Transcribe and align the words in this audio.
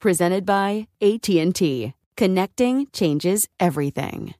presented 0.00 0.44
by 0.44 0.88
AT&T. 1.00 1.94
Connecting 2.16 2.86
changes 2.92 3.48
everything. 3.58 4.34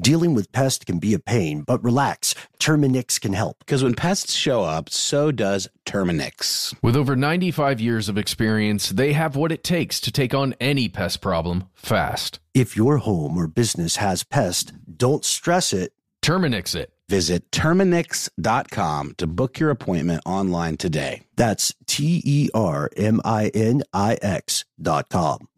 Dealing 0.00 0.34
with 0.34 0.50
pests 0.50 0.84
can 0.84 0.98
be 0.98 1.14
a 1.14 1.20
pain, 1.20 1.62
but 1.62 1.82
relax. 1.84 2.34
Terminix 2.58 3.20
can 3.20 3.32
help. 3.32 3.60
Because 3.60 3.84
when 3.84 3.94
pests 3.94 4.32
show 4.32 4.62
up, 4.62 4.90
so 4.90 5.30
does 5.30 5.68
Terminix. 5.86 6.74
With 6.82 6.96
over 6.96 7.14
95 7.14 7.80
years 7.80 8.08
of 8.08 8.18
experience, 8.18 8.88
they 8.88 9.12
have 9.12 9.36
what 9.36 9.52
it 9.52 9.62
takes 9.62 10.00
to 10.00 10.10
take 10.10 10.34
on 10.34 10.54
any 10.60 10.88
pest 10.88 11.20
problem 11.20 11.68
fast. 11.74 12.40
If 12.54 12.76
your 12.76 12.98
home 12.98 13.36
or 13.36 13.46
business 13.46 13.96
has 13.96 14.24
pests, 14.24 14.72
don't 14.96 15.24
stress 15.24 15.72
it. 15.72 15.92
Terminix 16.22 16.74
it. 16.74 16.93
Visit 17.08 17.50
Terminix.com 17.50 19.14
to 19.18 19.26
book 19.26 19.58
your 19.58 19.70
appointment 19.70 20.22
online 20.24 20.76
today. 20.76 21.22
That's 21.36 21.74
T 21.86 22.22
E 22.24 22.48
R 22.54 22.90
M 22.96 23.20
I 23.24 23.48
N 23.48 23.82
I 23.92 24.18
X.com. 24.22 25.48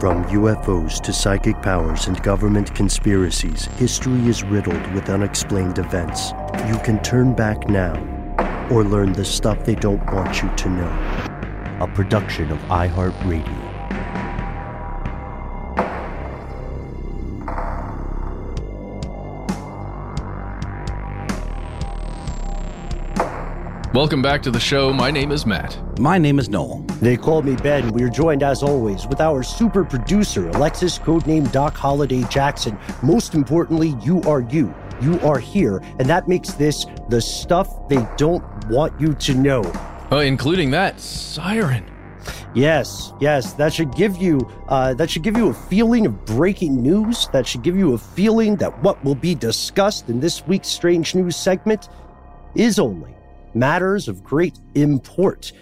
From 0.00 0.24
UFOs 0.24 1.00
to 1.02 1.12
psychic 1.12 1.62
powers 1.62 2.08
and 2.08 2.20
government 2.22 2.74
conspiracies, 2.74 3.66
history 3.76 4.28
is 4.28 4.42
riddled 4.42 4.84
with 4.92 5.08
unexplained 5.08 5.78
events. 5.78 6.32
You 6.66 6.78
can 6.78 7.00
turn 7.02 7.34
back 7.34 7.68
now 7.68 7.94
or 8.70 8.84
learn 8.84 9.12
the 9.12 9.24
stuff 9.24 9.64
they 9.64 9.76
don't 9.76 10.04
want 10.12 10.42
you 10.42 10.50
to 10.56 10.68
know. 10.68 11.28
A 11.80 11.90
production 11.94 12.50
of 12.50 12.58
iHeartRadio. 12.62 13.61
Welcome 23.94 24.22
back 24.22 24.42
to 24.44 24.50
the 24.50 24.58
show. 24.58 24.90
My 24.90 25.10
name 25.10 25.30
is 25.30 25.44
Matt. 25.44 25.78
My 25.98 26.16
name 26.16 26.38
is 26.38 26.48
Noel. 26.48 26.80
They 27.02 27.14
call 27.14 27.42
me 27.42 27.56
Ben. 27.56 27.92
We 27.92 28.02
are 28.04 28.08
joined, 28.08 28.42
as 28.42 28.62
always, 28.62 29.06
with 29.06 29.20
our 29.20 29.42
super 29.42 29.84
producer, 29.84 30.48
Alexis, 30.48 30.98
codename 30.98 31.52
Doc 31.52 31.74
Holiday 31.74 32.22
Jackson. 32.30 32.78
Most 33.02 33.34
importantly, 33.34 33.94
you 34.02 34.22
are 34.22 34.40
you. 34.40 34.74
You 35.02 35.20
are 35.20 35.38
here, 35.38 35.82
and 35.98 36.08
that 36.08 36.26
makes 36.26 36.54
this 36.54 36.86
the 37.10 37.20
stuff 37.20 37.86
they 37.90 38.02
don't 38.16 38.42
want 38.70 38.98
you 38.98 39.12
to 39.12 39.34
know. 39.34 39.60
Uh, 40.10 40.20
including 40.20 40.70
that 40.70 40.98
siren. 40.98 41.84
Yes, 42.54 43.12
yes, 43.20 43.52
that 43.54 43.74
should 43.74 43.94
give 43.94 44.16
you 44.16 44.40
uh, 44.68 44.94
that 44.94 45.10
should 45.10 45.22
give 45.22 45.36
you 45.36 45.48
a 45.48 45.54
feeling 45.54 46.06
of 46.06 46.24
breaking 46.24 46.80
news. 46.82 47.28
That 47.34 47.46
should 47.46 47.62
give 47.62 47.76
you 47.76 47.92
a 47.92 47.98
feeling 47.98 48.56
that 48.56 48.82
what 48.82 49.04
will 49.04 49.16
be 49.16 49.34
discussed 49.34 50.08
in 50.08 50.18
this 50.18 50.46
week's 50.46 50.68
strange 50.68 51.14
news 51.14 51.36
segment 51.36 51.90
is 52.54 52.78
only 52.78 53.14
matters 53.54 54.08
of 54.08 54.22
great 54.22 54.58
import. 54.74 55.52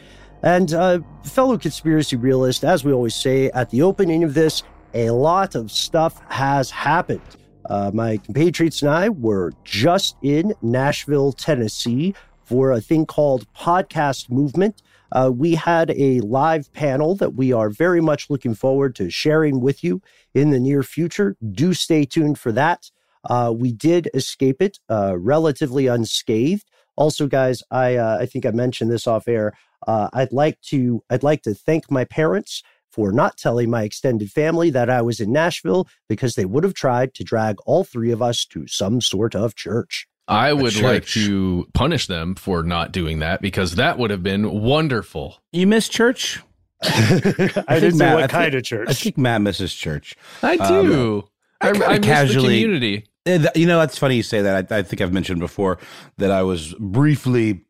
And 0.42 0.72
uh, 0.72 1.00
fellow 1.24 1.58
conspiracy 1.58 2.16
realist, 2.16 2.64
as 2.64 2.84
we 2.84 2.92
always 2.92 3.14
say 3.14 3.50
at 3.50 3.70
the 3.70 3.82
opening 3.82 4.24
of 4.24 4.34
this, 4.34 4.62
a 4.94 5.10
lot 5.10 5.54
of 5.54 5.70
stuff 5.70 6.20
has 6.28 6.70
happened. 6.70 7.20
Uh, 7.66 7.90
my 7.92 8.16
compatriots 8.16 8.82
and 8.82 8.90
I 8.90 9.10
were 9.10 9.52
just 9.64 10.16
in 10.22 10.54
Nashville, 10.62 11.32
Tennessee 11.32 12.14
for 12.42 12.72
a 12.72 12.80
thing 12.80 13.06
called 13.06 13.46
Podcast 13.52 14.30
Movement. 14.30 14.82
Uh, 15.12 15.30
we 15.32 15.54
had 15.54 15.90
a 15.90 16.20
live 16.20 16.72
panel 16.72 17.14
that 17.16 17.34
we 17.34 17.52
are 17.52 17.68
very 17.68 18.00
much 18.00 18.30
looking 18.30 18.54
forward 18.54 18.94
to 18.96 19.10
sharing 19.10 19.60
with 19.60 19.84
you 19.84 20.00
in 20.34 20.50
the 20.50 20.60
near 20.60 20.82
future. 20.82 21.36
Do 21.52 21.74
stay 21.74 22.04
tuned 22.04 22.38
for 22.38 22.52
that. 22.52 22.90
Uh, 23.28 23.52
we 23.54 23.72
did 23.72 24.08
escape 24.14 24.62
it 24.62 24.78
uh, 24.88 25.16
relatively 25.18 25.86
unscathed. 25.86 26.64
Also, 27.00 27.26
guys, 27.26 27.62
I 27.70 27.96
uh, 27.96 28.18
I 28.20 28.26
think 28.26 28.44
I 28.44 28.50
mentioned 28.50 28.90
this 28.90 29.06
off 29.06 29.26
air. 29.26 29.54
Uh, 29.88 30.10
I'd 30.12 30.32
like 30.32 30.60
to 30.68 31.02
I'd 31.08 31.22
like 31.22 31.40
to 31.42 31.54
thank 31.54 31.90
my 31.90 32.04
parents 32.04 32.62
for 32.92 33.10
not 33.10 33.38
telling 33.38 33.70
my 33.70 33.84
extended 33.84 34.30
family 34.30 34.68
that 34.68 34.90
I 34.90 35.00
was 35.00 35.18
in 35.18 35.32
Nashville 35.32 35.88
because 36.10 36.34
they 36.34 36.44
would 36.44 36.62
have 36.62 36.74
tried 36.74 37.14
to 37.14 37.24
drag 37.24 37.56
all 37.64 37.84
three 37.84 38.10
of 38.10 38.20
us 38.20 38.44
to 38.46 38.66
some 38.66 39.00
sort 39.00 39.34
of 39.34 39.54
church. 39.54 40.06
I 40.28 40.52
would 40.52 40.76
like 40.76 41.06
to 41.06 41.66
punish 41.72 42.06
them 42.06 42.34
for 42.34 42.62
not 42.62 42.92
doing 42.92 43.20
that 43.20 43.40
because 43.40 43.76
that 43.76 43.96
would 43.96 44.10
have 44.10 44.22
been 44.22 44.60
wonderful. 44.60 45.38
You 45.52 45.66
miss 45.66 45.88
church? 45.88 46.42
I 46.82 47.78
didn't 47.80 47.96
know 47.96 48.16
what 48.16 48.28
kind 48.28 48.54
of 48.54 48.62
church. 48.62 48.88
I 48.90 48.92
think 48.92 49.16
Matt 49.16 49.40
misses 49.40 49.74
church. 49.74 50.16
I 50.42 50.56
do. 50.56 51.18
Um, 51.18 51.24
I, 51.62 51.68
I, 51.68 51.70
I 51.94 51.98
miss 51.98 52.06
casually- 52.06 52.48
the 52.48 52.62
community. 52.62 53.06
Uh, 53.26 53.48
You 53.54 53.66
know, 53.66 53.78
that's 53.78 53.98
funny 53.98 54.16
you 54.16 54.22
say 54.22 54.40
that. 54.42 54.72
I, 54.72 54.78
I 54.78 54.82
think 54.82 55.00
I've 55.00 55.12
mentioned 55.12 55.40
before 55.40 55.78
that 56.18 56.30
I 56.30 56.42
was 56.42 56.74
briefly 56.78 57.64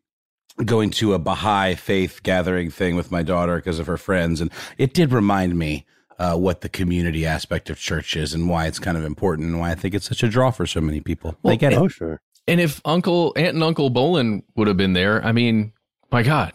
going 0.65 0.91
to 0.91 1.15
a 1.15 1.19
Baha'i 1.19 1.75
faith 1.75 2.23
gathering 2.23 2.71
thing 2.71 2.95
with 2.97 3.11
my 3.11 3.23
daughter 3.23 3.57
because 3.57 3.79
of 3.79 3.87
her 3.87 3.97
friends, 3.97 4.41
and 4.41 4.51
it 4.79 4.95
did 4.95 5.13
remind 5.13 5.59
me 5.59 5.87
uh, 6.19 6.37
what 6.37 6.61
the 6.61 6.69
community 6.69 7.25
aspect 7.25 7.71
of 7.71 7.79
church 7.79 8.15
is 8.15 8.35
and 8.35 8.49
why 8.49 8.67
it's 8.67 8.79
kind 8.79 8.99
of 8.99 9.05
important 9.05 9.49
and 9.49 9.59
why 9.59 9.71
I 9.71 9.75
think 9.75 9.95
it's 9.95 10.07
such 10.07 10.23
a 10.23 10.29
draw 10.29 10.51
for 10.51 10.67
so 10.67 10.81
many 10.81 11.01
people. 11.01 11.35
they 11.43 11.57
get 11.57 11.73
it. 11.73 11.79
Oh, 11.79 11.89
sure. 11.89 12.21
And 12.47 12.61
if 12.61 12.81
Uncle 12.85 13.33
Aunt 13.37 13.55
and 13.55 13.63
Uncle 13.63 13.91
Bolin 13.91 14.43
would 14.57 14.69
have 14.69 14.77
been 14.77 14.93
there, 14.93 15.25
I 15.25 15.33
mean, 15.33 15.73
my 16.13 16.23
God, 16.23 16.53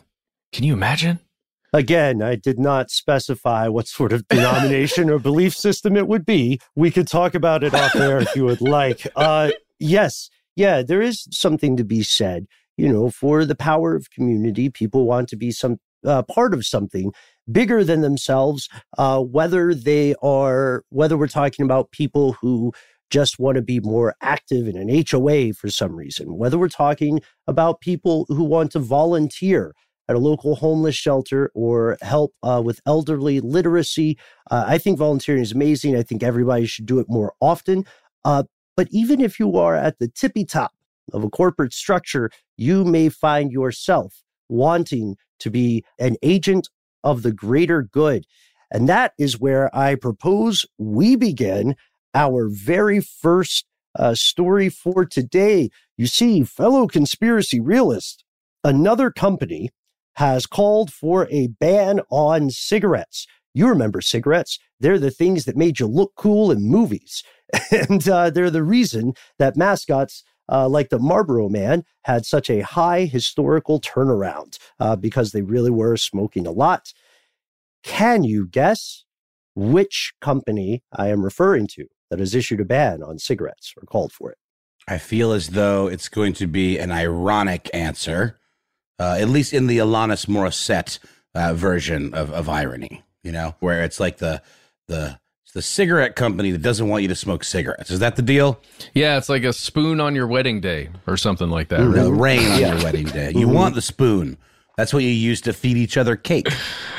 can 0.52 0.64
you 0.66 0.74
imagine? 0.74 1.20
Again, 1.76 2.22
I 2.22 2.36
did 2.36 2.58
not 2.58 2.90
specify 2.90 3.68
what 3.68 3.86
sort 3.86 4.14
of 4.14 4.26
denomination 4.30 5.10
or 5.10 5.20
belief 5.20 5.54
system 5.54 5.98
it 5.98 6.08
would 6.08 6.26
be. 6.26 6.62
We 6.74 6.90
could 6.90 7.06
talk 7.06 7.36
about 7.36 7.66
it 7.66 7.74
off 7.74 7.94
air 7.98 8.18
if 8.20 8.34
you 8.34 8.46
would 8.46 8.62
like. 8.62 9.06
Uh, 9.18 9.52
yes, 9.80 10.30
yeah, 10.56 10.82
there 10.82 11.02
is 11.02 11.28
something 11.32 11.76
to 11.76 11.84
be 11.84 12.02
said. 12.02 12.46
You 12.78 12.92
know, 12.92 13.10
for 13.10 13.44
the 13.44 13.56
power 13.56 13.94
of 13.94 14.10
community, 14.10 14.70
people 14.70 15.06
want 15.06 15.28
to 15.30 15.36
be 15.36 15.52
some 15.52 15.78
uh, 16.06 16.24
part 16.24 16.54
of 16.54 16.66
something 16.66 17.12
bigger 17.52 17.84
than 17.84 18.02
themselves. 18.02 18.70
Uh, 18.98 19.22
whether 19.22 19.74
they 19.74 20.16
are, 20.22 20.84
whether 20.90 21.18
we're 21.18 21.28
talking 21.28 21.66
about 21.66 21.92
people 21.92 22.34
who 22.34 22.72
just 23.10 23.38
want 23.38 23.56
to 23.56 23.62
be 23.62 23.80
more 23.82 24.16
active 24.22 24.68
in 24.68 24.78
an 24.78 25.06
HOA 25.10 25.54
for 25.54 25.70
some 25.70 25.96
reason, 25.96 26.38
whether 26.38 26.58
we're 26.58 26.70
talking 26.70 27.22
about 27.48 27.82
people 27.82 28.26
who 28.30 28.44
want 28.44 28.72
to 28.72 28.80
volunteer 28.80 29.74
at 30.08 30.16
a 30.16 30.20
local 30.20 30.56
homeless 30.56 30.96
shelter 30.96 31.52
or 31.54 31.98
help 32.02 32.34
uh, 32.44 32.62
with 32.64 32.82
elderly 32.86 33.40
literacy. 33.40 34.18
Uh, 34.52 34.66
I 34.68 34.78
think 34.78 34.98
volunteering 34.98 35.42
is 35.42 35.52
amazing. 35.52 35.96
I 35.96 36.04
think 36.04 36.24
everybody 36.24 36.66
should 36.66 36.86
do 36.86 37.00
it 37.00 37.08
more 37.10 37.34
often. 37.42 37.86
Uh, 38.24 38.44
but 38.78 38.88
even 38.92 39.22
if 39.22 39.40
you 39.40 39.58
are 39.58 39.76
at 39.76 40.00
the 40.00 40.08
tippy 40.08 40.46
top 40.46 40.74
of 41.14 41.24
a 41.24 41.30
corporate 41.30 41.74
structure, 41.74 42.30
you 42.58 42.84
may 42.84 43.10
find 43.10 43.52
yourself 43.52 44.24
wanting 44.50 45.18
to 45.40 45.50
be 45.50 45.84
an 46.00 46.16
agent 46.22 46.70
of 47.04 47.24
the 47.24 47.32
greater 47.32 47.84
good. 47.84 48.26
And 48.72 48.90
that 48.90 49.14
is 49.18 49.40
where 49.40 49.76
I 49.76 49.96
propose 49.96 50.66
we 50.78 51.16
begin 51.16 51.76
our 52.14 52.50
very 52.50 53.00
first 53.00 53.66
uh, 53.98 54.16
story 54.16 54.70
for 54.70 55.06
today. 55.06 55.70
You 55.98 56.08
see, 56.08 56.44
fellow 56.44 56.88
conspiracy 56.88 57.60
realists, 57.60 58.24
another 58.64 59.12
company 59.12 59.70
has 60.16 60.46
called 60.46 60.92
for 60.92 61.28
a 61.32 61.48
ban 61.48 62.02
on 62.10 62.50
cigarettes. 62.50 63.28
You 63.54 63.68
remember 63.68 64.02
cigarettes. 64.02 64.60
They're 64.80 65.00
the 65.00 65.12
things 65.12 65.46
that 65.46 65.56
made 65.56 65.80
you 65.80 65.88
look 65.88 66.14
cool 66.16 66.52
in 66.52 66.62
movies. 66.64 67.24
and 67.72 68.08
uh, 68.08 68.30
they're 68.30 68.50
the 68.50 68.64
reason 68.64 69.14
that 69.40 69.56
mascots 69.56 70.24
uh, 70.52 70.68
like 70.68 70.90
the 70.90 71.00
Marlboro 71.00 71.50
Man 71.50 71.84
had 72.04 72.26
such 72.26 72.50
a 72.50 72.62
high 72.62 73.06
historical 73.06 73.80
turnaround 73.80 74.58
uh, 74.80 74.96
because 74.96 75.32
they 75.32 75.42
really 75.42 75.72
were 75.72 75.98
smoking 75.98 76.46
a 76.46 76.52
lot. 76.52 76.94
Can 77.84 78.24
you 78.24 78.48
guess 78.48 79.06
which 79.56 80.14
company 80.22 80.84
I 80.94 81.08
am 81.08 81.24
referring 81.24 81.68
to 81.68 81.88
that 82.10 82.20
has 82.20 82.36
issued 82.36 82.62
a 82.62 82.66
ban 82.66 83.02
on 83.02 83.20
cigarettes 83.20 83.74
or 83.78 83.86
called 83.86 84.12
for 84.12 84.32
it? 84.32 84.38
I 84.88 84.98
feel 85.00 85.32
as 85.32 85.50
though 85.50 85.88
it's 85.88 86.10
going 86.10 86.34
to 86.34 86.48
be 86.48 86.78
an 86.78 86.92
ironic 86.92 87.70
answer, 87.74 88.40
uh, 89.00 89.18
at 89.20 89.30
least 89.30 89.54
in 89.54 89.68
the 89.68 89.78
Alanis 89.80 90.28
Morissette 90.28 91.00
uh, 91.34 91.54
version 91.54 92.14
of, 92.14 92.32
of 92.32 92.50
irony, 92.50 93.04
you 93.24 93.32
know, 93.32 93.56
where 93.60 93.84
it's 93.84 94.00
like 94.00 94.18
the 94.18 94.42
the 94.88 95.20
the 95.54 95.62
cigarette 95.62 96.18
company 96.18 96.52
that 96.52 96.62
doesn't 96.62 96.90
want 96.90 97.02
you 97.02 97.08
to 97.08 97.16
smoke 97.16 97.44
cigarettes. 97.44 97.90
Is 97.90 98.00
that 98.00 98.18
the 98.18 98.22
deal? 98.22 98.60
Yeah, 98.94 99.18
it's 99.18 99.30
like 99.30 99.46
a 99.46 99.54
spoon 99.54 100.02
on 100.02 100.14
your 100.14 100.28
wedding 100.28 100.60
day 100.60 100.90
or 101.08 101.16
something 101.16 101.50
like 101.50 101.70
that. 101.70 101.80
Right? 101.80 102.08
rain 102.08 102.52
on 102.52 102.60
yeah. 102.60 102.76
your 102.76 102.84
wedding 102.84 103.06
day. 103.06 103.30
You 103.30 103.48
mm-hmm. 103.48 103.54
want 103.54 103.76
the 103.76 103.82
spoon. 103.82 104.38
That's 104.76 104.94
what 104.94 105.04
you 105.04 105.10
use 105.10 105.40
to 105.42 105.54
feed 105.54 105.78
each 105.78 105.96
other 105.96 106.18
cake. 106.18 106.50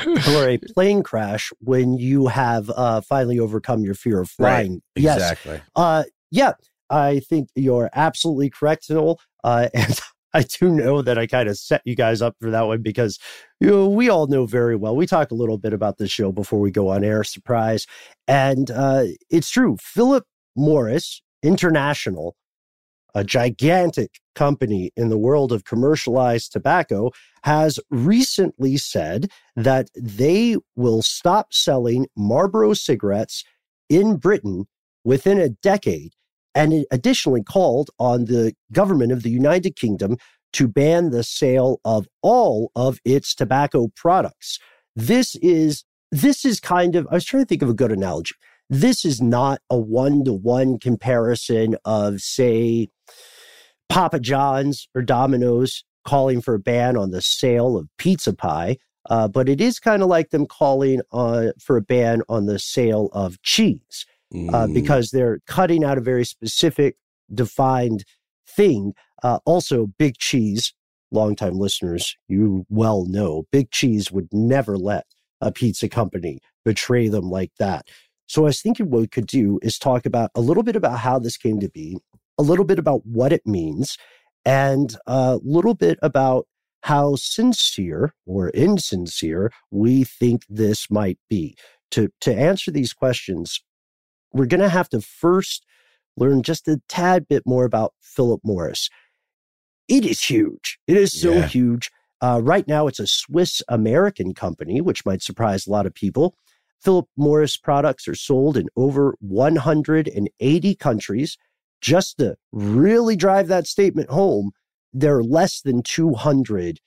or 0.07 0.49
a 0.49 0.57
plane 0.57 1.03
crash 1.03 1.53
when 1.59 1.99
you 1.99 2.25
have 2.25 2.71
uh, 2.71 3.01
finally 3.01 3.39
overcome 3.39 3.83
your 3.83 3.93
fear 3.93 4.21
of 4.21 4.29
flying. 4.31 4.71
Right. 4.71 4.81
Yes. 4.95 5.17
Exactly. 5.17 5.61
Uh, 5.75 6.05
yeah, 6.31 6.53
I 6.89 7.19
think 7.19 7.49
you're 7.55 7.91
absolutely 7.93 8.49
correct, 8.49 8.89
Noel. 8.89 9.19
Uh, 9.43 9.69
and 9.75 9.99
I 10.37 10.43
do 10.43 10.69
know 10.69 11.01
that 11.01 11.17
I 11.17 11.25
kind 11.25 11.49
of 11.49 11.57
set 11.57 11.81
you 11.83 11.95
guys 11.95 12.21
up 12.21 12.35
for 12.39 12.51
that 12.51 12.67
one 12.67 12.83
because 12.83 13.17
you 13.59 13.71
know, 13.71 13.89
we 13.89 14.07
all 14.07 14.27
know 14.27 14.45
very 14.45 14.75
well. 14.75 14.95
We 14.95 15.07
talk 15.07 15.31
a 15.31 15.35
little 15.35 15.57
bit 15.57 15.73
about 15.73 15.97
the 15.97 16.07
show 16.07 16.31
before 16.31 16.59
we 16.59 16.69
go 16.69 16.89
on 16.89 17.03
air, 17.03 17.23
surprise. 17.23 17.87
And 18.27 18.69
uh, 18.69 19.05
it's 19.31 19.49
true. 19.49 19.77
Philip 19.81 20.25
Morris 20.55 21.23
International, 21.41 22.35
a 23.15 23.23
gigantic 23.23 24.19
company 24.35 24.91
in 24.95 25.09
the 25.09 25.17
world 25.17 25.51
of 25.51 25.65
commercialized 25.65 26.51
tobacco, 26.51 27.09
has 27.41 27.79
recently 27.89 28.77
said 28.77 29.31
that 29.55 29.89
they 29.95 30.55
will 30.75 31.01
stop 31.01 31.51
selling 31.51 32.05
Marlboro 32.15 32.75
cigarettes 32.75 33.43
in 33.89 34.17
Britain 34.17 34.65
within 35.03 35.39
a 35.39 35.49
decade 35.49 36.11
and 36.57 36.73
it 36.73 36.87
additionally 36.89 37.43
called 37.43 37.91
on 37.99 38.25
the 38.25 38.51
government 38.71 39.11
of 39.11 39.21
the 39.21 39.29
United 39.29 39.75
Kingdom 39.75 40.17
to 40.53 40.67
ban 40.67 41.11
the 41.11 41.23
sale 41.23 41.79
of 41.85 42.07
all 42.23 42.71
of 42.75 42.99
its 43.05 43.35
tobacco 43.35 43.89
products. 43.95 44.59
This 44.95 45.35
is 45.35 45.85
this 46.11 46.43
is 46.43 46.59
kind 46.59 46.95
of 46.95 47.07
I 47.11 47.13
was 47.13 47.25
trying 47.25 47.43
to 47.43 47.47
think 47.47 47.61
of 47.61 47.69
a 47.69 47.75
good 47.75 47.91
analogy. 47.91 48.33
This 48.69 49.05
is 49.05 49.21
not 49.21 49.61
a 49.69 49.77
one-to-one 49.77 50.79
comparison 50.79 51.75
of 51.85 52.21
say 52.21 52.89
Papa 53.87 54.19
John's 54.19 54.89
or 54.95 55.03
Domino's 55.03 55.83
calling 56.05 56.41
for 56.41 56.55
a 56.55 56.59
ban 56.59 56.97
on 56.97 57.11
the 57.11 57.21
sale 57.21 57.77
of 57.77 57.87
pizza 57.99 58.33
pie, 58.33 58.77
uh, 59.09 59.27
but 59.27 59.47
it 59.47 59.61
is 59.61 59.79
kind 59.79 60.01
of 60.01 60.09
like 60.09 60.31
them 60.31 60.47
calling 60.47 61.01
uh, 61.11 61.49
for 61.63 61.77
a 61.77 61.81
ban 61.81 62.23
on 62.27 62.47
the 62.47 62.57
sale 62.57 63.09
of 63.13 63.39
cheese 63.43 64.05
mm. 64.33 64.53
uh, 64.53 64.67
because 64.67 65.11
they're 65.11 65.39
cutting 65.47 65.83
out 65.83 65.97
a 65.97 66.01
very 66.01 66.25
specific, 66.25 66.95
defined 67.33 68.03
thing. 68.47 68.93
Uh, 69.23 69.39
also, 69.45 69.87
Big 69.97 70.17
Cheese, 70.17 70.73
longtime 71.11 71.57
listeners, 71.57 72.15
you 72.27 72.65
well 72.69 73.05
know, 73.05 73.45
Big 73.51 73.71
Cheese 73.71 74.11
would 74.11 74.27
never 74.31 74.77
let 74.77 75.05
a 75.41 75.51
pizza 75.51 75.87
company 75.87 76.39
betray 76.65 77.07
them 77.07 77.29
like 77.29 77.51
that. 77.59 77.87
So 78.27 78.43
I 78.43 78.45
was 78.45 78.61
thinking 78.61 78.89
what 78.89 79.01
we 79.01 79.07
could 79.07 79.27
do 79.27 79.59
is 79.61 79.79
talk 79.79 80.05
about 80.05 80.31
a 80.35 80.41
little 80.41 80.63
bit 80.63 80.75
about 80.75 80.99
how 80.99 81.17
this 81.17 81.37
came 81.37 81.59
to 81.61 81.69
be, 81.69 81.97
a 82.37 82.43
little 82.43 82.65
bit 82.65 82.79
about 82.79 83.05
what 83.05 83.31
it 83.31 83.45
means, 83.45 83.97
and 84.43 84.95
a 85.07 85.39
little 85.43 85.73
bit 85.73 85.97
about 86.01 86.45
how 86.83 87.15
sincere 87.15 88.13
or 88.25 88.49
insincere 88.49 89.51
we 89.71 90.03
think 90.03 90.43
this 90.49 90.91
might 90.91 91.19
be. 91.29 91.55
To, 91.91 92.09
to 92.21 92.35
answer 92.35 92.69
these 92.69 92.91
questions, 92.91 93.61
we're 94.33 94.45
going 94.45 94.61
to 94.61 94.69
have 94.69 94.89
to 94.89 95.01
first 95.01 95.65
learn 96.15 96.43
just 96.43 96.67
a 96.67 96.81
tad 96.87 97.27
bit 97.27 97.43
more 97.45 97.65
about 97.65 97.93
Philip 98.01 98.41
Morris. 98.43 98.89
It 99.87 100.05
is 100.05 100.23
huge. 100.23 100.79
It 100.87 100.97
is 100.97 101.19
so 101.19 101.33
yeah. 101.33 101.47
huge. 101.47 101.91
Uh, 102.19 102.41
right 102.43 102.67
now, 102.67 102.87
it's 102.87 102.99
a 102.99 103.07
Swiss 103.07 103.61
American 103.69 104.33
company, 104.33 104.81
which 104.81 105.05
might 105.05 105.21
surprise 105.21 105.67
a 105.67 105.71
lot 105.71 105.85
of 105.85 105.93
people. 105.93 106.35
Philip 106.81 107.07
Morris 107.15 107.57
products 107.57 108.07
are 108.07 108.15
sold 108.15 108.57
in 108.57 108.67
over 108.75 109.15
180 109.19 110.75
countries. 110.75 111.37
Just 111.79 112.17
to 112.17 112.37
really 112.51 113.15
drive 113.15 113.47
that 113.47 113.67
statement 113.67 114.09
home, 114.09 114.51
there 114.91 115.15
are 115.15 115.23
less 115.23 115.61
than 115.61 115.83
200 115.83 116.79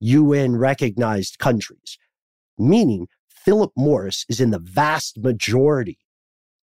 UN 0.00 0.56
recognized 0.56 1.38
countries, 1.38 1.98
meaning 2.58 3.08
Philip 3.26 3.72
Morris 3.74 4.26
is 4.28 4.40
in 4.40 4.50
the 4.50 4.58
vast 4.58 5.18
majority 5.18 5.98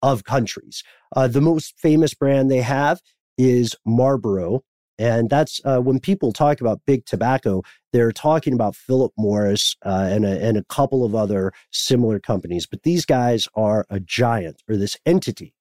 of 0.02 0.24
countries. 0.24 0.82
Uh, 1.14 1.28
the 1.28 1.40
most 1.40 1.74
famous 1.78 2.14
brand 2.14 2.50
they 2.50 2.62
have 2.62 3.00
is 3.38 3.74
Marlboro. 3.84 4.62
And 4.98 5.30
that's 5.30 5.60
uh, 5.64 5.80
when 5.80 6.00
people 6.00 6.32
talk 6.32 6.60
about 6.60 6.80
big 6.86 7.06
tobacco, 7.06 7.62
they're 7.92 8.12
talking 8.12 8.52
about 8.52 8.76
Philip 8.76 9.12
Morris 9.16 9.74
uh, 9.84 10.08
and, 10.10 10.24
a, 10.24 10.40
and 10.44 10.56
a 10.56 10.64
couple 10.64 11.04
of 11.04 11.14
other 11.14 11.52
similar 11.70 12.20
companies. 12.20 12.66
But 12.66 12.82
these 12.82 13.04
guys 13.04 13.48
are 13.54 13.86
a 13.90 13.98
giant, 13.98 14.62
or 14.68 14.76
this 14.76 14.96
entity 15.06 15.54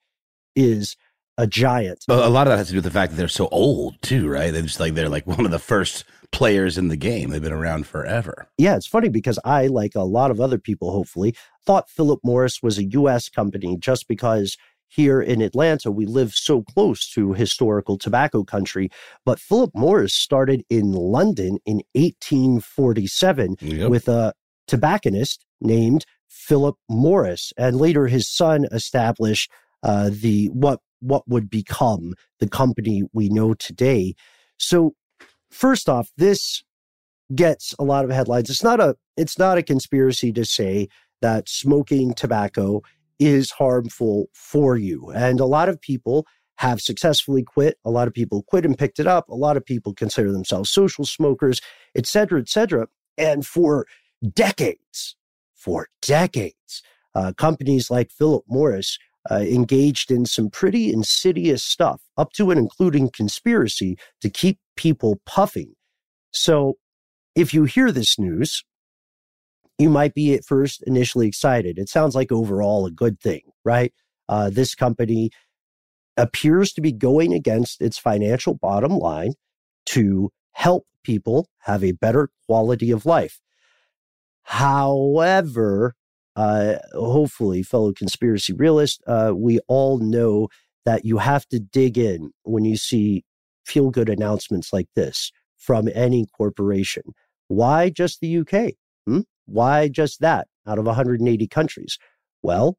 is 0.56 0.96
a 1.42 1.48
giant. 1.48 2.06
A 2.08 2.30
lot 2.30 2.48
of 2.48 2.52
that 2.52 2.58
has 2.58 2.68
to 2.68 2.74
do 2.74 2.78
with 2.78 2.86
the 2.86 2.92
fact 2.92 3.12
that 3.12 3.18
they're 3.18 3.28
so 3.28 3.48
old, 3.52 4.02
too, 4.02 4.30
right? 4.30 4.52
They're 4.52 4.62
just 4.62 4.80
like 4.80 4.94
they're 4.94 5.10
like 5.10 5.26
one 5.28 5.46
of 5.46 5.52
the 5.52 5.60
first 5.60 6.06
players 6.32 6.78
in 6.78 6.88
the 6.88 6.96
game. 6.96 7.30
They've 7.30 7.42
been 7.42 7.52
around 7.52 7.88
forever. 7.88 8.48
Yeah, 8.58 8.76
it's 8.76 8.88
funny 8.88 9.10
because 9.10 9.40
I, 9.44 9.68
like 9.68 9.96
a 9.96 10.04
lot 10.04 10.32
of 10.32 10.40
other 10.40 10.58
people, 10.58 10.92
hopefully, 10.92 11.36
thought 11.66 11.90
Philip 11.90 12.20
Morris 12.24 12.62
was 12.62 12.78
a 12.78 12.86
U.S. 12.86 13.28
company 13.28 13.76
just 13.78 14.08
because 14.08 14.56
here 14.88 15.22
in 15.22 15.42
Atlanta, 15.42 15.90
we 15.90 16.06
live 16.06 16.34
so 16.34 16.62
close 16.62 17.10
to 17.14 17.34
historical 17.34 17.98
tobacco 17.98 18.44
country. 18.44 18.90
But 19.26 19.40
Philip 19.40 19.72
Morris 19.74 20.14
started 20.14 20.64
in 20.70 20.92
London 20.92 21.58
in 21.66 21.82
1847 21.94 23.56
yep. 23.62 23.90
with 23.90 24.10
a 24.10 24.34
tobacconist 24.68 25.46
named 25.62 26.06
Philip 26.28 26.76
Morris. 26.90 27.54
And 27.58 27.78
later 27.78 28.08
his 28.08 28.30
son 28.30 28.66
established 28.72 29.50
uh, 29.82 30.10
the 30.12 30.48
what 30.48 30.80
what 31.02 31.28
would 31.28 31.50
become 31.50 32.14
the 32.40 32.48
company 32.48 33.04
we 33.14 33.30
know 33.30 33.54
today. 33.54 34.16
So 34.58 34.94
first 35.52 35.90
off, 35.90 36.10
this 36.18 36.64
gets 37.36 37.74
a 37.80 37.84
lot 37.84 38.06
of 38.06 38.12
headlines. 38.12 38.50
It's 38.50 38.64
not 38.64 38.80
a 38.80 38.96
it's 39.18 39.38
not 39.38 39.58
a 39.58 39.64
conspiracy 39.64 40.32
to 40.34 40.46
say 40.46 40.88
that 41.22 41.50
smoking 41.50 42.14
tobacco 42.14 42.82
is 43.20 43.52
harmful 43.52 44.28
for 44.34 44.76
you. 44.78 45.12
And 45.12 45.40
a 45.40 45.46
lot 45.46 45.70
of 45.70 45.80
people 45.80 46.26
have 46.58 46.82
successfully 46.82 47.44
quit. 47.44 47.78
A 47.86 47.92
lot 47.92 48.08
of 48.08 48.14
people 48.14 48.44
quit 48.44 48.66
and 48.66 48.78
picked 48.78 49.00
it 49.00 49.08
up. 49.08 49.30
A 49.30 49.36
lot 49.36 49.58
of 49.58 49.66
people 49.66 49.94
consider 49.94 50.32
themselves 50.32 50.70
social 50.70 51.06
smokers, 51.06 51.62
et 51.96 52.06
cetera, 52.06 52.40
et 52.40 52.50
cetera. 52.50 52.88
And 53.18 53.46
for 53.46 53.88
decades, 54.34 55.16
for 55.56 55.88
decades, 56.02 56.82
uh, 57.16 57.34
companies 57.34 57.90
like 57.92 58.12
Philip 58.12 58.44
Morris 58.48 58.98
uh, 59.30 59.36
engaged 59.36 60.10
in 60.10 60.26
some 60.26 60.50
pretty 60.50 60.92
insidious 60.92 61.64
stuff, 61.64 62.02
up 62.18 62.32
to 62.34 62.50
and 62.50 62.60
including 62.60 63.10
conspiracy 63.12 63.98
to 64.22 64.30
keep 64.30 64.60
people 64.76 65.22
puffing. 65.26 65.74
So 66.32 66.78
if 67.36 67.54
you 67.54 67.66
hear 67.66 67.92
this 67.92 68.18
news, 68.18 68.64
you 69.78 69.90
might 69.90 70.14
be 70.14 70.34
at 70.34 70.46
first 70.46 70.84
initially 70.86 71.28
excited. 71.28 71.78
It 71.78 71.90
sounds 71.90 72.16
like 72.16 72.32
overall 72.32 72.86
a 72.86 72.92
good 72.92 73.20
thing, 73.20 73.42
right? 73.64 73.94
Uh, 74.30 74.50
this 74.50 74.76
company 74.76 75.32
appears 76.18 76.74
to 76.74 76.82
be 76.82 76.92
going 76.92 77.34
against 77.34 77.82
its 77.82 77.98
financial 77.98 78.54
bottom 78.54 78.98
line 78.98 79.34
to 79.88 80.32
help 80.52 80.86
people 81.04 81.48
have 81.60 81.84
a 81.84 81.94
better 81.94 82.30
quality 82.46 82.92
of 82.92 83.06
life. 83.06 83.40
However, 84.44 85.96
uh, 86.36 86.76
hopefully, 86.94 87.64
fellow 87.64 87.94
conspiracy 87.94 88.54
realists, 88.54 89.00
uh, 89.08 89.34
we 89.36 89.60
all 89.68 90.00
know 90.00 90.48
that 90.86 91.06
you 91.06 91.18
have 91.18 91.46
to 91.48 91.60
dig 91.60 91.98
in 91.98 92.32
when 92.44 92.66
you 92.66 92.78
see 92.78 93.24
feel 93.66 93.92
good 93.92 94.10
announcements 94.10 94.74
like 94.74 94.88
this 94.96 95.32
from 95.58 95.90
any 95.94 96.26
corporation. 96.36 97.04
Why 97.48 97.90
just 97.90 98.20
the 98.20 98.38
UK? 98.40 98.74
Hmm? 99.06 99.22
Why 99.46 99.88
just 99.88 100.22
that 100.22 100.48
out 100.68 100.80
of 100.80 100.86
180 100.86 101.48
countries? 101.48 101.98
Well, 102.42 102.78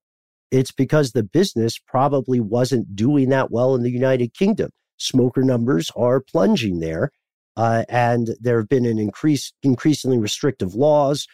it's 0.50 0.72
because 0.72 1.12
the 1.12 1.22
business 1.22 1.78
probably 1.78 2.40
wasn't 2.40 2.94
doing 2.96 3.28
that 3.30 3.50
well 3.50 3.74
in 3.74 3.82
the 3.82 3.90
United 3.90 4.34
Kingdom. 4.34 4.70
Smoker 4.96 5.42
numbers 5.42 5.90
are 5.96 6.20
plunging 6.20 6.80
there. 6.80 7.10
Uh, 7.56 7.84
and 7.88 8.30
there 8.40 8.58
have 8.58 8.68
been 8.68 8.86
an 8.86 8.98
increase, 8.98 9.52
increasingly 9.62 10.18
restrictive 10.18 10.74
laws. 10.74 11.26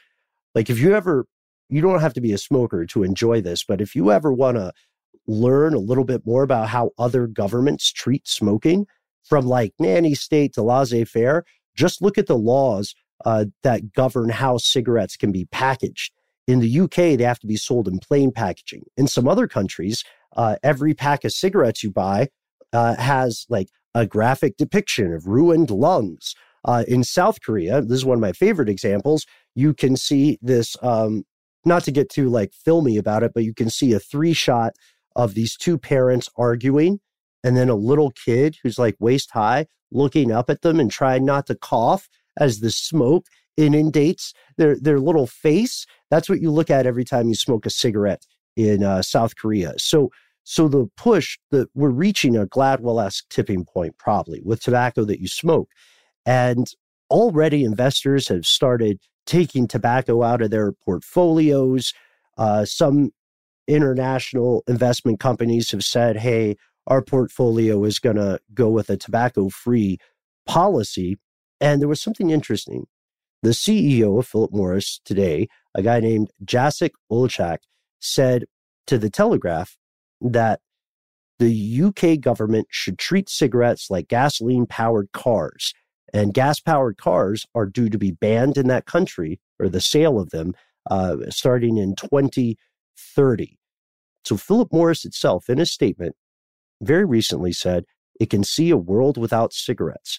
Like 0.55 0.69
if 0.69 0.79
you 0.81 0.95
ever, 0.95 1.27
you 1.69 1.81
don't 1.81 2.01
have 2.01 2.15
to 2.15 2.21
be 2.21 2.33
a 2.33 2.39
smoker 2.39 2.87
to 2.87 3.03
enjoy 3.03 3.41
this, 3.41 3.65
but 3.65 3.81
if 3.81 3.95
you 3.95 4.11
ever 4.11 4.33
want 4.33 4.57
to 4.57 4.73
learn 5.27 5.75
a 5.75 5.79
little 5.79 6.05
bit 6.05 6.25
more 6.25 6.43
about 6.43 6.69
how 6.69 6.91
other 6.99 7.27
governments 7.27 7.93
treat 7.93 8.27
smoking, 8.27 8.87
from 9.29 9.47
like 9.47 9.75
nanny 9.79 10.15
state 10.15 10.55
to 10.55 10.63
laissez 10.63 11.05
faire, 11.05 11.45
just 11.77 12.03
look 12.03 12.19
at 12.19 12.27
the 12.27 12.37
laws 12.37 12.95
uh, 13.25 13.45
that 13.63 13.93
govern 13.93 14.31
how 14.31 14.57
cigarettes 14.57 15.17
can 15.17 15.31
be 15.31 15.45
packaged. 15.47 16.13
In 16.47 16.61
the 16.61 16.81
UK, 16.81 17.19
they 17.19 17.25
have 17.25 17.41
to 17.41 17.47
be 17.47 17.57
sold 17.57 17.87
in 17.87 17.99
plain 17.99 18.33
packaging. 18.33 18.85
In 18.97 19.07
some 19.07 19.29
other 19.29 19.47
countries, 19.47 20.03
uh, 20.37 20.57
every 20.63 20.95
pack 20.95 21.25
of 21.25 21.33
cigarettes 21.33 21.83
you 21.83 21.91
buy 21.91 22.29
uh, 22.73 22.97
has 22.97 23.45
like 23.49 23.69
a 23.95 24.07
graphic 24.07 24.57
depiction 24.57 25.13
of 25.13 25.27
ruined 25.27 25.71
lungs. 25.71 26.35
Uh, 26.65 26.85
in 26.89 27.05
South 27.05 27.41
Korea, 27.43 27.83
this 27.83 27.99
is 27.99 28.05
one 28.05 28.17
of 28.17 28.23
my 28.23 28.33
favorite 28.33 28.69
examples. 28.69 29.27
You 29.55 29.75
can 29.75 29.97
see 29.97 30.39
this, 30.41 30.77
um, 30.83 31.25
not 31.65 31.85
to 31.85 31.91
get 31.91 32.11
too 32.11 32.29
like 32.29 32.53
filmy 32.53 32.97
about 32.97 33.23
it, 33.23 33.33
but 33.35 33.45
you 33.45 33.55
can 33.55 33.71
see 33.71 33.93
a 33.93 33.99
three 33.99 34.33
shot 34.33 34.75
of 35.17 35.35
these 35.35 35.57
two 35.57 35.79
parents 35.79 36.29
arguing 36.37 37.01
and 37.45 37.57
then 37.57 37.69
a 37.69 37.75
little 37.75 38.11
kid 38.11 38.57
who's 38.63 38.79
like 38.79 38.97
waist 39.01 39.31
high 39.33 39.67
looking 39.91 40.31
up 40.31 40.51
at 40.51 40.63
them 40.63 40.79
and 40.79 40.91
trying 40.91 41.25
not 41.25 41.47
to 41.47 41.55
cough 41.55 42.09
as 42.39 42.61
the 42.61 42.71
smoke 42.71 43.27
inundates 43.57 44.33
their 44.57 44.79
their 44.79 45.01
little 45.01 45.27
face. 45.27 45.85
That's 46.11 46.29
what 46.29 46.41
you 46.41 46.51
look 46.51 46.71
at 46.71 46.87
every 46.87 47.05
time 47.05 47.29
you 47.29 47.35
smoke 47.35 47.67
a 47.67 47.71
cigarette 47.71 48.25
in 48.57 48.83
uh, 48.83 49.03
South 49.03 49.37
Korea. 49.37 49.75
So 49.79 50.11
so 50.45 50.69
the 50.69 50.87
push 50.97 51.39
that 51.51 51.69
we're 51.75 51.91
reaching 51.91 52.37
a 52.37 52.47
Gladwell-esque 52.47 53.29
tipping 53.29 53.67
point 53.67 53.99
probably 53.99 54.41
with 54.43 54.63
tobacco 54.63 55.05
that 55.05 55.21
you 55.21 55.29
smoke, 55.29 55.69
and 56.25 56.71
already 57.11 57.65
investors 57.65 58.29
have 58.29 58.47
started 58.47 58.99
taking 59.29 59.69
tobacco 59.69 60.25
out 60.25 60.43
of 60.43 60.51
their 60.51 60.73
portfolios. 60.73 61.95
Uh, 62.37 62.65
some 62.65 63.11
international 63.69 64.65
investment 64.67 65.21
companies 65.21 65.71
have 65.71 65.85
said, 65.85 66.17
"Hey, 66.17 66.57
our 66.89 67.03
portfolio 67.03 67.85
is 67.85 68.01
going 68.01 68.17
to 68.17 68.41
go 68.55 68.71
with 68.71 68.91
a 68.91 68.97
tobacco 68.97 69.49
free 69.51 69.99
policy. 70.47 71.19
And 71.61 71.81
there 71.81 71.89
was 71.89 72.03
something 72.03 72.31
interesting. 72.31 72.87
The 73.43 73.51
CEO 73.51 74.19
of 74.19 74.27
Philip 74.27 74.53
Morris 74.53 75.01
today, 75.05 75.49
a 75.75 75.83
guy 75.83 76.01
named 76.01 76.31
Jacek 76.45 76.93
Olczak, 77.13 77.59
said 78.01 78.47
to 78.87 78.99
the 78.99 79.11
Telegraph 79.11 79.77
that 80.21 80.61
the 81.39 81.83
UK 81.83 82.21
government 82.21 82.67
should 82.71 82.99
treat 82.99 83.29
cigarettes 83.29 83.91
like 83.91 84.09
gasoline 84.09 84.67
powered 84.67 85.13
cars. 85.13 85.73
And 86.13 86.35
gas 86.35 86.61
powered 86.61 86.97
cars 86.97 87.47
are 87.55 87.67
due 87.67 87.89
to 87.91 87.99
be 87.99 88.11
banned 88.11 88.57
in 88.57 88.69
that 88.69 88.87
country, 88.87 89.41
or 89.61 89.69
the 89.69 89.81
sale 89.81 90.19
of 90.19 90.31
them, 90.31 90.55
uh, 90.91 91.17
starting 91.29 91.77
in 91.77 91.95
2030. 91.97 93.59
So 94.25 94.37
Philip 94.37 94.73
Morris 94.73 95.05
itself, 95.05 95.49
in 95.49 95.59
a 95.59 95.67
statement, 95.67 96.15
very 96.81 97.05
recently 97.05 97.53
said 97.53 97.85
it 98.21 98.31
can 98.31 98.45
see 98.45 98.71
a 98.71 98.77
world 98.77 99.17
without 99.17 99.53
cigarettes. 99.53 100.19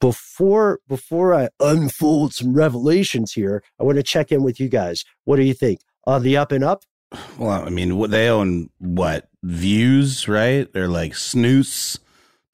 Before 0.00 0.80
before 0.86 1.34
I 1.34 1.48
unfold 1.58 2.34
some 2.34 2.54
revelations 2.54 3.32
here, 3.32 3.62
I 3.80 3.84
want 3.84 3.96
to 3.96 4.02
check 4.02 4.30
in 4.30 4.42
with 4.42 4.60
you 4.60 4.68
guys. 4.68 5.04
What 5.24 5.36
do 5.36 5.42
you 5.42 5.54
think? 5.54 5.80
On 6.06 6.22
the 6.22 6.36
up 6.36 6.52
and 6.52 6.62
up? 6.62 6.84
Well, 7.38 7.50
I 7.50 7.70
mean, 7.70 8.10
they 8.10 8.28
own 8.28 8.70
what 8.78 9.28
views, 9.42 10.28
right? 10.28 10.70
They're 10.72 10.88
like 10.88 11.12
snus, 11.12 11.98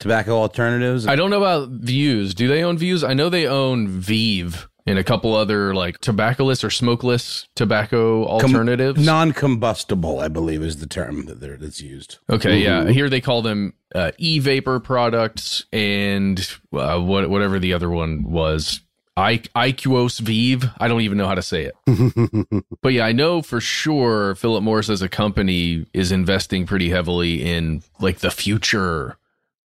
tobacco 0.03 0.37
alternatives. 0.37 1.07
I 1.07 1.17
don't 1.17 1.31
know 1.31 1.39
about 1.39 1.69
views. 1.71 2.35
Do 2.35 2.49
they 2.49 2.65
own 2.65 2.77
views? 2.77 3.05
I 3.05 3.15
know 3.15 3.29
they 3.29 3.47
own 3.47 3.89
VEEV 3.89 4.67
and 4.85 4.99
a 4.99 5.05
couple 5.05 5.35
other 5.35 5.75
like 5.75 6.01
tobaccoless 6.01 6.65
or 6.65 6.71
smokeless 6.71 7.49
tobacco 7.55 8.27
alternatives. 8.27 8.97
Com- 8.97 9.05
non-combustible, 9.05 10.19
I 10.19 10.29
believe, 10.29 10.63
is 10.63 10.79
the 10.79 10.89
term 10.89 11.27
that 11.27 11.41
that's 11.41 11.81
used. 11.81 12.19
Okay, 12.29 12.63
mm-hmm. 12.63 12.89
yeah. 12.89 12.93
Here 12.93 13.09
they 13.09 13.21
call 13.21 13.43
them 13.43 13.75
uh, 13.95 14.11
e-vapor 14.19 14.81
products 14.81 15.65
and 15.73 16.39
uh, 16.73 16.99
what 17.01 17.31
whatever 17.31 17.59
the 17.59 17.73
other 17.73 17.89
one 17.89 18.25
was. 18.25 18.81
I- 19.15 19.39
IQOS 19.55 20.23
VEEV. 20.23 20.73
I 20.79 20.89
don't 20.89 21.03
even 21.03 21.19
know 21.19 21.27
how 21.27 21.35
to 21.35 21.43
say 21.43 21.71
it. 21.71 22.65
but 22.83 22.93
yeah, 22.95 23.05
I 23.05 23.13
know 23.13 23.43
for 23.43 23.61
sure 23.61 24.35
Philip 24.35 24.65
Morris 24.65 24.89
as 24.89 25.03
a 25.03 25.09
company 25.09 25.87
is 25.93 26.11
investing 26.11 26.67
pretty 26.67 26.89
heavily 26.89 27.45
in 27.45 27.83
like 28.01 28.19
the 28.21 28.31
future 28.31 29.19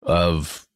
of 0.08 0.66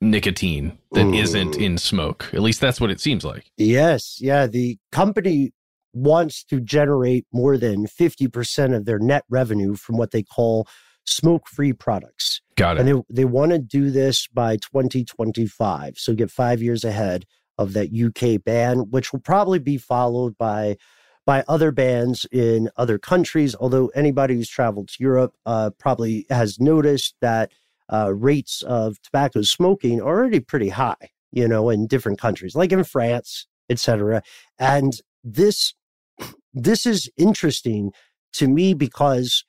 nicotine 0.00 0.78
that 0.92 1.04
not 1.04 1.56
in 1.56 1.78
smoke. 1.78 2.30
At 2.32 2.40
least 2.40 2.60
that's 2.60 2.80
what 2.80 2.90
it 2.90 3.00
seems 3.00 3.24
like. 3.24 3.50
Yes. 3.56 4.18
Yeah. 4.20 4.46
The 4.46 4.78
company 4.90 5.52
wants 5.94 6.44
to 6.44 6.60
generate 6.60 7.26
more 7.32 7.56
than 7.56 7.86
50% 7.86 8.76
of 8.76 8.84
their 8.84 8.98
net 8.98 9.24
revenue 9.28 9.74
from 9.74 9.96
what 9.96 10.10
they 10.10 10.22
call 10.22 10.66
smoke 11.04 11.48
free 11.48 11.72
products. 11.72 12.40
Got 12.56 12.76
it. 12.76 12.80
And 12.80 12.88
they, 12.88 13.02
they 13.10 13.24
want 13.24 13.52
to 13.52 13.58
do 13.58 13.90
this 13.90 14.26
by 14.28 14.56
2025. 14.56 15.98
So 15.98 16.14
get 16.14 16.30
five 16.30 16.62
years 16.62 16.84
ahead 16.84 17.24
of 17.58 17.74
that 17.74 17.90
UK 17.92 18.42
ban, 18.42 18.90
which 18.90 19.12
will 19.12 19.20
probably 19.20 19.58
be 19.58 19.78
followed 19.78 20.36
by 20.36 20.76
by 21.24 21.44
other 21.46 21.70
bans 21.70 22.26
in 22.32 22.68
other 22.76 22.98
countries. 22.98 23.54
Although 23.54 23.88
anybody 23.94 24.34
who's 24.34 24.48
traveled 24.48 24.88
to 24.88 24.96
Europe 24.98 25.34
uh, 25.46 25.70
probably 25.78 26.26
has 26.30 26.58
noticed 26.58 27.14
that 27.20 27.52
uh, 27.92 28.12
rates 28.14 28.62
of 28.62 29.00
tobacco 29.02 29.42
smoking 29.42 30.00
are 30.00 30.18
already 30.18 30.40
pretty 30.40 30.70
high, 30.70 31.10
you 31.30 31.46
know, 31.46 31.68
in 31.68 31.86
different 31.86 32.18
countries, 32.18 32.54
like 32.54 32.72
in 32.72 32.84
France, 32.84 33.46
et 33.68 33.78
cetera. 33.78 34.22
And 34.58 34.94
this 35.22 35.74
this 36.54 36.86
is 36.86 37.10
interesting 37.16 37.92
to 38.34 38.48
me 38.48 38.74
because 38.74 39.44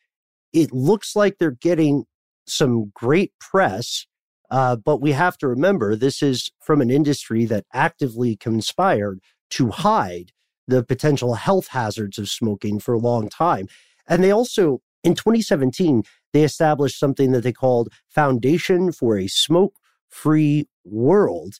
it 0.52 0.72
looks 0.72 1.16
like 1.16 1.38
they're 1.38 1.52
getting 1.52 2.06
some 2.46 2.92
great 2.94 3.32
press, 3.40 4.06
uh, 4.52 4.76
but 4.76 5.02
we 5.02 5.14
have 5.14 5.38
to 5.38 5.48
remember 5.48 5.96
this 5.96 6.22
is 6.22 6.52
from 6.62 6.82
an 6.82 6.92
industry 6.92 7.46
that 7.46 7.66
actively 7.74 8.36
conspired 8.36 9.20
to 9.50 9.70
hide 9.70 10.32
the 10.68 10.84
potential 10.84 11.36
health 11.36 11.68
hazards 11.68 12.18
of 12.18 12.30
smoking 12.30 12.80
for 12.80 12.94
a 12.94 13.00
long 13.00 13.30
time. 13.30 13.68
And 14.08 14.24
they 14.24 14.32
also, 14.32 14.82
in 15.04 15.16
2017, 15.16 16.04
they 16.34 16.44
established 16.44 17.00
something 17.00 17.32
that 17.32 17.42
they 17.42 17.54
called 17.54 17.90
Foundation 18.10 18.92
for 18.92 19.18
a 19.18 19.28
Smoke 19.28 19.76
Free 20.10 20.68
World. 20.84 21.56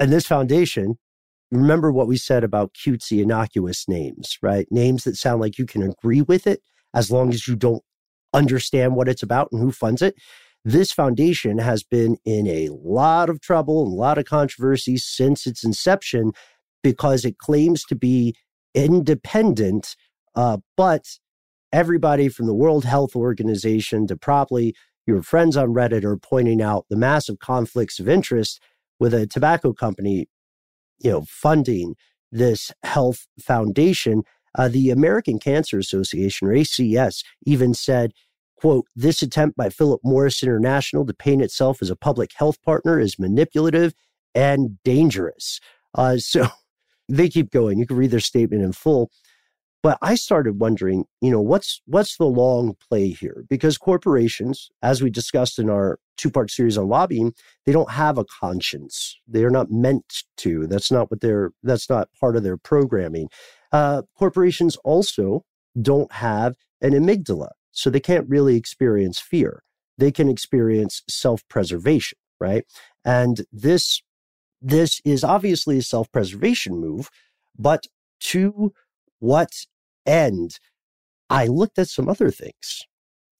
And 0.00 0.12
this 0.12 0.26
foundation, 0.26 0.98
remember 1.50 1.92
what 1.92 2.06
we 2.06 2.16
said 2.16 2.44
about 2.44 2.72
cutesy, 2.74 3.22
innocuous 3.22 3.88
names, 3.88 4.38
right? 4.40 4.66
Names 4.70 5.04
that 5.04 5.16
sound 5.16 5.40
like 5.40 5.58
you 5.58 5.66
can 5.66 5.82
agree 5.82 6.22
with 6.22 6.46
it 6.46 6.62
as 6.94 7.10
long 7.10 7.30
as 7.30 7.46
you 7.46 7.56
don't 7.56 7.82
understand 8.32 8.94
what 8.94 9.08
it's 9.08 9.22
about 9.22 9.48
and 9.52 9.60
who 9.60 9.72
funds 9.72 10.02
it. 10.02 10.14
This 10.64 10.92
foundation 10.92 11.58
has 11.58 11.82
been 11.82 12.16
in 12.24 12.46
a 12.46 12.68
lot 12.70 13.28
of 13.28 13.40
trouble 13.40 13.84
and 13.84 13.92
a 13.92 13.96
lot 13.96 14.18
of 14.18 14.24
controversy 14.24 14.96
since 14.96 15.46
its 15.46 15.64
inception 15.64 16.32
because 16.82 17.24
it 17.24 17.38
claims 17.38 17.84
to 17.84 17.96
be 17.96 18.34
independent, 18.74 19.96
uh, 20.34 20.58
but 20.76 21.18
everybody 21.72 22.28
from 22.28 22.46
the 22.46 22.54
World 22.54 22.84
Health 22.84 23.16
Organization 23.16 24.06
to 24.06 24.16
probably 24.16 24.74
your 25.06 25.22
friends 25.22 25.56
on 25.56 25.68
Reddit 25.74 26.04
are 26.04 26.16
pointing 26.16 26.62
out 26.62 26.86
the 26.88 26.96
massive 26.96 27.38
conflicts 27.38 27.98
of 27.98 28.08
interest 28.08 28.60
with 29.00 29.12
a 29.12 29.26
tobacco 29.26 29.72
company, 29.72 30.28
you 31.00 31.10
know, 31.10 31.24
funding 31.26 31.96
this 32.30 32.70
health 32.84 33.26
foundation. 33.40 34.22
Uh, 34.56 34.68
the 34.68 34.90
American 34.90 35.38
Cancer 35.38 35.78
Association, 35.78 36.46
or 36.46 36.52
ACS, 36.52 37.24
even 37.46 37.74
said, 37.74 38.12
quote, 38.56 38.86
this 38.94 39.22
attempt 39.22 39.56
by 39.56 39.70
Philip 39.70 40.00
Morris 40.04 40.42
International 40.42 41.06
to 41.06 41.14
paint 41.14 41.42
itself 41.42 41.80
as 41.80 41.90
a 41.90 41.96
public 41.96 42.30
health 42.36 42.60
partner 42.62 43.00
is 43.00 43.18
manipulative 43.18 43.94
and 44.34 44.78
dangerous. 44.84 45.58
Uh, 45.94 46.18
so 46.18 46.46
they 47.08 47.28
keep 47.28 47.50
going. 47.50 47.78
You 47.78 47.86
can 47.86 47.96
read 47.96 48.10
their 48.10 48.20
statement 48.20 48.62
in 48.62 48.72
full. 48.72 49.10
But 49.82 49.98
I 50.00 50.14
started 50.14 50.60
wondering, 50.60 51.06
you 51.20 51.30
know, 51.30 51.40
what's 51.40 51.82
what's 51.86 52.16
the 52.16 52.26
long 52.26 52.76
play 52.88 53.08
here? 53.10 53.44
Because 53.48 53.78
corporations, 53.78 54.70
as 54.80 55.02
we 55.02 55.10
discussed 55.10 55.58
in 55.58 55.68
our 55.68 55.98
two-part 56.16 56.52
series 56.52 56.78
on 56.78 56.88
lobbying, 56.88 57.34
they 57.66 57.72
don't 57.72 57.90
have 57.90 58.16
a 58.16 58.24
conscience. 58.24 59.18
They 59.26 59.42
are 59.42 59.50
not 59.50 59.72
meant 59.72 60.22
to. 60.38 60.68
That's 60.68 60.92
not 60.92 61.10
what 61.10 61.20
they're 61.20 61.50
that's 61.64 61.90
not 61.90 62.08
part 62.20 62.36
of 62.36 62.44
their 62.44 62.56
programming. 62.56 63.28
Uh, 63.72 64.02
corporations 64.16 64.76
also 64.84 65.44
don't 65.80 66.12
have 66.12 66.54
an 66.80 66.92
amygdala, 66.92 67.48
so 67.72 67.90
they 67.90 68.00
can't 68.00 68.28
really 68.28 68.56
experience 68.56 69.18
fear. 69.18 69.64
They 69.98 70.12
can 70.12 70.28
experience 70.28 71.02
self-preservation, 71.08 72.18
right? 72.40 72.64
And 73.04 73.44
this 73.50 74.00
this 74.60 75.00
is 75.04 75.24
obviously 75.24 75.78
a 75.78 75.82
self-preservation 75.82 76.78
move, 76.78 77.10
but 77.58 77.88
to 78.20 78.72
what 79.18 79.50
end? 80.06 80.58
I 81.30 81.46
looked 81.46 81.78
at 81.78 81.88
some 81.88 82.08
other 82.08 82.30
things. 82.30 82.86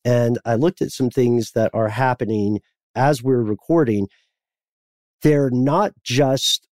And 0.04 0.38
I 0.44 0.56
looked 0.56 0.82
at 0.82 0.90
some 0.90 1.10
things 1.10 1.52
that 1.52 1.70
are 1.72 1.88
happening 1.88 2.60
as 2.94 3.22
we're 3.22 3.42
recording. 3.42 4.08
They're 5.22 5.50
not 5.50 5.92
just 6.02 6.66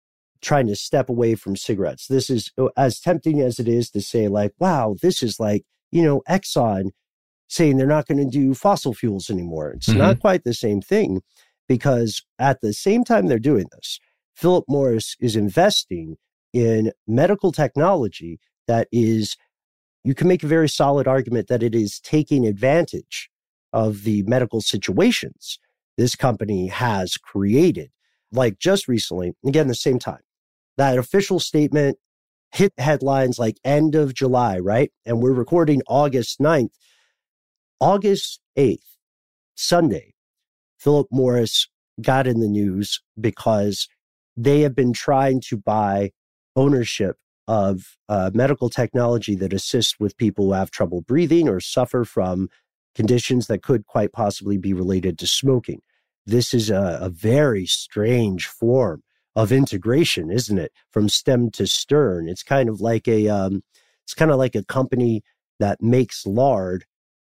trying 0.40 0.68
to 0.68 0.76
step 0.76 1.08
away 1.08 1.34
from 1.34 1.56
cigarettes. 1.56 2.06
This 2.06 2.30
is 2.30 2.52
uh, 2.56 2.68
as 2.76 3.00
tempting 3.00 3.40
as 3.40 3.58
it 3.58 3.66
is 3.66 3.90
to 3.90 4.00
say, 4.00 4.28
like, 4.28 4.52
wow, 4.60 4.94
this 5.02 5.22
is 5.22 5.40
like, 5.40 5.64
you 5.90 6.02
know, 6.02 6.22
Exxon 6.28 6.90
saying 7.48 7.76
they're 7.76 7.86
not 7.86 8.06
going 8.06 8.18
to 8.18 8.30
do 8.30 8.54
fossil 8.54 8.94
fuels 8.94 9.30
anymore. 9.30 9.70
It's 9.70 9.88
mm-hmm. 9.88 9.98
not 9.98 10.20
quite 10.20 10.44
the 10.44 10.54
same 10.54 10.80
thing 10.80 11.22
because 11.68 12.22
at 12.38 12.60
the 12.60 12.72
same 12.72 13.02
time 13.02 13.26
they're 13.26 13.38
doing 13.38 13.66
this, 13.72 13.98
Philip 14.36 14.64
Morris 14.68 15.16
is 15.20 15.34
investing 15.34 16.16
in 16.52 16.92
medical 17.06 17.50
technology 17.50 18.38
that 18.68 18.88
is, 18.92 19.36
you 20.06 20.14
can 20.14 20.28
make 20.28 20.44
a 20.44 20.46
very 20.46 20.68
solid 20.68 21.08
argument 21.08 21.48
that 21.48 21.64
it 21.64 21.74
is 21.74 21.98
taking 21.98 22.46
advantage 22.46 23.28
of 23.72 24.04
the 24.04 24.22
medical 24.22 24.60
situations 24.60 25.58
this 25.96 26.14
company 26.14 26.68
has 26.68 27.16
created. 27.16 27.90
Like 28.30 28.60
just 28.60 28.86
recently, 28.86 29.32
again, 29.44 29.66
the 29.66 29.74
same 29.74 29.98
time, 29.98 30.20
that 30.76 30.96
official 30.96 31.40
statement 31.40 31.98
hit 32.52 32.72
headlines 32.78 33.40
like 33.40 33.56
end 33.64 33.96
of 33.96 34.14
July, 34.14 34.60
right? 34.60 34.92
And 35.04 35.20
we're 35.20 35.32
recording 35.32 35.82
August 35.88 36.38
9th. 36.38 36.70
August 37.80 38.40
8th, 38.56 38.78
Sunday, 39.56 40.14
Philip 40.78 41.08
Morris 41.10 41.68
got 42.00 42.28
in 42.28 42.38
the 42.38 42.48
news 42.48 43.00
because 43.20 43.88
they 44.36 44.60
have 44.60 44.76
been 44.76 44.92
trying 44.92 45.40
to 45.48 45.56
buy 45.56 46.12
ownership 46.54 47.16
of 47.48 47.96
uh, 48.08 48.30
medical 48.34 48.68
technology 48.68 49.34
that 49.36 49.52
assists 49.52 49.98
with 50.00 50.16
people 50.16 50.46
who 50.46 50.52
have 50.52 50.70
trouble 50.70 51.00
breathing 51.02 51.48
or 51.48 51.60
suffer 51.60 52.04
from 52.04 52.48
conditions 52.94 53.46
that 53.46 53.62
could 53.62 53.86
quite 53.86 54.12
possibly 54.12 54.56
be 54.56 54.72
related 54.72 55.18
to 55.18 55.26
smoking. 55.26 55.80
This 56.24 56.52
is 56.52 56.70
a, 56.70 56.98
a 57.00 57.08
very 57.08 57.66
strange 57.66 58.46
form 58.46 59.02
of 59.36 59.52
integration, 59.52 60.30
isn't 60.30 60.58
it? 60.58 60.72
From 60.90 61.08
stem 61.08 61.50
to 61.52 61.66
stern. 61.66 62.28
It's 62.28 62.42
kind 62.42 62.68
of 62.68 62.80
like 62.80 63.06
a 63.06 63.28
um, 63.28 63.62
it's 64.04 64.14
kind 64.14 64.30
of 64.30 64.38
like 64.38 64.54
a 64.54 64.64
company 64.64 65.22
that 65.60 65.82
makes 65.82 66.26
lard 66.26 66.84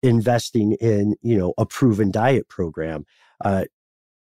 investing 0.01 0.73
in 0.73 1.15
you 1.21 1.37
know 1.37 1.53
a 1.57 1.65
proven 1.65 2.09
diet 2.09 2.47
program. 2.47 3.05
Uh, 3.43 3.65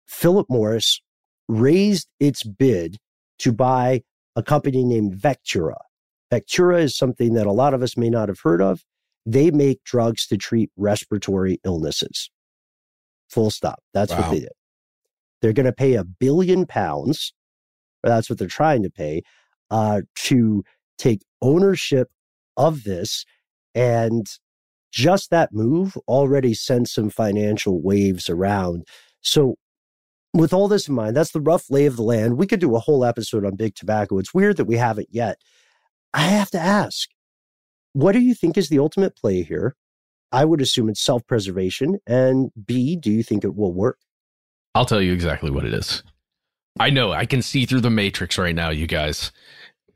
Philip 0.06 0.46
Morris 0.48 1.00
raised 1.48 2.08
its 2.20 2.42
bid 2.42 2.98
to 3.40 3.52
buy 3.52 4.02
a 4.36 4.42
company 4.42 4.84
named 4.84 5.14
Vectura. 5.14 5.76
Vectura 6.32 6.82
is 6.82 6.96
something 6.96 7.34
that 7.34 7.46
a 7.46 7.52
lot 7.52 7.74
of 7.74 7.82
us 7.82 7.96
may 7.96 8.10
not 8.10 8.28
have 8.28 8.40
heard 8.40 8.60
of. 8.60 8.84
They 9.26 9.50
make 9.50 9.84
drugs 9.84 10.26
to 10.28 10.36
treat 10.36 10.70
respiratory 10.76 11.60
illnesses. 11.64 12.30
Full 13.30 13.50
stop. 13.50 13.80
That's 13.92 14.12
wow. 14.12 14.20
what 14.20 14.30
they 14.30 14.40
did. 14.40 14.52
They're 15.40 15.52
going 15.52 15.66
to 15.66 15.72
pay 15.72 15.94
a 15.94 16.04
billion 16.04 16.66
pounds, 16.66 17.32
or 18.02 18.10
that's 18.10 18.28
what 18.28 18.38
they're 18.38 18.48
trying 18.48 18.82
to 18.82 18.90
pay, 18.90 19.22
uh, 19.70 20.02
to 20.16 20.64
take 20.98 21.22
ownership 21.40 22.08
of 22.56 22.84
this. 22.84 23.24
And 23.74 24.26
just 24.92 25.30
that 25.30 25.52
move 25.52 25.96
already 26.06 26.54
sent 26.54 26.88
some 26.88 27.10
financial 27.10 27.82
waves 27.82 28.28
around. 28.28 28.86
So 29.20 29.56
with 30.34 30.52
all 30.52 30.68
this 30.68 30.88
in 30.88 30.94
mind, 30.94 31.16
that's 31.16 31.30
the 31.30 31.40
rough 31.40 31.70
lay 31.70 31.86
of 31.86 31.96
the 31.96 32.02
land. 32.02 32.36
We 32.36 32.46
could 32.46 32.60
do 32.60 32.74
a 32.74 32.80
whole 32.80 33.04
episode 33.04 33.46
on 33.46 33.54
big 33.54 33.76
tobacco. 33.76 34.18
It's 34.18 34.34
weird 34.34 34.56
that 34.56 34.64
we 34.66 34.76
haven't 34.76 35.08
yet. 35.10 35.38
I 36.12 36.22
have 36.22 36.50
to 36.50 36.58
ask, 36.58 37.08
what 37.92 38.12
do 38.12 38.20
you 38.20 38.34
think 38.34 38.58
is 38.58 38.68
the 38.68 38.80
ultimate 38.80 39.16
play 39.16 39.42
here? 39.42 39.76
I 40.32 40.44
would 40.44 40.60
assume 40.60 40.88
it's 40.88 41.00
self 41.00 41.24
preservation. 41.26 41.98
And 42.06 42.50
B, 42.66 42.96
do 42.96 43.10
you 43.10 43.22
think 43.22 43.44
it 43.44 43.54
will 43.54 43.72
work? 43.72 43.98
I'll 44.74 44.84
tell 44.84 45.00
you 45.00 45.12
exactly 45.12 45.50
what 45.50 45.64
it 45.64 45.72
is. 45.72 46.02
I 46.80 46.90
know 46.90 47.12
I 47.12 47.24
can 47.24 47.40
see 47.40 47.64
through 47.64 47.82
the 47.82 47.90
matrix 47.90 48.36
right 48.36 48.54
now, 48.54 48.70
you 48.70 48.88
guys. 48.88 49.30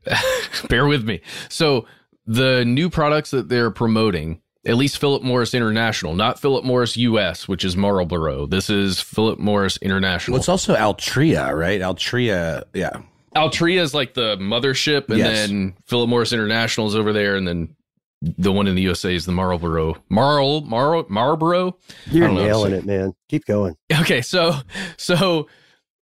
Bear 0.69 0.87
with 0.87 1.03
me. 1.03 1.19
So, 1.49 1.85
the 2.25 2.63
new 2.63 2.89
products 2.89 3.31
that 3.31 3.49
they're 3.49 3.71
promoting 3.71 4.41
at 4.65 4.75
least 4.75 4.99
Philip 4.99 5.23
Morris 5.23 5.53
International, 5.53 6.13
not 6.15 6.39
Philip 6.39 6.65
Morris 6.65 6.97
US, 6.97 7.47
which 7.47 7.63
is 7.63 7.77
Marlboro. 7.77 8.45
This 8.45 8.69
is 8.69 8.99
Philip 8.99 9.39
Morris 9.39 9.77
International. 9.77 10.33
Well, 10.33 10.39
it's 10.39 10.49
also 10.49 10.75
Altria, 10.75 11.55
right? 11.55 11.81
Altria, 11.81 12.63
yeah. 12.73 13.01
Altria 13.35 13.81
is 13.81 13.93
like 13.93 14.15
the 14.15 14.35
mothership, 14.37 15.09
and 15.09 15.19
yes. 15.19 15.47
then 15.47 15.75
Philip 15.85 16.09
Morris 16.09 16.33
International 16.33 16.87
is 16.87 16.95
over 16.95 17.13
there, 17.13 17.35
and 17.35 17.47
then 17.47 17.75
the 18.21 18.51
one 18.51 18.67
in 18.67 18.75
the 18.75 18.81
USA 18.81 19.15
is 19.15 19.25
the 19.25 19.31
Marlboro. 19.31 19.95
Marl, 20.09 20.61
Mar, 20.61 21.05
Marlboro. 21.07 21.77
You're 22.11 22.29
nailing 22.29 22.73
it, 22.73 22.85
man. 22.85 23.13
Keep 23.29 23.45
going. 23.45 23.75
Okay, 24.01 24.21
so 24.21 24.55
so 24.97 25.47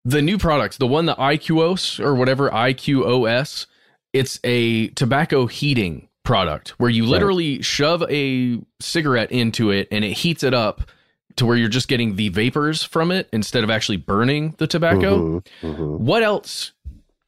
the 0.05 0.21
new 0.21 0.37
products, 0.37 0.77
the 0.77 0.87
one 0.87 1.05
the 1.05 1.15
IQOS 1.15 1.99
or 1.99 2.15
whatever 2.15 2.49
IQOS, 2.49 3.67
it's 4.13 4.39
a 4.43 4.87
tobacco 4.89 5.45
heating 5.45 6.06
product 6.27 6.71
where 6.71 6.89
you 6.89 7.05
literally 7.05 7.55
right. 7.55 7.65
shove 7.65 8.03
a 8.09 8.59
cigarette 8.81 9.31
into 9.31 9.71
it 9.71 9.87
and 9.91 10.03
it 10.03 10.11
heats 10.11 10.43
it 10.43 10.53
up 10.53 10.91
to 11.37 11.45
where 11.45 11.55
you're 11.55 11.69
just 11.69 11.87
getting 11.87 12.17
the 12.17 12.27
vapors 12.27 12.83
from 12.83 13.11
it 13.11 13.29
instead 13.31 13.63
of 13.63 13.69
actually 13.69 13.95
burning 13.95 14.53
the 14.57 14.67
tobacco. 14.67 15.39
Mm-hmm, 15.39 15.67
mm-hmm. 15.67 16.05
What 16.05 16.23
else 16.23 16.73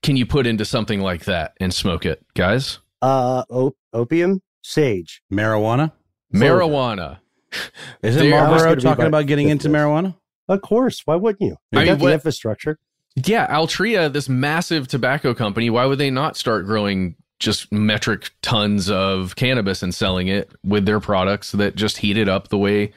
can 0.04 0.18
you 0.18 0.26
put 0.26 0.46
into 0.46 0.66
something 0.66 1.00
like 1.00 1.24
that 1.26 1.54
and 1.62 1.74
smoke 1.74 2.06
it, 2.06 2.26
guys? 2.36 2.80
Uh, 3.02 3.44
op- 3.50 3.78
opium, 3.94 4.42
sage, 4.64 5.22
marijuana, 5.32 5.94
marijuana. 6.34 7.20
Isn't 8.04 8.30
Marlboro 8.30 8.76
talking 8.76 9.06
about 9.06 9.28
getting 9.28 9.48
into 9.48 9.70
marijuana? 9.70 10.14
Of 10.50 10.62
course. 10.62 11.04
Why 11.06 11.16
wouldn't 11.16 11.42
you? 11.42 11.56
You 11.72 11.80
I 11.80 11.86
got 11.86 12.00
mean, 12.00 12.08
the 12.08 12.14
infrastructure. 12.16 12.78
Yeah, 13.16 13.48
Altria, 13.48 14.12
this 14.12 14.28
massive 14.28 14.90
tobacco 14.90 15.34
company, 15.34 15.70
why 15.70 15.86
would 15.86 16.00
they 16.00 16.12
not 16.12 16.36
start 16.36 16.66
growing 16.66 17.16
just 17.40 17.72
metric 17.72 18.32
tons 18.42 18.90
of 18.90 19.36
cannabis 19.36 19.82
and 19.82 19.96
selling 19.96 20.28
it 20.28 20.52
with 20.64 20.86
their 20.86 21.00
products 21.00 21.54
that 21.54 21.76
just 21.76 21.98
heat 21.98 22.18
it 22.18 22.28
up 22.28 22.50
the 22.50 22.58
way 22.58 22.92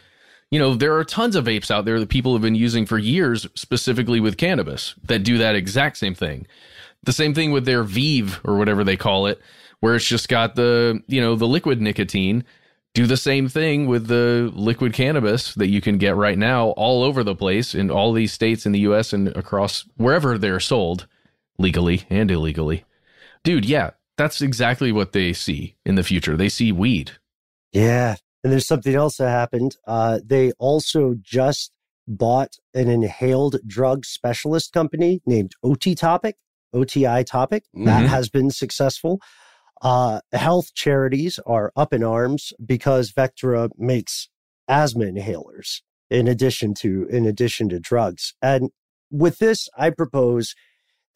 you 0.52 0.58
know 0.58 0.74
there 0.74 0.94
are 0.96 1.04
tons 1.04 1.34
of 1.34 1.46
vapes 1.46 1.70
out 1.70 1.86
there 1.86 1.98
that 1.98 2.10
people 2.10 2.34
have 2.34 2.42
been 2.42 2.54
using 2.54 2.84
for 2.84 2.98
years 2.98 3.48
specifically 3.54 4.20
with 4.20 4.36
cannabis 4.36 4.94
that 5.04 5.24
do 5.24 5.38
that 5.38 5.56
exact 5.56 5.96
same 5.96 6.14
thing. 6.14 6.46
The 7.04 7.12
same 7.12 7.32
thing 7.32 7.52
with 7.52 7.64
their 7.64 7.82
vive 7.82 8.40
or 8.44 8.58
whatever 8.58 8.84
they 8.84 8.98
call 8.98 9.26
it 9.26 9.40
where 9.80 9.96
it's 9.96 10.06
just 10.06 10.28
got 10.28 10.54
the 10.54 11.02
you 11.08 11.22
know 11.22 11.34
the 11.34 11.48
liquid 11.48 11.80
nicotine. 11.80 12.44
Do 12.94 13.06
the 13.06 13.16
same 13.16 13.48
thing 13.48 13.86
with 13.86 14.08
the 14.08 14.52
liquid 14.54 14.92
cannabis 14.92 15.54
that 15.54 15.68
you 15.68 15.80
can 15.80 15.96
get 15.96 16.14
right 16.14 16.36
now 16.36 16.68
all 16.70 17.02
over 17.02 17.24
the 17.24 17.34
place 17.34 17.74
in 17.74 17.90
all 17.90 18.12
these 18.12 18.34
states 18.34 18.66
in 18.66 18.72
the 18.72 18.80
US 18.80 19.14
and 19.14 19.28
across 19.28 19.86
wherever 19.96 20.36
they're 20.36 20.60
sold 20.60 21.06
legally 21.56 22.02
and 22.10 22.30
illegally. 22.30 22.84
Dude 23.42 23.64
yeah 23.64 23.92
that's 24.22 24.40
exactly 24.40 24.92
what 24.92 25.10
they 25.10 25.32
see 25.32 25.74
in 25.84 25.96
the 25.96 26.04
future. 26.04 26.36
They 26.36 26.48
see 26.48 26.70
weed. 26.70 27.10
Yeah. 27.72 28.14
And 28.44 28.52
there's 28.52 28.68
something 28.68 28.94
else 28.94 29.16
that 29.16 29.28
happened. 29.28 29.76
Uh, 29.84 30.20
they 30.24 30.52
also 30.60 31.16
just 31.20 31.72
bought 32.06 32.56
an 32.72 32.88
inhaled 32.88 33.56
drug 33.66 34.04
specialist 34.04 34.72
company 34.72 35.20
named 35.26 35.54
OT 35.64 35.96
Topic, 35.96 36.36
Otitopic. 36.72 37.62
Mm-hmm. 37.62 37.84
That 37.84 38.08
has 38.08 38.28
been 38.28 38.50
successful. 38.50 39.20
Uh, 39.80 40.20
health 40.32 40.72
charities 40.72 41.40
are 41.44 41.72
up 41.74 41.92
in 41.92 42.04
arms 42.04 42.52
because 42.64 43.10
Vectura 43.10 43.70
makes 43.76 44.28
asthma 44.68 45.06
inhalers 45.06 45.80
in 46.10 46.28
addition 46.28 46.74
to 46.74 47.08
in 47.10 47.26
addition 47.26 47.68
to 47.70 47.80
drugs. 47.80 48.34
And 48.40 48.70
with 49.10 49.38
this, 49.38 49.68
I 49.76 49.90
propose 49.90 50.54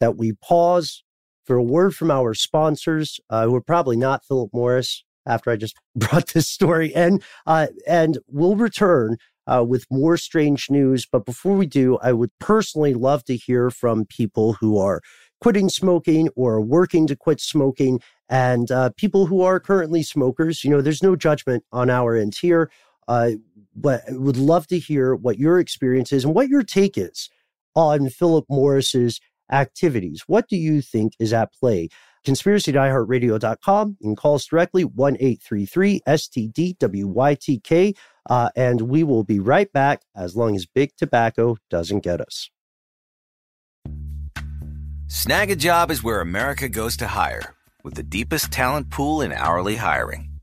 that 0.01 0.17
we 0.17 0.33
pause 0.33 1.03
for 1.47 1.55
a 1.55 1.63
word 1.63 1.95
from 1.95 2.11
our 2.11 2.33
sponsors, 2.33 3.19
uh, 3.29 3.45
who 3.45 3.55
are 3.55 3.61
probably 3.61 3.95
not 3.95 4.25
Philip 4.25 4.51
Morris 4.53 5.03
after 5.25 5.49
I 5.49 5.55
just 5.55 5.77
brought 5.95 6.27
this 6.27 6.47
story 6.47 6.93
in. 6.93 7.21
Uh, 7.47 7.67
and 7.87 8.19
we'll 8.27 8.55
return 8.55 9.17
uh, 9.47 9.65
with 9.67 9.85
more 9.89 10.17
strange 10.17 10.69
news. 10.69 11.07
But 11.09 11.25
before 11.25 11.55
we 11.55 11.65
do, 11.65 11.97
I 12.03 12.13
would 12.13 12.31
personally 12.39 12.93
love 12.93 13.23
to 13.25 13.35
hear 13.35 13.71
from 13.71 14.05
people 14.05 14.53
who 14.53 14.77
are 14.77 15.01
quitting 15.39 15.69
smoking 15.69 16.29
or 16.35 16.59
working 16.59 17.07
to 17.07 17.15
quit 17.15 17.39
smoking 17.39 18.01
and 18.29 18.69
uh, 18.71 18.89
people 18.97 19.27
who 19.27 19.41
are 19.41 19.59
currently 19.59 20.03
smokers. 20.03 20.63
You 20.63 20.71
know, 20.71 20.81
there's 20.81 21.03
no 21.03 21.15
judgment 21.15 21.63
on 21.71 21.89
our 21.89 22.15
end 22.15 22.35
here. 22.35 22.69
Uh, 23.07 23.31
but 23.73 24.01
I 24.09 24.13
would 24.13 24.37
love 24.37 24.67
to 24.67 24.79
hear 24.79 25.15
what 25.15 25.37
your 25.37 25.59
experience 25.59 26.11
is 26.11 26.25
and 26.25 26.35
what 26.35 26.49
your 26.49 26.63
take 26.63 26.97
is 26.97 27.29
on 27.75 28.09
Philip 28.09 28.45
Morris's 28.49 29.21
activities. 29.51 30.23
What 30.27 30.47
do 30.47 30.57
you 30.57 30.81
think 30.81 31.13
is 31.19 31.33
at 31.33 31.53
play? 31.53 31.89
conspiracy@iheartradio.com. 32.25 33.97
You 34.01 34.07
can 34.09 34.15
call 34.15 34.35
us 34.35 34.45
directly, 34.45 34.83
1 34.83 35.15
833 35.19 36.01
STDWYTK, 36.05 37.95
uh, 38.29 38.49
and 38.55 38.81
we 38.81 39.03
will 39.03 39.23
be 39.23 39.39
right 39.39 39.71
back 39.71 40.01
as 40.13 40.35
long 40.35 40.55
as 40.55 40.65
big 40.65 40.91
tobacco 40.97 41.55
doesn't 41.69 42.03
get 42.03 42.19
us. 42.19 42.49
Snagajob 45.07 45.89
is 45.89 46.03
where 46.03 46.19
America 46.19 46.67
goes 46.67 46.97
to 46.97 47.07
hire, 47.07 47.55
with 47.81 47.93
the 47.93 48.03
deepest 48.03 48.51
talent 48.51 48.89
pool 48.89 49.21
in 49.21 49.31
hourly 49.31 49.77
hiring. 49.77 50.26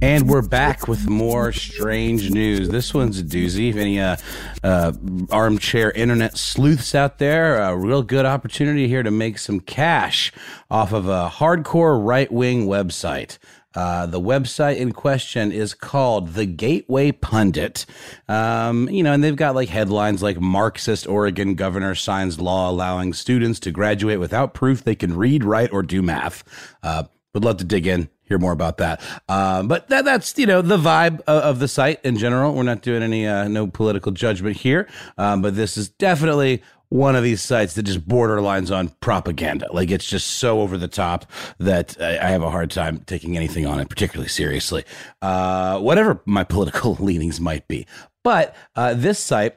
And 0.00 0.28
we're 0.28 0.42
back 0.42 0.86
with 0.86 1.08
more 1.08 1.50
strange 1.52 2.30
news. 2.30 2.68
This 2.68 2.92
one's 2.94 3.18
a 3.18 3.22
doozy. 3.22 3.70
If 3.70 3.76
any 3.76 3.98
uh, 3.98 4.16
uh, 4.62 4.92
armchair 5.30 5.90
internet 5.90 6.36
sleuths 6.36 6.94
out 6.94 7.18
there, 7.18 7.56
a 7.56 7.76
real 7.76 8.02
good 8.02 8.26
opportunity 8.26 8.86
here 8.86 9.02
to 9.02 9.10
make 9.10 9.38
some 9.38 9.60
cash 9.60 10.30
off 10.70 10.92
of 10.92 11.08
a 11.08 11.30
hardcore 11.34 12.04
right 12.04 12.30
wing 12.30 12.66
website. 12.66 13.38
Uh, 13.74 14.06
the 14.06 14.20
website 14.20 14.76
in 14.76 14.92
question 14.92 15.50
is 15.52 15.74
called 15.74 16.34
The 16.34 16.46
Gateway 16.46 17.12
Pundit. 17.12 17.86
Um, 18.28 18.88
you 18.88 19.02
know, 19.02 19.12
and 19.12 19.22
they've 19.22 19.36
got 19.36 19.54
like 19.54 19.68
headlines 19.68 20.22
like 20.22 20.40
Marxist 20.40 21.06
Oregon 21.06 21.54
governor 21.54 21.94
signs 21.94 22.40
law 22.40 22.70
allowing 22.70 23.12
students 23.12 23.58
to 23.60 23.70
graduate 23.70 24.20
without 24.20 24.54
proof 24.54 24.84
they 24.84 24.94
can 24.94 25.16
read, 25.16 25.44
write, 25.44 25.72
or 25.72 25.82
do 25.82 26.02
math. 26.02 26.44
Uh, 26.82 27.04
would 27.34 27.44
love 27.44 27.56
to 27.56 27.64
dig 27.64 27.86
in, 27.86 28.08
hear 28.22 28.38
more 28.38 28.52
about 28.52 28.78
that. 28.78 29.02
Uh, 29.28 29.62
but 29.64 29.88
that, 29.88 30.04
that's, 30.04 30.38
you 30.38 30.46
know, 30.46 30.62
the 30.62 30.78
vibe 30.78 31.20
of, 31.22 31.42
of, 31.42 31.58
the 31.58 31.66
site 31.66 32.00
in 32.04 32.16
general. 32.16 32.54
We're 32.54 32.62
not 32.62 32.80
doing 32.80 33.02
any, 33.02 33.26
uh, 33.26 33.48
no 33.48 33.66
political 33.66 34.12
judgment 34.12 34.56
here. 34.56 34.88
Um, 35.18 35.42
but 35.42 35.56
this 35.56 35.76
is 35.76 35.88
definitely 35.88 36.62
one 36.94 37.16
of 37.16 37.24
these 37.24 37.42
sites 37.42 37.74
that 37.74 37.82
just 37.82 38.06
borderlines 38.08 38.72
on 38.74 38.86
propaganda. 39.00 39.66
Like 39.72 39.90
it's 39.90 40.06
just 40.06 40.28
so 40.28 40.60
over 40.60 40.78
the 40.78 40.86
top 40.86 41.28
that 41.58 42.00
I, 42.00 42.18
I 42.18 42.30
have 42.30 42.44
a 42.44 42.50
hard 42.50 42.70
time 42.70 42.98
taking 42.98 43.36
anything 43.36 43.66
on 43.66 43.80
it 43.80 43.88
particularly 43.88 44.28
seriously, 44.28 44.84
uh, 45.20 45.80
whatever 45.80 46.22
my 46.24 46.44
political 46.54 46.94
leanings 46.94 47.40
might 47.40 47.66
be. 47.66 47.88
But 48.22 48.54
uh, 48.76 48.94
this 48.94 49.18
site 49.18 49.56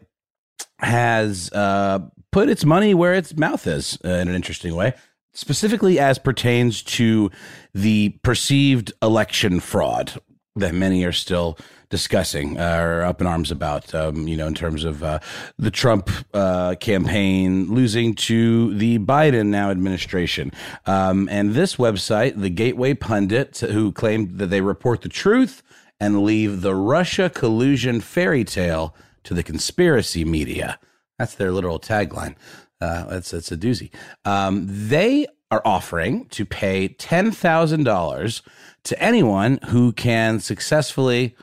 has 0.79 1.51
uh, 1.53 1.99
put 2.31 2.49
its 2.49 2.65
money 2.65 2.95
where 2.95 3.13
its 3.13 3.37
mouth 3.37 3.67
is 3.67 3.99
uh, 4.03 4.09
in 4.09 4.29
an 4.29 4.33
interesting 4.33 4.75
way, 4.75 4.95
specifically 5.31 5.99
as 5.99 6.17
pertains 6.17 6.81
to 6.81 7.29
the 7.71 8.17
perceived 8.23 8.93
election 9.03 9.59
fraud 9.59 10.19
that 10.59 10.73
many 10.73 11.03
are 11.03 11.11
still 11.11 11.57
discussing 11.89 12.59
uh, 12.59 12.77
or 12.79 13.01
up 13.03 13.21
in 13.21 13.27
arms 13.27 13.49
about, 13.49 13.95
um, 13.95 14.27
you 14.27 14.35
know, 14.35 14.47
in 14.47 14.53
terms 14.53 14.83
of 14.83 15.03
uh, 15.03 15.19
the 15.57 15.71
Trump 15.71 16.09
uh, 16.33 16.75
campaign 16.75 17.73
losing 17.73 18.13
to 18.13 18.73
the 18.75 18.99
Biden 18.99 19.47
now 19.47 19.71
administration. 19.71 20.51
Um, 20.85 21.29
and 21.31 21.53
this 21.53 21.77
website, 21.77 22.39
the 22.39 22.49
Gateway 22.49 22.93
Pundit, 22.93 23.59
who 23.59 23.91
claimed 23.91 24.37
that 24.39 24.47
they 24.47 24.61
report 24.61 25.01
the 25.01 25.09
truth 25.09 25.63
and 25.99 26.23
leave 26.23 26.61
the 26.61 26.75
Russia 26.75 27.29
collusion 27.29 28.01
fairy 28.01 28.43
tale 28.43 28.93
to 29.23 29.33
the 29.33 29.43
conspiracy 29.43 30.25
media. 30.25 30.79
That's 31.17 31.35
their 31.35 31.51
literal 31.51 31.79
tagline. 31.79 32.35
Uh, 32.79 33.05
that's 33.05 33.31
that's 33.31 33.51
a 33.51 33.57
doozy. 33.57 33.89
Um, 34.23 34.65
they 34.67 35.25
are 35.49 35.61
offering 35.65 36.25
to 36.25 36.45
pay 36.45 36.89
ten 36.89 37.31
thousand 37.31 37.83
dollars 37.83 38.43
to 38.87 39.01
anyone 39.01 39.59
who 39.69 39.91
can 39.91 40.39
successfully 40.39 41.35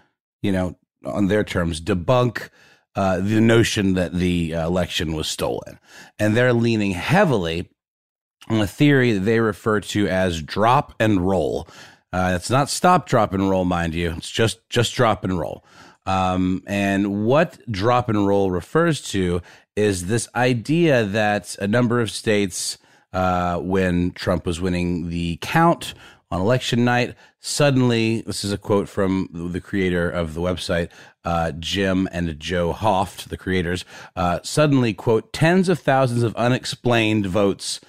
you 0.44 0.52
know, 0.52 0.76
on 1.06 1.28
their 1.28 1.42
terms, 1.42 1.80
debunk 1.80 2.50
uh, 2.94 3.18
the 3.18 3.40
notion 3.40 3.94
that 3.94 4.12
the 4.12 4.54
uh, 4.54 4.66
election 4.66 5.14
was 5.14 5.26
stolen. 5.26 5.80
And 6.18 6.36
they're 6.36 6.52
leaning 6.52 6.90
heavily 6.90 7.70
on 8.50 8.60
a 8.60 8.66
theory 8.66 9.12
that 9.12 9.20
they 9.20 9.40
refer 9.40 9.80
to 9.80 10.06
as 10.06 10.42
drop 10.42 10.94
and 11.00 11.26
roll. 11.26 11.66
Uh, 12.12 12.34
it's 12.36 12.50
not 12.50 12.68
stop, 12.68 13.08
drop, 13.08 13.32
and 13.32 13.48
roll, 13.48 13.64
mind 13.64 13.94
you. 13.94 14.12
It's 14.18 14.30
just 14.30 14.68
just 14.68 14.94
drop 14.94 15.24
and 15.24 15.38
roll. 15.38 15.64
Um, 16.04 16.62
and 16.66 17.24
what 17.24 17.58
drop 17.72 18.10
and 18.10 18.26
roll 18.26 18.50
refers 18.50 19.00
to 19.12 19.40
is 19.74 20.06
this 20.06 20.28
idea 20.34 21.04
that 21.04 21.56
a 21.58 21.66
number 21.66 22.02
of 22.02 22.10
states, 22.10 22.76
uh, 23.14 23.58
when 23.60 24.10
Trump 24.10 24.44
was 24.44 24.60
winning 24.60 25.08
the 25.08 25.38
count 25.40 25.94
on 26.30 26.40
election 26.40 26.84
night, 26.84 27.14
suddenly, 27.40 28.22
this 28.22 28.44
is 28.44 28.52
a 28.52 28.58
quote 28.58 28.88
from 28.88 29.28
the 29.32 29.60
creator 29.60 30.10
of 30.10 30.34
the 30.34 30.40
website, 30.40 30.90
uh, 31.24 31.52
Jim 31.52 32.08
and 32.12 32.38
Joe 32.38 32.72
Hoft, 32.72 33.28
the 33.28 33.36
creators, 33.36 33.84
uh, 34.16 34.40
suddenly, 34.42 34.94
quote, 34.94 35.32
tens 35.32 35.68
of 35.68 35.78
thousands 35.78 36.22
of 36.22 36.34
unexplained 36.36 37.26
votes 37.26 37.80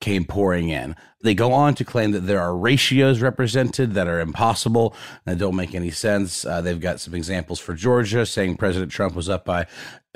came 0.00 0.24
pouring 0.24 0.68
in. 0.68 0.96
They 1.22 1.34
go 1.34 1.52
on 1.52 1.74
to 1.76 1.84
claim 1.84 2.12
that 2.12 2.26
there 2.26 2.40
are 2.40 2.56
ratios 2.56 3.20
represented 3.20 3.94
that 3.94 4.08
are 4.08 4.20
impossible 4.20 4.94
and 5.24 5.38
don't 5.38 5.56
make 5.56 5.74
any 5.74 5.90
sense. 5.90 6.44
Uh, 6.44 6.60
they've 6.60 6.80
got 6.80 7.00
some 7.00 7.14
examples 7.14 7.60
for 7.60 7.74
Georgia 7.74 8.26
saying 8.26 8.56
President 8.56 8.90
Trump 8.90 9.14
was 9.14 9.28
up 9.28 9.44
by 9.44 9.66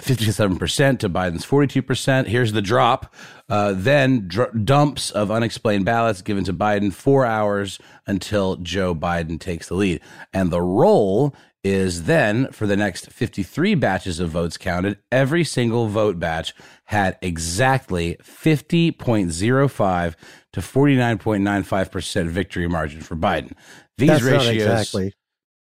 57% 0.02 0.98
to 0.98 1.08
Biden's 1.08 1.46
42%. 1.46 2.26
Here's 2.26 2.52
the 2.52 2.60
drop. 2.62 3.14
Uh, 3.48 3.72
then 3.74 4.28
dr- 4.28 4.64
dumps 4.64 5.10
of 5.10 5.30
unexplained 5.30 5.84
ballots 5.84 6.22
given 6.22 6.44
to 6.44 6.52
Biden 6.52 6.92
four 6.92 7.24
hours 7.24 7.78
until 8.06 8.56
Joe 8.56 8.94
Biden 8.94 9.40
takes 9.40 9.68
the 9.68 9.74
lead. 9.74 10.00
And 10.34 10.50
the 10.50 10.60
roll 10.60 11.34
is 11.64 12.04
then 12.04 12.50
for 12.52 12.66
the 12.66 12.76
next 12.76 13.10
53 13.10 13.74
batches 13.74 14.20
of 14.20 14.30
votes 14.30 14.56
counted, 14.56 14.98
every 15.10 15.42
single 15.42 15.88
vote 15.88 16.18
batch 16.18 16.54
had 16.84 17.18
exactly 17.20 18.16
50.05 18.22 20.14
to 20.56 20.62
49.95% 20.62 22.28
victory 22.28 22.66
margin 22.66 23.02
for 23.02 23.14
Biden. 23.14 23.52
These 23.98 24.08
That's 24.08 24.22
ratios. 24.22 24.46
not 24.46 24.54
exactly. 24.54 25.12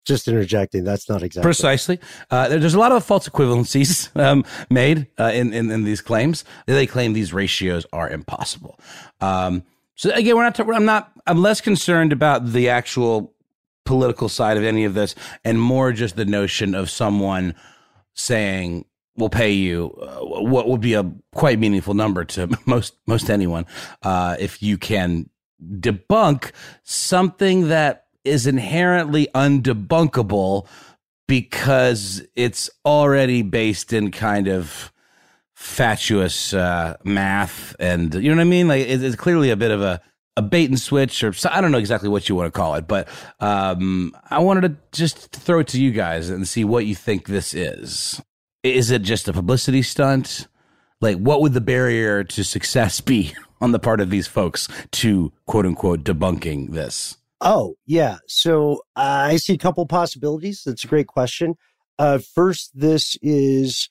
Just 0.06 0.28
interjecting. 0.28 0.84
That's 0.84 1.08
not 1.08 1.24
exactly. 1.24 1.48
Precisely. 1.48 1.98
Uh, 2.30 2.46
there's 2.46 2.74
a 2.74 2.78
lot 2.78 2.92
of 2.92 3.04
false 3.04 3.28
equivalencies 3.28 4.08
um, 4.22 4.44
made 4.70 5.08
uh, 5.18 5.32
in, 5.34 5.52
in, 5.52 5.68
in 5.72 5.82
these 5.82 6.00
claims. 6.00 6.44
They 6.66 6.86
claim 6.86 7.12
these 7.12 7.32
ratios 7.32 7.86
are 7.92 8.08
impossible. 8.08 8.78
Um, 9.20 9.64
so 9.96 10.12
again, 10.12 10.36
we're 10.36 10.44
not. 10.44 10.60
I'm 10.60 10.84
not. 10.84 11.10
I'm 11.26 11.42
less 11.42 11.60
concerned 11.60 12.12
about 12.12 12.52
the 12.52 12.68
actual 12.68 13.34
political 13.84 14.28
side 14.28 14.56
of 14.56 14.62
any 14.62 14.84
of 14.84 14.94
this, 14.94 15.16
and 15.44 15.60
more 15.60 15.90
just 15.90 16.14
the 16.14 16.24
notion 16.24 16.76
of 16.76 16.88
someone 16.88 17.56
saying, 18.14 18.84
"We'll 19.18 19.28
pay 19.28 19.52
you 19.52 19.94
uh, 20.00 20.24
what 20.24 20.68
would 20.68 20.80
be 20.80 20.94
a 20.94 21.10
quite 21.34 21.58
meaningful 21.58 21.94
number 21.94 22.24
to 22.24 22.48
most 22.66 22.94
most 23.06 23.28
anyone 23.28 23.66
uh, 24.02 24.36
if 24.38 24.62
you 24.62 24.78
can 24.78 25.28
debunk 25.62 26.52
something 26.84 27.68
that 27.68 28.06
is 28.24 28.46
inherently 28.46 29.28
undebunkable 29.34 30.66
because 31.26 32.22
it's 32.36 32.70
already 32.84 33.42
based 33.42 33.92
in 33.92 34.10
kind 34.10 34.48
of 34.48 34.92
fatuous 35.54 36.54
uh, 36.54 36.96
math 37.04 37.74
and 37.80 38.14
you 38.14 38.30
know 38.30 38.36
what 38.36 38.42
I 38.42 38.44
mean? 38.44 38.68
Like 38.68 38.86
it's 38.86 39.16
clearly 39.16 39.50
a 39.50 39.56
bit 39.56 39.70
of 39.70 39.82
a 39.82 40.00
a 40.36 40.42
bait 40.42 40.70
and 40.70 40.78
switch 40.78 41.24
or 41.24 41.34
I 41.50 41.60
don't 41.60 41.72
know 41.72 41.78
exactly 41.78 42.08
what 42.08 42.28
you 42.28 42.36
want 42.36 42.46
to 42.46 42.56
call 42.56 42.76
it, 42.76 42.86
but 42.86 43.08
um, 43.40 44.16
I 44.30 44.38
wanted 44.38 44.60
to 44.60 44.76
just 44.92 45.32
throw 45.32 45.58
it 45.58 45.68
to 45.68 45.82
you 45.82 45.90
guys 45.90 46.30
and 46.30 46.46
see 46.46 46.64
what 46.64 46.86
you 46.86 46.94
think 46.94 47.26
this 47.26 47.54
is. 47.54 48.22
Is 48.74 48.90
it 48.90 49.02
just 49.02 49.28
a 49.28 49.32
publicity 49.32 49.82
stunt? 49.82 50.48
Like, 51.00 51.18
what 51.18 51.40
would 51.40 51.52
the 51.52 51.60
barrier 51.60 52.24
to 52.24 52.44
success 52.44 53.00
be 53.00 53.34
on 53.60 53.72
the 53.72 53.78
part 53.78 54.00
of 54.00 54.10
these 54.10 54.26
folks 54.26 54.68
to 54.92 55.32
quote 55.46 55.66
unquote 55.66 56.04
debunking 56.04 56.72
this? 56.72 57.16
Oh, 57.40 57.74
yeah. 57.86 58.18
So 58.26 58.82
uh, 58.96 59.30
I 59.30 59.36
see 59.36 59.54
a 59.54 59.58
couple 59.58 59.86
possibilities. 59.86 60.62
That's 60.66 60.84
a 60.84 60.88
great 60.88 61.06
question. 61.06 61.54
Uh, 61.98 62.18
first, 62.18 62.72
this 62.74 63.16
is 63.22 63.88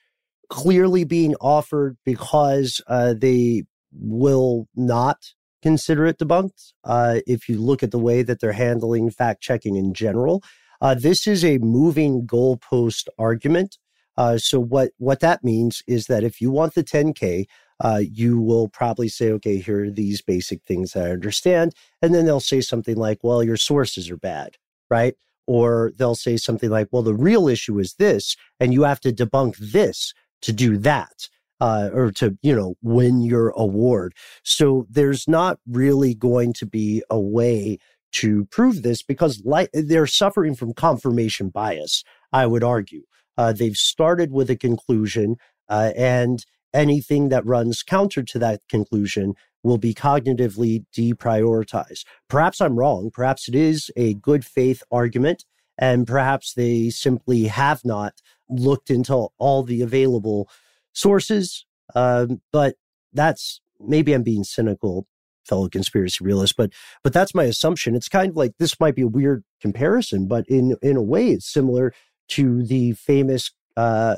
clearly 0.49 1.03
being 1.03 1.35
offered 1.35 1.97
because 2.05 2.81
uh, 2.87 3.13
they 3.17 3.63
will 3.91 4.67
not 4.75 5.17
consider 5.61 6.05
it 6.05 6.19
debunked. 6.19 6.73
Uh, 6.83 7.19
if 7.25 7.49
you 7.49 7.59
look 7.59 7.83
at 7.83 7.91
the 7.91 7.99
way 7.99 8.21
that 8.21 8.39
they're 8.39 8.51
handling 8.51 9.09
fact 9.09 9.41
checking 9.41 9.75
in 9.75 9.93
general, 9.93 10.43
uh, 10.81 10.93
this 10.93 11.25
is 11.25 11.43
a 11.43 11.57
moving 11.57 12.27
goalpost 12.27 13.07
argument. 13.17 13.77
Uh, 14.17 14.37
so 14.37 14.59
what 14.59 14.91
what 14.97 15.19
that 15.19 15.43
means 15.43 15.83
is 15.87 16.07
that 16.07 16.23
if 16.23 16.41
you 16.41 16.51
want 16.51 16.73
the 16.73 16.83
10k, 16.83 17.45
uh, 17.79 18.01
you 18.11 18.41
will 18.41 18.67
probably 18.67 19.07
say, 19.07 19.31
okay, 19.31 19.57
here 19.57 19.85
are 19.85 19.91
these 19.91 20.21
basic 20.21 20.63
things 20.63 20.93
that 20.93 21.07
I 21.07 21.11
understand, 21.11 21.73
and 22.01 22.13
then 22.13 22.25
they'll 22.25 22.39
say 22.39 22.61
something 22.61 22.95
like, 22.95 23.19
well, 23.23 23.43
your 23.43 23.57
sources 23.57 24.09
are 24.09 24.17
bad, 24.17 24.55
right? 24.89 25.15
Or 25.45 25.91
they'll 25.97 26.15
say 26.15 26.37
something 26.37 26.69
like, 26.69 26.89
well, 26.91 27.03
the 27.03 27.13
real 27.13 27.47
issue 27.47 27.79
is 27.79 27.93
this, 27.95 28.35
and 28.59 28.73
you 28.73 28.83
have 28.83 28.99
to 29.01 29.13
debunk 29.13 29.57
this 29.57 30.13
to 30.41 30.51
do 30.51 30.77
that 30.77 31.29
uh, 31.59 31.89
or 31.93 32.11
to 32.11 32.37
you 32.41 32.55
know 32.55 32.75
win 32.81 33.21
your 33.21 33.49
award. 33.49 34.13
So 34.43 34.85
there's 34.89 35.27
not 35.27 35.59
really 35.67 36.13
going 36.13 36.53
to 36.53 36.65
be 36.65 37.03
a 37.09 37.19
way 37.19 37.77
to 38.13 38.45
prove 38.45 38.83
this 38.83 39.03
because 39.03 39.41
like 39.45 39.69
they're 39.73 40.07
suffering 40.07 40.55
from 40.55 40.73
confirmation 40.73 41.49
bias. 41.49 42.03
I 42.33 42.45
would 42.45 42.63
argue 42.63 43.03
uh, 43.37 43.53
they've 43.53 43.77
started 43.77 44.31
with 44.31 44.49
a 44.49 44.55
conclusion, 44.55 45.35
uh, 45.69 45.91
and 45.95 46.45
anything 46.73 47.29
that 47.29 47.45
runs 47.45 47.83
counter 47.83 48.23
to 48.23 48.39
that 48.39 48.61
conclusion 48.69 49.33
will 49.63 49.77
be 49.77 49.93
cognitively 49.93 50.85
deprioritized. 50.95 52.05
Perhaps 52.29 52.61
I'm 52.61 52.77
wrong. 52.77 53.09
Perhaps 53.13 53.47
it 53.49 53.55
is 53.55 53.91
a 53.95 54.13
good 54.15 54.45
faith 54.45 54.83
argument, 54.91 55.45
and 55.77 56.07
perhaps 56.07 56.53
they 56.53 56.89
simply 56.89 57.45
have 57.45 57.81
not 57.83 58.21
looked 58.49 58.89
into 58.89 59.27
all 59.37 59.63
the 59.63 59.81
available 59.81 60.49
sources. 60.93 61.65
Um, 61.95 62.41
but 62.51 62.75
that's 63.13 63.61
maybe 63.79 64.13
I'm 64.13 64.23
being 64.23 64.43
cynical, 64.43 65.07
fellow 65.45 65.69
conspiracy 65.69 66.23
realist, 66.23 66.55
but 66.57 66.71
but 67.03 67.13
that's 67.13 67.35
my 67.35 67.45
assumption. 67.45 67.95
It's 67.95 68.09
kind 68.09 68.29
of 68.29 68.35
like 68.35 68.53
this 68.59 68.79
might 68.79 68.95
be 68.95 69.03
a 69.03 69.07
weird 69.07 69.43
comparison, 69.61 70.27
but 70.27 70.45
in 70.47 70.75
in 70.81 70.97
a 70.97 71.01
way, 71.01 71.29
it's 71.29 71.51
similar 71.51 71.93
to 72.29 72.63
the 72.63 72.93
famous 72.93 73.51
uh, 73.75 74.15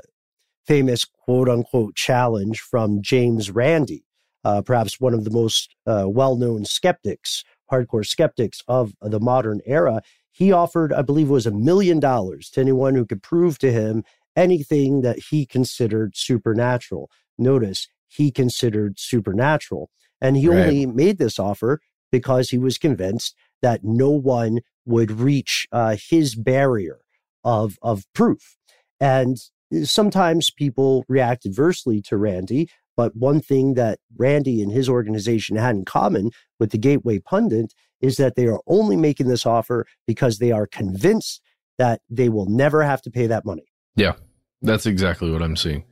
famous 0.65 1.04
quote 1.06 1.50
unquote 1.50 1.95
challenge 1.95 2.60
from 2.60 3.02
James 3.02 3.50
Randi, 3.50 4.06
uh, 4.43 4.62
perhaps 4.62 5.00
one 5.00 5.13
of 5.13 5.24
the 5.24 5.32
most 5.32 5.76
uh, 5.88 6.06
well 6.08 6.36
known 6.36 6.65
skeptics, 6.65 7.43
hardcore 7.72 8.06
skeptics 8.06 8.62
of 8.67 8.93
the 9.02 9.19
modern 9.19 9.62
era. 9.65 10.02
He 10.32 10.52
offered, 10.52 10.93
I 10.93 11.02
believe, 11.02 11.28
it 11.28 11.34
was 11.34 11.48
a 11.48 11.52
million 11.52 12.00
dollars 12.00 12.50
to 12.52 12.62
anyone 12.62 12.95
who 12.95 13.06
could 13.06 13.24
prove 13.24 13.58
to 13.60 13.72
him 13.72 14.04
anything 14.36 15.02
that 15.02 15.19
he 15.32 15.45
considered 15.45 16.15
supernatural. 16.15 17.10
Notice 17.38 17.88
he 18.08 18.32
considered 18.32 19.00
supernatural. 19.00 19.89
And 20.22 20.38
he 20.38 20.48
right. 20.48 20.67
only 20.67 20.86
made 20.86 21.17
this 21.17 21.39
offer 21.39 21.80
because 22.12 22.50
he 22.50 22.58
was 22.58 22.78
convinced 22.78 23.36
that 23.62 23.84
no 23.84 24.10
one 24.10 24.60
would 24.86 25.12
reach 25.12 25.67
uh, 25.72 25.95
his 26.10 26.36
barrier 26.36 27.00
of, 27.43 27.78
of 27.82 28.04
proof. 28.13 28.58
And 28.99 29.38
eh, 29.73 29.84
sometimes 29.84 30.52
people 30.52 31.06
react 31.08 31.45
adversely 31.45 32.02
to 32.04 32.17
Randi, 32.17 32.69
but 32.97 33.15
one 33.15 33.39
thing 33.39 33.75
that 33.75 33.99
Randi 34.17 34.62
and 34.62 34.71
his 34.71 34.89
organization 34.89 35.56
had 35.56 35.75
in 35.75 35.86
common 35.86 36.32
with 36.60 36.71
the 36.71 36.78
Gateway 36.78 37.19
Pundit 37.19 37.73
is 38.02 38.17
that 38.17 38.36
they 38.36 38.47
are 38.47 38.60
only 38.67 38.95
making 38.95 39.28
this 39.28 39.45
offer 39.45 39.86
because 40.08 40.39
they 40.39 40.52
are 40.52 40.67
convinced 40.67 41.41
that 41.78 42.02
they 42.10 42.30
will 42.30 42.45
never 42.45 42.84
have 42.84 43.02
to 43.04 43.12
pay 43.12 43.28
that 43.28 43.45
money. 43.45 43.71
Yeah, 43.95 44.13
that's 44.62 44.86
exactly 44.86 45.32
what 45.32 45.41
I'm 45.41 45.56
seeing. 45.56 45.84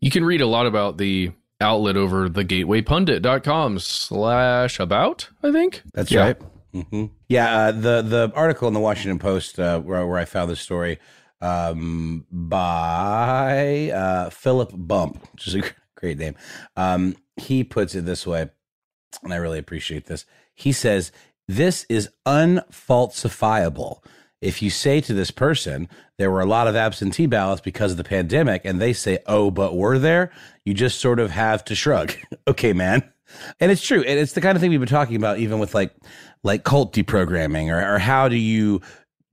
You 0.00 0.10
can 0.10 0.24
read 0.24 0.40
a 0.40 0.46
lot 0.46 0.66
about 0.66 0.98
the 0.98 1.32
outlet 1.60 1.96
over 1.96 2.28
the 2.28 2.44
gatewaypundit.com 2.44 3.80
slash 3.80 4.78
about, 4.78 5.28
I 5.42 5.50
think. 5.50 5.82
That's 5.92 6.10
yeah. 6.10 6.20
right. 6.20 6.36
Mm-hmm. 6.74 7.06
Yeah, 7.28 7.56
uh, 7.56 7.72
the 7.72 8.02
the 8.02 8.32
article 8.34 8.68
in 8.68 8.74
the 8.74 8.80
Washington 8.80 9.18
Post 9.18 9.58
uh, 9.58 9.80
where 9.80 10.06
where 10.06 10.18
I 10.18 10.24
found 10.24 10.50
this 10.50 10.60
story 10.60 10.98
um, 11.40 12.26
by 12.30 13.90
uh, 13.90 14.30
Philip 14.30 14.72
Bump, 14.74 15.26
which 15.32 15.48
is 15.48 15.54
a 15.54 15.62
great 15.96 16.18
name. 16.18 16.34
Um, 16.76 17.16
he 17.36 17.64
puts 17.64 17.94
it 17.94 18.04
this 18.04 18.26
way, 18.26 18.50
and 19.22 19.32
I 19.32 19.36
really 19.36 19.58
appreciate 19.58 20.06
this. 20.06 20.26
He 20.54 20.72
says, 20.72 21.10
"This 21.46 21.86
is 21.88 22.10
unfalsifiable." 22.26 24.02
if 24.40 24.62
you 24.62 24.70
say 24.70 25.00
to 25.00 25.12
this 25.14 25.30
person, 25.30 25.88
there 26.16 26.30
were 26.30 26.40
a 26.40 26.46
lot 26.46 26.68
of 26.68 26.76
absentee 26.76 27.26
ballots 27.26 27.60
because 27.60 27.92
of 27.92 27.96
the 27.96 28.04
pandemic, 28.04 28.64
and 28.64 28.80
they 28.80 28.92
say, 28.92 29.18
oh, 29.26 29.50
but 29.50 29.76
were 29.76 29.98
there? 29.98 30.30
You 30.64 30.74
just 30.74 31.00
sort 31.00 31.18
of 31.18 31.30
have 31.30 31.64
to 31.66 31.74
shrug. 31.74 32.12
okay, 32.48 32.72
man. 32.72 33.02
And 33.60 33.70
it's 33.70 33.84
true. 33.84 34.02
And 34.02 34.18
it's 34.18 34.32
the 34.32 34.40
kind 34.40 34.56
of 34.56 34.62
thing 34.62 34.70
we've 34.70 34.80
been 34.80 34.88
talking 34.88 35.16
about, 35.16 35.38
even 35.38 35.58
with 35.58 35.74
like, 35.74 35.92
like 36.42 36.64
cult 36.64 36.92
deprogramming 36.92 37.68
or, 37.68 37.94
or 37.94 37.98
how 37.98 38.28
do 38.28 38.36
you 38.36 38.80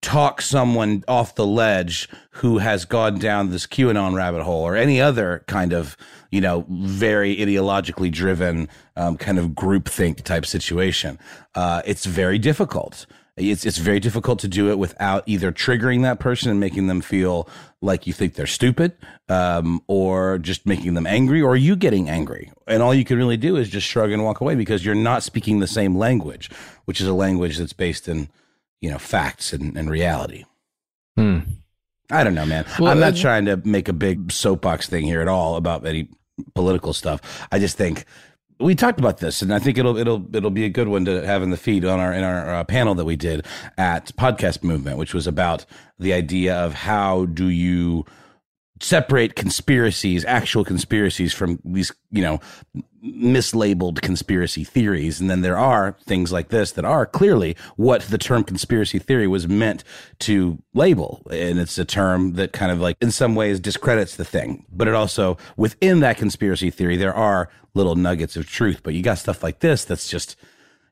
talk 0.05 0.39
someone 0.39 1.03
off 1.07 1.33
the 1.33 1.45
ledge 1.47 2.07
who 2.29 2.59
has 2.59 2.85
gone 2.85 3.17
down 3.17 3.49
this 3.49 3.65
QAnon 3.65 4.13
rabbit 4.13 4.43
hole 4.43 4.61
or 4.61 4.75
any 4.75 5.01
other 5.01 5.43
kind 5.47 5.73
of, 5.73 5.97
you 6.29 6.39
know, 6.39 6.63
very 6.69 7.35
ideologically 7.37 8.11
driven 8.11 8.69
um, 8.95 9.17
kind 9.17 9.39
of 9.39 9.47
groupthink 9.49 10.21
type 10.21 10.45
situation. 10.45 11.17
Uh, 11.55 11.81
it's 11.85 12.05
very 12.05 12.37
difficult. 12.37 13.07
It's 13.37 13.65
it's 13.65 13.77
very 13.77 13.99
difficult 13.99 14.39
to 14.39 14.47
do 14.47 14.69
it 14.69 14.79
without 14.79 15.23
either 15.25 15.51
triggering 15.51 16.03
that 16.03 16.19
person 16.19 16.49
and 16.49 16.59
making 16.59 16.87
them 16.87 17.01
feel 17.01 17.49
like 17.81 18.07
you 18.07 18.13
think 18.13 18.35
they're 18.35 18.47
stupid, 18.47 18.93
um, 19.27 19.81
or 19.87 20.37
just 20.37 20.65
making 20.65 20.93
them 20.93 21.05
angry, 21.05 21.41
or 21.41 21.57
you 21.57 21.75
getting 21.75 22.09
angry. 22.09 22.51
And 22.65 22.81
all 22.81 22.93
you 22.93 23.03
can 23.03 23.17
really 23.17 23.35
do 23.35 23.57
is 23.57 23.67
just 23.67 23.85
shrug 23.85 24.11
and 24.11 24.23
walk 24.23 24.39
away 24.39 24.55
because 24.55 24.85
you're 24.85 24.95
not 24.95 25.21
speaking 25.21 25.59
the 25.59 25.67
same 25.67 25.97
language, 25.97 26.49
which 26.85 27.01
is 27.01 27.07
a 27.07 27.13
language 27.13 27.57
that's 27.57 27.73
based 27.73 28.07
in 28.07 28.29
you 28.79 28.89
know 28.89 28.97
facts 28.97 29.51
and, 29.51 29.77
and 29.77 29.89
reality. 29.89 30.45
Hmm. 31.17 31.39
I 32.09 32.23
don't 32.23 32.35
know, 32.35 32.45
man. 32.45 32.65
Well, 32.79 32.91
I'm 32.91 32.99
not 32.99 33.13
uh, 33.13 33.21
trying 33.21 33.45
to 33.45 33.57
make 33.57 33.89
a 33.89 33.93
big 33.93 34.31
soapbox 34.31 34.87
thing 34.87 35.03
here 35.03 35.21
at 35.21 35.27
all 35.27 35.55
about 35.55 35.85
any 35.85 36.07
political 36.53 36.93
stuff. 36.93 37.47
I 37.51 37.59
just 37.59 37.77
think 37.77 38.05
we 38.59 38.75
talked 38.75 38.99
about 38.99 39.17
this, 39.17 39.41
and 39.41 39.53
I 39.53 39.59
think 39.59 39.77
it'll 39.77 39.97
it'll 39.97 40.25
it'll 40.35 40.51
be 40.51 40.65
a 40.65 40.69
good 40.69 40.87
one 40.87 41.05
to 41.05 41.25
have 41.25 41.43
in 41.43 41.49
the 41.49 41.57
feed 41.57 41.83
on 41.83 41.99
our 41.99 42.13
in 42.13 42.23
our 42.23 42.55
uh, 42.55 42.63
panel 42.63 42.95
that 42.95 43.05
we 43.05 43.15
did 43.15 43.45
at 43.77 44.15
Podcast 44.15 44.63
Movement, 44.63 44.97
which 44.97 45.13
was 45.13 45.27
about 45.27 45.65
the 45.99 46.13
idea 46.13 46.55
of 46.55 46.73
how 46.73 47.25
do 47.25 47.49
you 47.49 48.05
separate 48.81 49.35
conspiracies, 49.35 50.25
actual 50.25 50.65
conspiracies, 50.65 51.33
from 51.33 51.59
these 51.63 51.91
you 52.11 52.21
know 52.21 52.39
mislabeled 53.05 54.01
conspiracy 54.01 54.63
theories. 54.63 55.21
And 55.21 55.29
then 55.29 55.41
there 55.41 55.57
are 55.57 55.95
things 56.05 56.31
like 56.31 56.49
this 56.49 56.71
that 56.71 56.85
are 56.85 57.05
clearly 57.05 57.55
what 57.75 58.01
the 58.03 58.17
term 58.17 58.43
conspiracy 58.43 58.99
theory 58.99 59.27
was 59.27 59.47
meant 59.47 59.83
to 60.19 60.57
label. 60.73 61.21
And 61.29 61.59
it's 61.59 61.77
a 61.77 61.85
term 61.85 62.33
that 62.33 62.51
kind 62.51 62.71
of 62.71 62.79
like 62.79 62.97
in 63.01 63.11
some 63.11 63.35
ways 63.35 63.59
discredits 63.59 64.15
the 64.15 64.25
thing. 64.25 64.65
But 64.71 64.87
it 64.87 64.95
also, 64.95 65.37
within 65.55 65.99
that 65.99 66.17
conspiracy 66.17 66.71
theory, 66.71 66.97
there 66.97 67.13
are 67.13 67.49
little 67.73 67.95
nuggets 67.95 68.35
of 68.35 68.47
truth. 68.47 68.81
But 68.83 68.95
you 68.95 69.03
got 69.03 69.19
stuff 69.19 69.43
like 69.43 69.59
this 69.59 69.85
that's 69.85 70.09
just, 70.09 70.35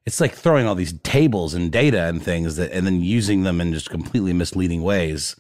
it's 0.06 0.22
like 0.22 0.34
throwing 0.34 0.68
all 0.68 0.76
these 0.76 0.94
tables 1.00 1.54
and 1.54 1.72
data 1.72 2.04
and 2.04 2.22
things 2.22 2.58
that, 2.58 2.72
and 2.72 2.86
then 2.86 3.02
using 3.02 3.44
them 3.44 3.60
in 3.60 3.74
just 3.74 3.90
completely 3.90 4.34
misleading 4.34 4.84
ways 4.84 5.36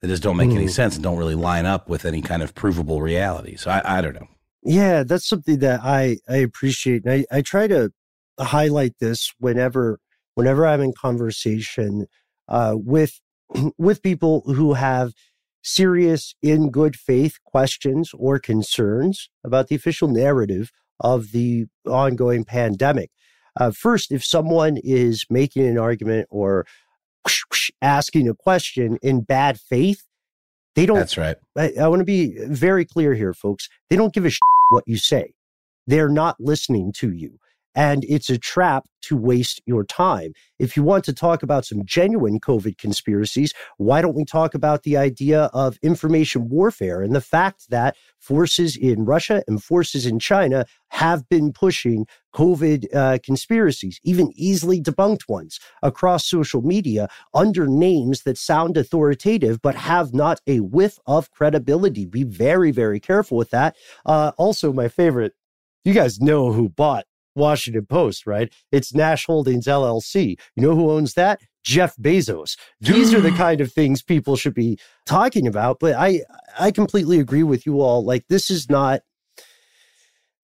that 0.00 0.08
just 0.08 0.22
don't 0.22 0.36
make 0.36 0.50
any 0.50 0.66
Mm. 0.66 0.70
sense 0.70 0.94
and 0.94 1.02
don't 1.02 1.18
really 1.18 1.34
line 1.34 1.66
up 1.66 1.88
with 1.88 2.04
any 2.04 2.22
kind 2.22 2.42
of 2.42 2.54
provable 2.54 3.00
reality. 3.02 3.56
So 3.56 3.70
I, 3.70 3.98
I 3.98 4.00
don't 4.00 4.14
know. 4.14 4.28
Yeah, 4.62 5.02
that's 5.02 5.26
something 5.28 5.58
that 5.60 5.80
I 5.82 6.18
I 6.28 6.36
appreciate. 6.36 7.04
And 7.04 7.12
I 7.30 7.38
I 7.38 7.42
try 7.42 7.66
to 7.68 7.90
highlight 8.38 8.94
this 9.00 9.32
whenever 9.38 9.98
whenever 10.34 10.66
I'm 10.66 10.80
in 10.80 10.92
conversation 10.92 12.06
uh, 12.48 12.74
with 12.76 13.20
with 13.78 14.02
people 14.02 14.42
who 14.46 14.74
have 14.74 15.12
serious, 15.62 16.34
in 16.42 16.70
good 16.70 16.96
faith 16.96 17.36
questions 17.44 18.12
or 18.16 18.38
concerns 18.38 19.28
about 19.44 19.68
the 19.68 19.74
official 19.74 20.08
narrative 20.08 20.70
of 21.00 21.32
the 21.32 21.66
ongoing 21.86 22.44
pandemic. 22.44 23.10
Uh, 23.58 23.70
first, 23.70 24.12
if 24.12 24.24
someone 24.24 24.78
is 24.82 25.26
making 25.28 25.66
an 25.66 25.78
argument 25.78 26.26
or 26.30 26.64
asking 27.82 28.28
a 28.28 28.34
question 28.34 28.98
in 29.02 29.20
bad 29.22 29.60
faith, 29.60 30.04
they 30.74 30.86
don't 30.86 30.98
That's 30.98 31.18
right. 31.18 31.36
I, 31.56 31.72
I 31.80 31.88
want 31.88 32.00
to 32.00 32.04
be 32.04 32.36
very 32.46 32.84
clear 32.84 33.14
here, 33.14 33.34
folks. 33.34 33.68
They 33.90 33.96
don't 33.96 34.14
give 34.14 34.24
a 34.24 34.30
shit 34.30 34.40
what 34.70 34.84
you 34.86 34.96
say. 34.96 35.32
They're 35.86 36.08
not 36.08 36.36
listening 36.38 36.92
to 36.98 37.10
you. 37.10 37.38
And 37.78 38.04
it's 38.08 38.28
a 38.28 38.38
trap 38.38 38.86
to 39.02 39.16
waste 39.16 39.62
your 39.64 39.84
time. 39.84 40.32
If 40.58 40.76
you 40.76 40.82
want 40.82 41.04
to 41.04 41.12
talk 41.12 41.44
about 41.44 41.64
some 41.64 41.84
genuine 41.84 42.40
COVID 42.40 42.76
conspiracies, 42.76 43.54
why 43.76 44.02
don't 44.02 44.16
we 44.16 44.24
talk 44.24 44.52
about 44.52 44.82
the 44.82 44.96
idea 44.96 45.42
of 45.52 45.78
information 45.80 46.48
warfare 46.48 47.02
and 47.02 47.14
the 47.14 47.20
fact 47.20 47.70
that 47.70 47.94
forces 48.18 48.76
in 48.76 49.04
Russia 49.04 49.44
and 49.46 49.62
forces 49.62 50.06
in 50.06 50.18
China 50.18 50.66
have 50.88 51.28
been 51.28 51.52
pushing 51.52 52.04
COVID 52.34 52.92
uh, 52.92 53.18
conspiracies, 53.22 54.00
even 54.02 54.32
easily 54.34 54.82
debunked 54.82 55.28
ones, 55.28 55.60
across 55.80 56.26
social 56.26 56.62
media 56.62 57.06
under 57.32 57.68
names 57.68 58.24
that 58.24 58.38
sound 58.38 58.76
authoritative 58.76 59.62
but 59.62 59.76
have 59.76 60.12
not 60.12 60.40
a 60.48 60.58
whiff 60.58 60.98
of 61.06 61.30
credibility. 61.30 62.06
Be 62.06 62.24
very, 62.24 62.72
very 62.72 62.98
careful 62.98 63.38
with 63.38 63.50
that. 63.50 63.76
Uh, 64.04 64.32
also, 64.36 64.72
my 64.72 64.88
favorite, 64.88 65.34
you 65.84 65.94
guys 65.94 66.20
know 66.20 66.52
who 66.52 66.68
bought 66.68 67.04
Washington 67.38 67.86
Post, 67.86 68.26
right? 68.26 68.52
It's 68.70 68.94
Nash 68.94 69.24
Holdings 69.26 69.66
LLC. 69.66 70.38
You 70.56 70.62
know 70.62 70.74
who 70.74 70.90
owns 70.90 71.14
that? 71.14 71.40
Jeff 71.64 71.96
Bezos. 71.96 72.56
These 72.80 73.12
are 73.14 73.20
the 73.20 73.30
kind 73.36 73.60
of 73.60 73.72
things 73.72 74.02
people 74.02 74.36
should 74.36 74.54
be 74.54 74.78
talking 75.06 75.46
about. 75.46 75.78
But 75.80 75.94
I, 75.94 76.22
I 76.58 76.70
completely 76.70 77.18
agree 77.20 77.42
with 77.42 77.66
you 77.66 77.80
all. 77.80 78.04
Like 78.04 78.26
this 78.28 78.50
is 78.50 78.68
not. 78.68 79.00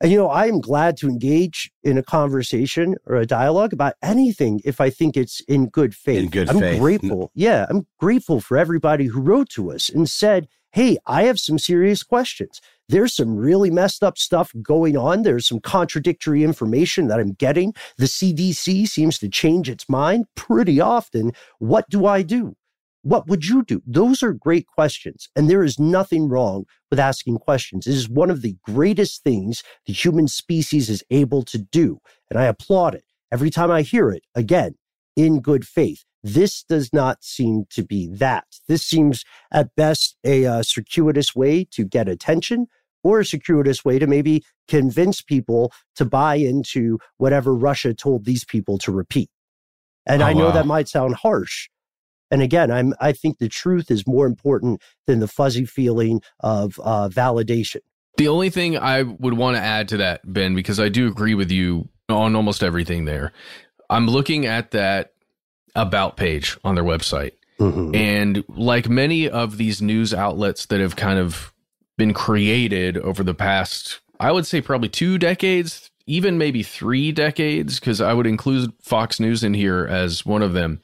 And 0.00 0.12
you 0.12 0.18
know, 0.18 0.28
I 0.28 0.46
am 0.48 0.61
glad 0.61 0.98
to 0.98 1.09
engage 1.09 1.70
in 1.83 1.96
a 1.96 2.02
conversation 2.02 2.96
or 3.07 3.16
a 3.16 3.26
dialogue 3.26 3.72
about 3.72 3.94
anything 4.02 4.61
if 4.64 4.80
I 4.80 4.90
think 4.90 5.16
it's 5.16 5.40
in 5.48 5.68
good 5.68 5.94
faith. 5.94 6.24
In 6.24 6.30
good 6.30 6.50
I'm 6.50 6.59
faith. 6.59 6.80
grateful. 6.80 7.30
Yeah, 7.35 7.66
I'm 7.70 7.87
grateful 7.98 8.40
for 8.40 8.59
everybody 8.59 9.07
who 9.07 9.20
wrote 9.20 9.48
to 9.50 9.70
us 9.70 9.88
and 9.88 10.11
said, 10.11 10.48
"Hey, 10.75 10.99
I 11.07 11.23
have 11.23 11.39
some 11.39 11.57
serious 11.61 12.03
questions. 12.03 12.61
There's 12.89 13.15
some 13.15 13.37
really 13.37 13.71
messed 13.71 14.03
up 14.03 14.19
stuff 14.19 14.53
going 14.61 14.97
on. 14.97 15.23
There's 15.23 15.47
some 15.47 15.61
contradictory 15.61 16.43
information 16.43 17.07
that 17.07 17.21
I'm 17.21 17.35
getting. 17.35 17.75
The 17.97 18.09
CDC 18.09 18.89
seems 18.89 19.21
to 19.21 19.29
change 19.29 19.71
its 19.71 19.89
mind 19.89 20.25
pretty 20.35 20.81
often. 20.81 21.31
What 21.61 21.89
do 21.89 22.07
I 22.07 22.23
do? 22.23 22.57
What 23.03 23.29
would 23.29 23.47
you 23.47 23.63
do? 23.63 23.83
Those 23.87 24.21
are 24.25 24.33
great 24.33 24.67
questions. 24.67 25.29
And 25.37 25.49
there 25.49 25.63
is 25.63 25.79
nothing 25.79 26.29
wrong 26.29 26.65
with 26.91 26.99
asking 26.99 27.39
questions. 27.39 27.87
It 27.87 27.95
is 27.95 28.09
one 28.09 28.29
of 28.29 28.43
the 28.43 28.57
greatest 28.65 29.23
things 29.23 29.63
the 29.87 29.93
human 29.93 30.27
species 30.27 30.91
is 30.91 31.05
able 31.09 31.45
to 31.45 31.59
do. 31.59 32.01
And 32.31 32.37
I 32.37 32.47
applaud 32.47 32.97
it 32.97 33.05
every 33.31 33.51
time 33.51 33.71
I 33.71 33.83
hear 33.83 34.11
it 34.11 34.25
again 34.35 34.75
in 35.15 35.41
good 35.41 35.65
faith. 35.65 36.05
This 36.25 36.65
does 36.65 36.91
not 36.91 37.23
seem 37.23 37.67
to 37.71 37.85
be 37.85 38.09
that. 38.09 38.47
This 38.67 38.83
seems 38.83 39.25
at 39.53 39.77
best 39.77 40.17
a 40.25 40.47
uh, 40.47 40.63
circuitous 40.63 41.37
way 41.37 41.67
to 41.73 41.85
get 41.85 42.09
attention 42.09 42.67
or 43.03 43.21
a 43.21 43.27
circuitous 43.27 43.85
way 43.85 43.99
to 43.99 44.07
maybe 44.07 44.43
convince 44.67 45.21
people 45.21 45.71
to 45.97 46.07
buy 46.07 46.37
into 46.37 46.99
whatever 47.19 47.55
Russia 47.55 47.93
told 47.93 48.25
these 48.25 48.43
people 48.43 48.79
to 48.79 48.91
repeat. 48.91 49.29
And 50.07 50.23
Oh, 50.23 50.27
I 50.27 50.33
know 50.33 50.47
wow. 50.47 50.53
that 50.53 50.67
might 50.67 50.89
sound 50.89 51.17
harsh. 51.17 51.69
And 52.31 52.41
again, 52.41 52.71
I'm 52.71 52.95
I 53.01 53.13
think 53.13 53.39
the 53.39 53.51
truth 53.51 53.91
is 53.91 54.07
more 54.07 54.27
important 54.27 54.81
than 55.07 55.21
the 55.21 55.29
fuzzy 55.29 55.67
feeling 55.67 56.23
of 56.41 56.81
uh, 56.83 57.11
validation. 57.11 57.81
The 58.17 58.29
only 58.29 58.49
thing 58.49 58.79
I 58.79 59.03
would 59.03 59.35
want 59.35 59.57
to 59.57 59.63
add 59.63 59.89
to 59.89 59.99
that, 59.99 60.21
Ben, 60.25 60.55
because 60.55 60.81
I 60.81 60.89
do 60.89 61.07
agree 61.07 61.35
with 61.35 61.51
you 61.51 61.89
on 62.09 62.35
almost 62.35 62.63
everything 62.63 63.05
there. 63.05 63.33
I'm 63.91 64.07
looking 64.07 64.47
at 64.47 64.71
that 64.71 65.13
about 65.75 66.17
page 66.17 66.57
on 66.65 66.75
their 66.75 66.85
website. 66.85 67.33
Mhm. 67.61 67.95
And 67.95 68.45
like 68.49 68.89
many 68.89 69.29
of 69.29 69.57
these 69.59 69.81
news 69.81 70.13
outlets 70.13 70.67
that 70.67 70.81
have 70.81 70.97
kind 70.97 71.19
of 71.19 71.53
been 71.97 72.13
created 72.13 72.99
over 72.99 73.23
the 73.23 73.35
past, 73.35 74.01
I 74.19 74.33
would 74.33 74.47
say 74.47 74.61
probably 74.61 74.89
two 74.89 75.19
decades, 75.19 75.91
even 76.07 76.39
maybe 76.39 76.63
three 76.63 77.13
decades, 77.13 77.79
because 77.79 78.01
I 78.01 78.13
would 78.13 78.27
include 78.27 78.73
Fox 78.83 79.21
News 79.21 79.45
in 79.45 79.55
here 79.55 79.87
as 79.89 80.27
one 80.27 80.43
of 80.43 80.53
them. 80.53 80.81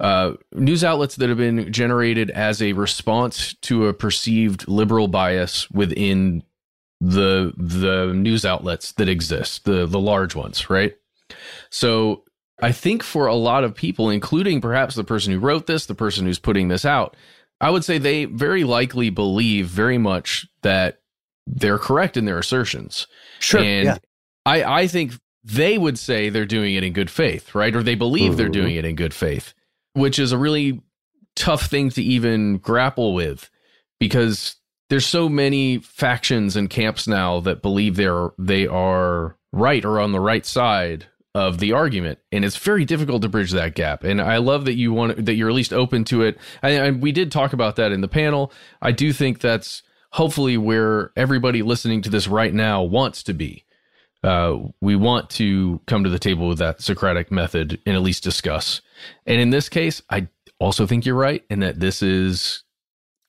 Uh, 0.00 0.32
news 0.52 0.82
outlets 0.82 1.16
that 1.16 1.28
have 1.28 1.38
been 1.38 1.72
generated 1.72 2.30
as 2.30 2.60
a 2.60 2.72
response 2.72 3.54
to 3.62 3.86
a 3.86 3.94
perceived 3.94 4.66
liberal 4.68 5.08
bias 5.08 5.70
within 5.70 6.42
the 7.00 7.52
the 7.56 8.12
news 8.14 8.44
outlets 8.44 8.92
that 8.92 9.08
exist, 9.08 9.64
the 9.64 9.86
the 9.86 10.00
large 10.00 10.34
ones, 10.34 10.68
right? 10.70 10.94
So 11.70 12.24
I 12.60 12.72
think 12.72 13.02
for 13.02 13.26
a 13.26 13.34
lot 13.34 13.64
of 13.64 13.74
people, 13.74 14.10
including 14.10 14.60
perhaps 14.60 14.94
the 14.94 15.04
person 15.04 15.32
who 15.32 15.38
wrote 15.38 15.66
this, 15.66 15.86
the 15.86 15.94
person 15.94 16.26
who's 16.26 16.38
putting 16.38 16.68
this 16.68 16.84
out, 16.84 17.16
I 17.60 17.70
would 17.70 17.84
say 17.84 17.98
they 17.98 18.24
very 18.24 18.64
likely 18.64 19.10
believe 19.10 19.66
very 19.66 19.98
much 19.98 20.46
that 20.62 21.00
they're 21.46 21.78
correct 21.78 22.16
in 22.16 22.24
their 22.24 22.38
assertions. 22.38 23.06
Sure, 23.40 23.60
And 23.60 23.86
yeah. 23.86 23.98
I, 24.44 24.82
I 24.82 24.86
think 24.86 25.12
they 25.44 25.78
would 25.78 25.98
say 25.98 26.28
they're 26.28 26.46
doing 26.46 26.74
it 26.74 26.84
in 26.84 26.92
good 26.92 27.10
faith, 27.10 27.54
right? 27.54 27.74
Or 27.74 27.82
they 27.82 27.94
believe 27.94 28.36
they're 28.36 28.48
doing 28.48 28.70
mm-hmm. 28.70 28.78
it 28.78 28.84
in 28.84 28.96
good 28.96 29.14
faith, 29.14 29.54
which 29.94 30.18
is 30.18 30.32
a 30.32 30.38
really 30.38 30.82
tough 31.34 31.66
thing 31.66 31.90
to 31.90 32.02
even 32.02 32.58
grapple 32.58 33.14
with 33.14 33.50
because 33.98 34.56
there's 34.90 35.06
so 35.06 35.28
many 35.28 35.78
factions 35.78 36.56
and 36.56 36.68
camps 36.68 37.08
now 37.08 37.40
that 37.40 37.62
believe 37.62 37.96
they're 37.96 38.30
they 38.38 38.66
are 38.66 39.36
right 39.52 39.84
or 39.84 39.98
on 39.98 40.12
the 40.12 40.20
right 40.20 40.44
side 40.44 41.06
of 41.34 41.58
the 41.58 41.72
argument 41.72 42.18
and 42.30 42.44
it's 42.44 42.56
very 42.56 42.84
difficult 42.84 43.22
to 43.22 43.28
bridge 43.28 43.52
that 43.52 43.74
gap 43.74 44.04
and 44.04 44.20
i 44.20 44.36
love 44.36 44.66
that 44.66 44.74
you 44.74 44.92
want 44.92 45.24
that 45.24 45.34
you're 45.34 45.48
at 45.48 45.54
least 45.54 45.72
open 45.72 46.04
to 46.04 46.22
it 46.22 46.38
and, 46.60 47.00
we 47.00 47.10
did 47.10 47.32
talk 47.32 47.52
about 47.54 47.76
that 47.76 47.90
in 47.90 48.02
the 48.02 48.08
panel 48.08 48.52
i 48.82 48.92
do 48.92 49.12
think 49.12 49.40
that's 49.40 49.82
hopefully 50.10 50.58
where 50.58 51.10
everybody 51.16 51.62
listening 51.62 52.02
to 52.02 52.10
this 52.10 52.28
right 52.28 52.52
now 52.52 52.82
wants 52.82 53.22
to 53.22 53.32
be 53.32 53.64
uh, 54.24 54.56
we 54.80 54.94
want 54.94 55.28
to 55.30 55.80
come 55.86 56.04
to 56.04 56.10
the 56.10 56.18
table 56.18 56.48
with 56.48 56.58
that 56.58 56.80
Socratic 56.80 57.32
method 57.32 57.80
and 57.84 57.96
at 57.96 58.02
least 58.02 58.22
discuss. 58.22 58.80
And 59.26 59.40
in 59.40 59.50
this 59.50 59.68
case, 59.68 60.02
I 60.10 60.28
also 60.60 60.86
think 60.86 61.04
you're 61.04 61.16
right 61.16 61.44
in 61.50 61.60
that 61.60 61.80
this 61.80 62.02
is 62.02 62.62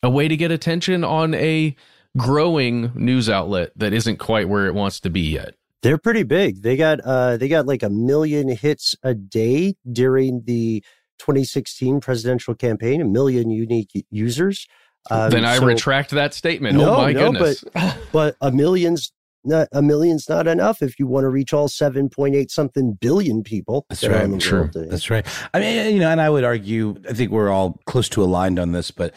a 0.03 0.09
way 0.09 0.27
to 0.27 0.37
get 0.37 0.51
attention 0.51 1.03
on 1.03 1.33
a 1.33 1.75
growing 2.15 2.91
news 2.93 3.27
outlet 3.29 3.71
that 3.75 3.93
isn't 3.93 4.17
quite 4.17 4.47
where 4.47 4.67
it 4.67 4.75
wants 4.75 4.99
to 4.99 5.09
be 5.09 5.21
yet. 5.21 5.55
They're 5.83 5.97
pretty 5.97 6.23
big. 6.23 6.63
They 6.63 6.75
got 6.75 6.99
uh 7.01 7.37
they 7.37 7.47
got 7.47 7.67
like 7.67 7.83
a 7.83 7.89
million 7.89 8.49
hits 8.49 8.95
a 9.03 9.13
day 9.13 9.75
during 9.91 10.43
the 10.45 10.83
2016 11.19 11.99
presidential 11.99 12.55
campaign, 12.55 13.01
a 13.01 13.05
million 13.05 13.49
unique 13.49 13.91
users. 14.09 14.67
Um, 15.11 15.29
then 15.29 15.45
I 15.45 15.57
so, 15.57 15.65
retract 15.65 16.11
that 16.11 16.33
statement. 16.33 16.77
No, 16.77 16.95
oh 16.95 16.97
my 16.97 17.11
no, 17.11 17.31
goodness. 17.31 17.63
But, 17.73 17.97
but 18.11 18.35
a 18.41 18.51
million's 18.51 19.11
not 19.43 19.67
a 19.71 19.81
million's 19.81 20.29
not 20.29 20.47
enough 20.47 20.81
if 20.81 20.97
you 20.97 21.05
want 21.05 21.25
to 21.25 21.29
reach 21.29 21.53
all 21.53 21.67
7.8 21.67 22.49
something 22.49 22.93
billion 22.93 23.43
people. 23.43 23.85
That's 23.89 24.07
right. 24.07 24.39
True. 24.39 24.69
That's 24.73 25.09
right. 25.09 25.25
I 25.53 25.59
mean, 25.59 25.93
you 25.93 25.99
know, 25.99 26.09
and 26.09 26.21
I 26.21 26.29
would 26.29 26.43
argue, 26.43 26.95
I 27.09 27.13
think 27.13 27.31
we're 27.31 27.49
all 27.49 27.79
close 27.85 28.07
to 28.09 28.23
aligned 28.23 28.59
on 28.59 28.71
this, 28.71 28.91
but 28.91 29.13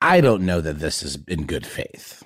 I 0.00 0.20
don't 0.20 0.42
know 0.42 0.60
that 0.60 0.80
this 0.80 1.02
is 1.02 1.18
in 1.28 1.46
good 1.46 1.66
faith. 1.66 2.24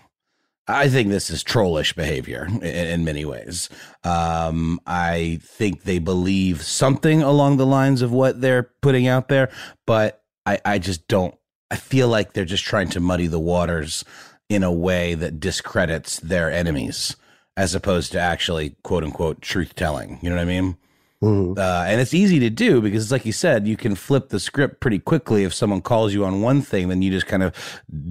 I 0.69 0.89
think 0.89 1.09
this 1.09 1.29
is 1.29 1.43
trollish 1.43 1.93
behavior 1.93 2.47
in, 2.47 2.63
in 2.63 3.05
many 3.05 3.25
ways. 3.25 3.69
Um, 4.05 4.81
I 4.87 5.41
think 5.43 5.83
they 5.83 5.99
believe 5.99 6.63
something 6.63 7.23
along 7.23 7.57
the 7.57 7.67
lines 7.67 8.01
of 8.01 8.13
what 8.13 8.41
they're 8.41 8.71
putting 8.81 9.09
out 9.09 9.29
there, 9.29 9.51
but 9.87 10.23
I, 10.47 10.61
I 10.65 10.79
just 10.79 11.09
don't. 11.09 11.35
I 11.71 11.77
feel 11.77 12.09
like 12.09 12.33
they're 12.33 12.45
just 12.45 12.65
trying 12.65 12.91
to 12.91 13.01
muddy 13.01 13.27
the 13.27 13.41
waters 13.41 14.05
in 14.49 14.63
a 14.63 14.73
way 14.73 15.15
that 15.15 15.41
discredits 15.41 16.21
their 16.21 16.51
enemies 16.51 17.17
as 17.57 17.75
opposed 17.75 18.13
to 18.13 18.21
actually 18.21 18.77
quote 18.83 19.03
unquote 19.05 19.41
truth 19.41 19.75
telling. 19.75 20.19
You 20.23 20.31
know 20.31 20.37
what 20.37 20.43
I 20.43 20.47
mean? 20.47 20.77
Mm-hmm. 21.23 21.57
Uh, 21.57 21.85
and 21.87 22.01
it's 22.01 22.15
easy 22.15 22.41
to 22.41 22.51
do 22.51 22.81
because 22.81 23.05
it's 23.05 23.13
like 23.13 23.25
you 23.25 23.33
said, 23.33 23.69
you 23.69 23.77
can 23.77 23.95
flip 23.95 24.31
the 24.31 24.41
script 24.41 24.81
pretty 24.81 24.99
quickly. 24.99 25.45
If 25.45 25.55
someone 25.55 25.81
calls 25.81 26.13
you 26.13 26.25
on 26.25 26.43
one 26.43 26.63
thing, 26.63 26.89
then 26.89 27.01
you 27.01 27.13
just 27.13 27.27
kind 27.27 27.45
of 27.45 27.55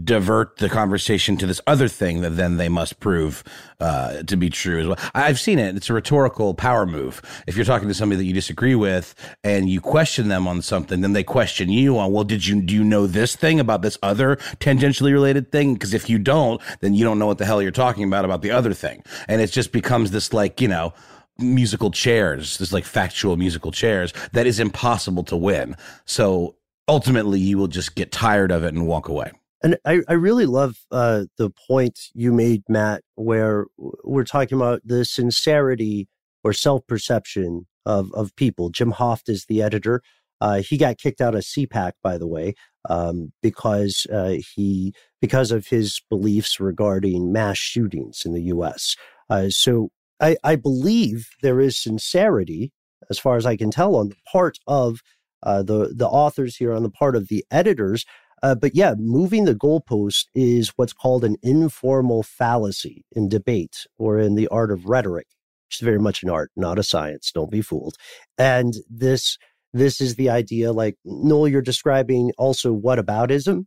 divert 0.05 0.57
the 0.57 0.70
conversation 0.70 1.36
to 1.38 1.45
this 1.45 1.59
other 1.68 1.89
thing 1.89 2.22
that 2.22 2.32
then 2.32 2.55
they 2.55 2.70
must 2.70 3.01
prove 3.01 3.43
uh, 3.82 4.24
to 4.24 4.38
be 4.38 4.49
true 4.49 4.80
as 4.80 4.88
well. 4.88 4.97
I've 5.14 5.39
seen 5.39 5.59
it. 5.59 5.76
It's 5.76 5.89
a 5.89 5.93
rhetorical 5.93 6.53
power 6.53 6.86
move. 6.86 7.22
If 7.47 7.57
you're 7.57 7.66
talking 7.66 7.89
to 7.89 7.93
somebody 7.93 8.18
that 8.18 8.26
you 8.26 8.34
disagree 8.34 8.76
with 8.76 9.14
and 9.43 9.70
you 9.70 9.82
question 9.82 10.30
them 10.30 10.47
on 10.47 10.62
something, 10.62 11.01
then 11.01 11.12
they 11.12 11.24
question 11.24 11.70
you 11.70 11.97
on, 11.97 12.14
well, 12.14 12.24
did 12.24 12.47
you 12.47 12.62
do 12.62 12.74
you 12.74 12.84
know 12.84 13.07
this 13.07 13.36
thing 13.36 13.59
about 13.59 13.82
this 13.82 13.97
other 14.01 14.38
tangentially 14.59 15.12
related 15.12 15.51
thing? 15.51 15.74
Because 15.74 15.93
if 15.93 16.09
you 16.09 16.18
don't, 16.18 16.62
then 16.80 16.93
you 16.93 17.03
don't 17.03 17.20
know 17.20 17.28
what 17.28 17.39
the 17.39 17.45
hell 17.45 17.62
you're 17.62 17.72
talking 17.72 18.05
about 18.05 18.24
about 18.24 18.41
the 18.41 18.51
other 18.51 18.74
thing, 18.74 19.03
and 19.28 19.41
it 19.41 19.51
just 19.51 19.74
becomes 19.74 20.12
this 20.12 20.32
like 20.32 20.62
you 20.62 20.70
know 20.70 20.93
musical 21.38 21.91
chairs, 21.91 22.57
this 22.57 22.73
like 22.73 22.86
factual 22.86 23.38
musical 23.38 23.71
chairs 23.71 24.13
that 24.34 24.47
is 24.47 24.59
impossible 24.59 25.23
to 25.23 25.36
win. 25.36 25.75
So 26.05 26.55
ultimately, 26.88 27.39
you 27.39 27.57
will 27.57 27.67
just 27.67 27.95
get 27.95 28.11
tired 28.11 28.51
of 28.51 28.63
it 28.63 28.73
and 28.73 28.88
walk 28.88 29.07
away. 29.07 29.32
And 29.63 29.77
I, 29.86 30.01
I 30.07 30.13
really 30.13 30.45
love 30.45 30.77
uh, 30.91 31.25
the 31.38 31.51
point 31.67 31.99
you 32.13 32.34
made, 32.34 32.63
Matt, 32.67 33.03
where 33.15 33.67
we're 33.77 34.23
talking 34.23 34.57
about 34.57 34.82
the 34.84 35.05
sincerity 35.05 36.07
or 36.43 36.53
self 36.53 36.86
perception 36.88 37.67
of, 37.86 38.11
of 38.13 38.36
people. 38.36 38.69
Jim 38.69 38.93
Hoft 38.93 39.29
is 39.29 39.45
the 39.45 39.61
editor. 39.61 40.01
Uh, 40.39 40.63
he 40.67 40.77
got 40.77 40.97
kicked 40.97 41.21
out 41.21 41.36
of 41.36 41.43
CPAC, 41.43 41.91
by 42.01 42.17
the 42.17 42.27
way, 42.27 42.55
um, 42.89 43.32
because 43.43 44.07
uh, 44.11 44.38
he 44.55 44.93
because 45.21 45.51
of 45.51 45.67
his 45.67 46.01
beliefs 46.09 46.59
regarding 46.59 47.32
mass 47.32 47.57
shootings 47.57 48.23
in 48.25 48.34
the 48.34 48.41
U.S. 48.43 48.95
Uh, 49.29 49.49
so 49.49 49.91
I, 50.22 50.38
I 50.43 50.55
believe 50.55 51.30
there 51.41 51.59
is 51.59 51.82
sincerity, 51.82 52.72
as 53.09 53.19
far 53.19 53.38
as 53.38 53.45
I 53.45 53.57
can 53.57 53.72
tell, 53.72 53.95
on 53.95 54.09
the 54.09 54.15
part 54.32 54.59
of 54.67 54.99
uh, 55.43 55.63
the 55.63 55.93
the 55.95 56.07
authors 56.07 56.55
here, 56.57 56.74
on 56.74 56.84
the 56.84 56.89
part 56.89 57.15
of 57.15 57.28
the 57.28 57.43
editors. 57.51 58.05
Uh, 58.43 58.55
but 58.55 58.76
yeah, 58.76 58.95
moving 58.97 59.45
the 59.45 59.55
goalpost 59.55 60.26
is 60.34 60.72
what's 60.76 60.93
called 60.93 61.24
an 61.24 61.36
informal 61.43 62.24
fallacy 62.24 63.05
in 63.11 63.30
debate 63.30 63.86
or 63.99 64.19
in 64.19 64.36
the 64.36 64.47
art 64.47 64.72
of 64.72 64.86
rhetoric, 64.86 65.28
which 65.67 65.80
is 65.80 65.86
very 65.86 65.99
much 65.99 66.24
an 66.24 66.30
art, 66.30 66.51
not 66.55 66.80
a 66.80 66.84
science. 66.84 67.32
Don't 67.32 67.51
be 67.51 67.61
fooled. 67.61 67.95
And 68.38 68.76
this 68.89 69.38
this 69.74 70.01
is 70.01 70.15
the 70.15 70.30
idea, 70.30 70.72
like 70.72 70.95
Noel, 71.05 71.47
you're 71.47 71.61
describing 71.61 72.32
also 72.38 72.76
whataboutism, 72.76 73.65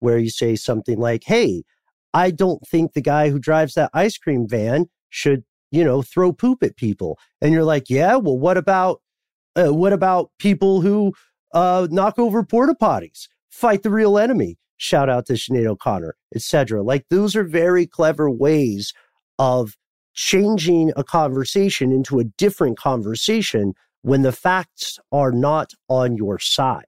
where 0.00 0.18
you 0.18 0.30
say 0.30 0.56
something 0.56 0.98
like, 0.98 1.22
"Hey, 1.26 1.62
I 2.14 2.30
don't 2.30 2.66
think 2.66 2.92
the 2.92 3.02
guy 3.02 3.30
who 3.30 3.38
drives 3.38 3.74
that 3.74 3.90
ice 3.94 4.18
cream 4.18 4.46
van 4.48 4.86
should 5.10 5.44
you 5.72 5.82
know, 5.82 6.02
throw 6.02 6.32
poop 6.32 6.62
at 6.62 6.76
people. 6.76 7.18
And 7.40 7.52
you're 7.52 7.64
like, 7.64 7.90
yeah, 7.90 8.14
well, 8.14 8.38
what 8.38 8.56
about 8.56 9.00
uh, 9.56 9.72
what 9.72 9.92
about 9.92 10.30
people 10.38 10.80
who 10.80 11.12
uh, 11.52 11.88
knock 11.90 12.18
over 12.18 12.44
porta 12.44 12.74
potties, 12.80 13.28
fight 13.50 13.82
the 13.82 13.90
real 13.90 14.18
enemy? 14.18 14.58
Shout 14.76 15.08
out 15.08 15.26
to 15.26 15.34
Sinead 15.34 15.66
O'Connor, 15.66 16.14
etc. 16.34 16.82
Like 16.82 17.06
those 17.10 17.34
are 17.34 17.44
very 17.44 17.86
clever 17.86 18.30
ways 18.30 18.92
of 19.38 19.76
changing 20.14 20.92
a 20.96 21.04
conversation 21.04 21.90
into 21.90 22.18
a 22.18 22.24
different 22.24 22.78
conversation 22.78 23.74
when 24.02 24.22
the 24.22 24.32
facts 24.32 24.98
are 25.10 25.32
not 25.32 25.72
on 25.88 26.16
your 26.16 26.38
side. 26.38 26.84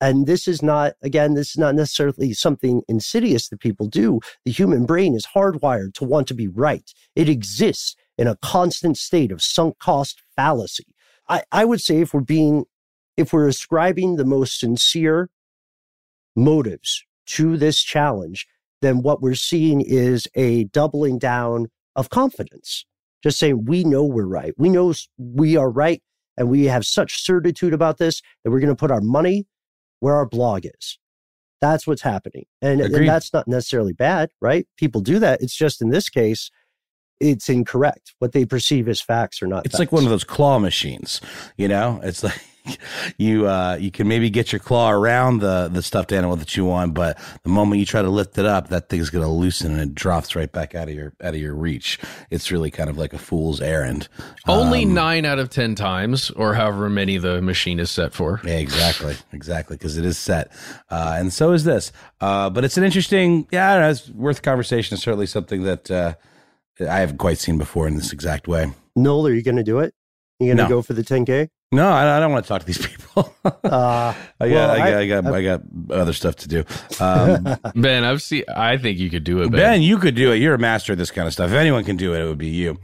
And 0.00 0.26
this 0.26 0.46
is 0.46 0.62
not, 0.62 0.92
again, 1.02 1.34
this 1.34 1.50
is 1.50 1.58
not 1.58 1.74
necessarily 1.74 2.32
something 2.32 2.82
insidious 2.88 3.48
that 3.48 3.60
people 3.60 3.86
do. 3.86 4.20
The 4.44 4.52
human 4.52 4.86
brain 4.86 5.14
is 5.14 5.26
hardwired 5.34 5.94
to 5.94 6.04
want 6.04 6.28
to 6.28 6.34
be 6.34 6.46
right. 6.46 6.88
It 7.16 7.28
exists 7.28 7.96
in 8.18 8.26
a 8.26 8.36
constant 8.36 8.98
state 8.98 9.32
of 9.32 9.40
sunk 9.40 9.78
cost 9.78 10.22
fallacy. 10.36 10.86
I, 11.28 11.44
I 11.52 11.64
would 11.64 11.80
say 11.80 12.00
if 12.00 12.12
we're 12.12 12.20
being, 12.20 12.64
if 13.16 13.32
we're 13.32 13.48
ascribing 13.48 14.16
the 14.16 14.24
most 14.24 14.58
sincere 14.58 15.30
motives 16.34 17.04
to 17.26 17.56
this 17.56 17.82
challenge, 17.82 18.46
then 18.82 19.02
what 19.02 19.22
we're 19.22 19.34
seeing 19.34 19.80
is 19.80 20.26
a 20.34 20.64
doubling 20.64 21.18
down 21.18 21.68
of 21.96 22.10
confidence. 22.10 22.84
Just 23.22 23.38
saying, 23.38 23.64
we 23.66 23.84
know 23.84 24.04
we're 24.04 24.26
right. 24.26 24.54
We 24.56 24.68
know 24.68 24.94
we 25.16 25.56
are 25.56 25.70
right. 25.70 26.02
And 26.36 26.48
we 26.48 26.66
have 26.66 26.86
such 26.86 27.24
certitude 27.24 27.74
about 27.74 27.98
this 27.98 28.22
that 28.44 28.50
we're 28.50 28.60
going 28.60 28.68
to 28.68 28.76
put 28.76 28.92
our 28.92 29.00
money 29.00 29.46
where 29.98 30.14
our 30.14 30.26
blog 30.26 30.64
is. 30.64 30.98
That's 31.60 31.86
what's 31.86 32.02
happening. 32.02 32.44
And, 32.62 32.80
and, 32.80 33.08
that's 33.08 33.32
not 33.32 33.48
necessarily 33.48 33.92
bad, 33.92 34.30
right? 34.40 34.68
People 34.76 35.00
do 35.00 35.18
that. 35.18 35.42
It's 35.42 35.56
just 35.56 35.82
in 35.82 35.88
this 35.88 36.08
case, 36.08 36.52
it's 37.20 37.48
incorrect. 37.48 38.14
What 38.18 38.32
they 38.32 38.44
perceive 38.44 38.88
as 38.88 39.00
facts 39.00 39.42
are 39.42 39.46
not. 39.46 39.66
It's 39.66 39.72
facts. 39.72 39.80
like 39.80 39.92
one 39.92 40.04
of 40.04 40.10
those 40.10 40.24
claw 40.24 40.58
machines, 40.58 41.20
you 41.56 41.68
know. 41.68 42.00
It's 42.02 42.22
like 42.24 42.40
you 43.16 43.46
uh, 43.46 43.76
you 43.80 43.90
can 43.90 44.08
maybe 44.08 44.30
get 44.30 44.52
your 44.52 44.58
claw 44.58 44.90
around 44.90 45.38
the 45.38 45.68
the 45.68 45.82
stuffed 45.82 46.12
animal 46.12 46.36
that 46.36 46.56
you 46.56 46.64
want, 46.64 46.94
but 46.94 47.18
the 47.42 47.48
moment 47.48 47.78
you 47.78 47.86
try 47.86 48.02
to 48.02 48.10
lift 48.10 48.38
it 48.38 48.46
up, 48.46 48.68
that 48.68 48.88
thing's 48.88 49.10
going 49.10 49.24
to 49.24 49.30
loosen 49.30 49.72
and 49.72 49.80
it 49.80 49.94
drops 49.94 50.34
right 50.36 50.50
back 50.50 50.74
out 50.74 50.88
of 50.88 50.94
your 50.94 51.12
out 51.22 51.34
of 51.34 51.40
your 51.40 51.54
reach. 51.54 51.98
It's 52.30 52.50
really 52.50 52.70
kind 52.70 52.90
of 52.90 52.98
like 52.98 53.12
a 53.12 53.18
fool's 53.18 53.60
errand. 53.60 54.08
Only 54.46 54.84
um, 54.84 54.94
nine 54.94 55.24
out 55.24 55.38
of 55.38 55.50
ten 55.50 55.74
times, 55.74 56.30
or 56.30 56.54
however 56.54 56.88
many 56.88 57.18
the 57.18 57.40
machine 57.40 57.80
is 57.80 57.90
set 57.90 58.12
for. 58.12 58.40
Yeah, 58.44 58.58
exactly, 58.58 59.16
exactly, 59.32 59.76
because 59.76 59.96
it 59.96 60.04
is 60.04 60.18
set, 60.18 60.52
uh, 60.90 61.16
and 61.18 61.32
so 61.32 61.52
is 61.52 61.64
this. 61.64 61.92
Uh, 62.20 62.50
but 62.50 62.64
it's 62.64 62.76
an 62.76 62.84
interesting, 62.84 63.46
yeah, 63.50 63.78
know, 63.78 63.90
it's 63.90 64.08
worth 64.10 64.42
conversation. 64.42 64.94
It's 64.94 65.04
certainly 65.04 65.26
something 65.26 65.62
that 65.62 65.90
uh, 65.90 66.14
I 66.80 67.00
haven't 67.00 67.18
quite 67.18 67.38
seen 67.38 67.58
before 67.58 67.88
in 67.88 67.96
this 67.96 68.12
exact 68.12 68.48
way. 68.48 68.72
Noel, 68.96 69.28
are 69.28 69.32
you 69.32 69.42
going 69.42 69.56
to 69.56 69.64
do 69.64 69.78
it? 69.78 69.94
You 70.38 70.48
going 70.48 70.58
to 70.58 70.62
no. 70.64 70.68
go 70.68 70.82
for 70.82 70.92
the 70.92 71.02
10K? 71.02 71.48
No, 71.70 71.88
I, 71.88 72.16
I, 72.16 72.20
don't 72.20 72.32
want 72.32 72.44
to 72.44 72.48
talk 72.48 72.60
to 72.60 72.66
these 72.66 72.86
people. 72.86 73.34
uh, 73.44 73.50
I 73.62 73.62
got, 73.64 74.14
well, 74.40 74.70
I, 74.70 74.78
got, 74.78 74.88
I, 74.88 75.00
I, 75.00 75.06
got, 75.06 75.26
I, 75.26 75.42
got 75.42 75.60
other 75.90 76.12
stuff 76.14 76.36
to 76.36 76.48
do. 76.48 76.64
Um, 76.98 77.56
ben, 77.74 78.04
I've 78.04 78.22
seen. 78.22 78.44
I 78.48 78.78
think 78.78 78.98
you 78.98 79.10
could 79.10 79.24
do 79.24 79.42
it. 79.42 79.50
Ben. 79.50 79.60
ben. 79.60 79.82
you 79.82 79.98
could 79.98 80.14
do 80.14 80.32
it. 80.32 80.36
You're 80.36 80.54
a 80.54 80.58
master 80.58 80.92
of 80.92 80.98
this 80.98 81.10
kind 81.10 81.26
of 81.26 81.34
stuff. 81.34 81.50
If 81.50 81.56
anyone 81.56 81.84
can 81.84 81.96
do 81.96 82.14
it, 82.14 82.22
it 82.22 82.24
would 82.24 82.38
be 82.38 82.48
you. 82.48 82.78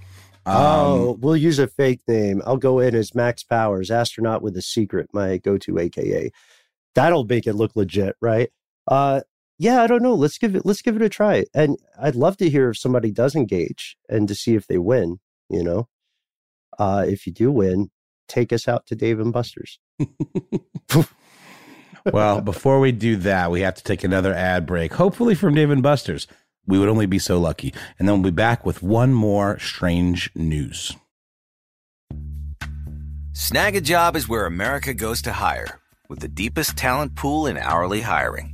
Um, 0.47 0.57
oh, 0.57 1.19
we'll 1.21 1.37
use 1.37 1.59
a 1.59 1.67
fake 1.67 2.03
name. 2.07 2.43
I'll 2.45 2.59
go 2.59 2.79
in 2.79 2.95
as 2.95 3.15
Max 3.15 3.43
Powers, 3.43 3.91
astronaut 3.91 4.43
with 4.43 4.57
a 4.59 4.63
secret, 4.63 5.09
my 5.15 5.39
go-to 5.39 5.79
AKA. 5.79 6.31
That'll 6.95 7.25
make 7.25 7.47
it 7.47 7.55
look 7.55 7.75
legit, 7.77 8.17
right? 8.21 8.51
Uh, 8.87 9.23
yeah, 9.59 9.83
I 9.83 9.87
don't 9.87 10.03
know. 10.03 10.15
Let's 10.15 10.39
give 10.39 10.55
it 10.57 10.67
let's 10.67 10.83
give 10.83 10.97
it 10.97 11.03
a 11.03 11.09
try. 11.09 11.45
And 11.55 11.77
I'd 12.01 12.17
love 12.17 12.37
to 12.39 12.51
hear 12.51 12.71
if 12.71 12.79
somebody 12.79 13.11
does 13.11 13.35
engage 13.35 13.97
and 14.09 14.27
to 14.29 14.35
see 14.35 14.55
if 14.55 14.67
they 14.67 14.79
win, 14.79 15.21
you 15.49 15.63
know. 15.63 15.89
Uh 16.79 17.05
if 17.07 17.27
you 17.27 17.33
do 17.33 17.53
win, 17.53 17.91
take 18.29 18.53
us 18.53 18.67
out 18.67 18.87
to 18.87 18.97
Dave 18.97 19.21
and 19.21 19.33
Buster's. 19.33 19.79
well, 22.13 22.41
before 22.41 22.81
we 22.81 22.93
do 22.93 23.17
that, 23.17 23.51
we 23.51 23.61
have 23.61 23.75
to 23.75 23.85
take 23.85 24.05
another 24.05 24.35
ad 24.35 24.67
break, 24.67 24.95
hopefully 24.95 25.35
from 25.35 25.55
Dave 25.55 25.71
and 25.71 25.83
Buster's. 25.83 26.27
We 26.67 26.79
would 26.79 26.89
only 26.89 27.07
be 27.07 27.19
so 27.19 27.39
lucky. 27.39 27.75
And 27.99 28.09
then 28.09 28.15
we'll 28.15 28.33
be 28.33 28.35
back 28.35 28.65
with 28.65 28.83
one 28.83 29.13
more 29.13 29.59
strange 29.59 30.31
news. 30.35 30.97
Snagajob 33.33 34.17
is 34.17 34.29
where 34.29 34.47
America 34.47 34.95
goes 34.95 35.21
to 35.23 35.33
hire, 35.33 35.81
with 36.09 36.21
the 36.21 36.29
deepest 36.29 36.77
talent 36.77 37.17
pool 37.17 37.47
in 37.47 37.59
hourly 37.59 38.01
hiring. 38.01 38.54